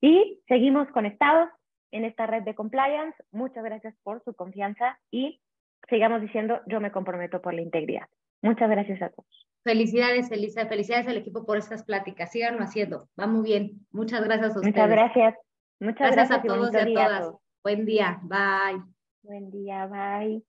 Y 0.01 0.39
seguimos 0.47 0.87
conectados 0.89 1.49
en 1.91 2.05
esta 2.05 2.27
red 2.27 2.43
de 2.43 2.55
compliance. 2.55 3.17
Muchas 3.31 3.63
gracias 3.63 3.93
por 4.03 4.23
su 4.23 4.33
confianza 4.33 4.99
y 5.11 5.41
sigamos 5.89 6.21
diciendo, 6.21 6.61
yo 6.67 6.79
me 6.79 6.91
comprometo 6.91 7.41
por 7.41 7.53
la 7.53 7.61
integridad. 7.61 8.07
Muchas 8.41 8.69
gracias 8.69 9.01
a 9.01 9.09
todos. 9.09 9.48
Felicidades, 9.63 10.31
Elisa. 10.31 10.65
Felicidades 10.67 11.07
al 11.07 11.17
equipo 11.17 11.45
por 11.45 11.57
estas 11.57 11.83
pláticas. 11.83 12.31
Síganlo 12.31 12.63
haciendo. 12.63 13.09
Va 13.19 13.27
muy 13.27 13.43
bien. 13.43 13.85
Muchas 13.91 14.23
gracias 14.23 14.55
a 14.55 14.59
ustedes. 14.59 14.75
Muchas 14.75 14.89
gracias. 14.89 15.35
Muchas 15.79 16.11
gracias, 16.11 16.39
a 16.39 16.43
todos 16.43 16.73
y 16.73 16.77
a 16.77 16.85
todas. 16.85 17.33
Buen 17.63 17.85
día. 17.85 18.19
Bye. 18.23 18.83
Buen 19.21 19.51
día. 19.51 19.85
Bye. 19.87 20.43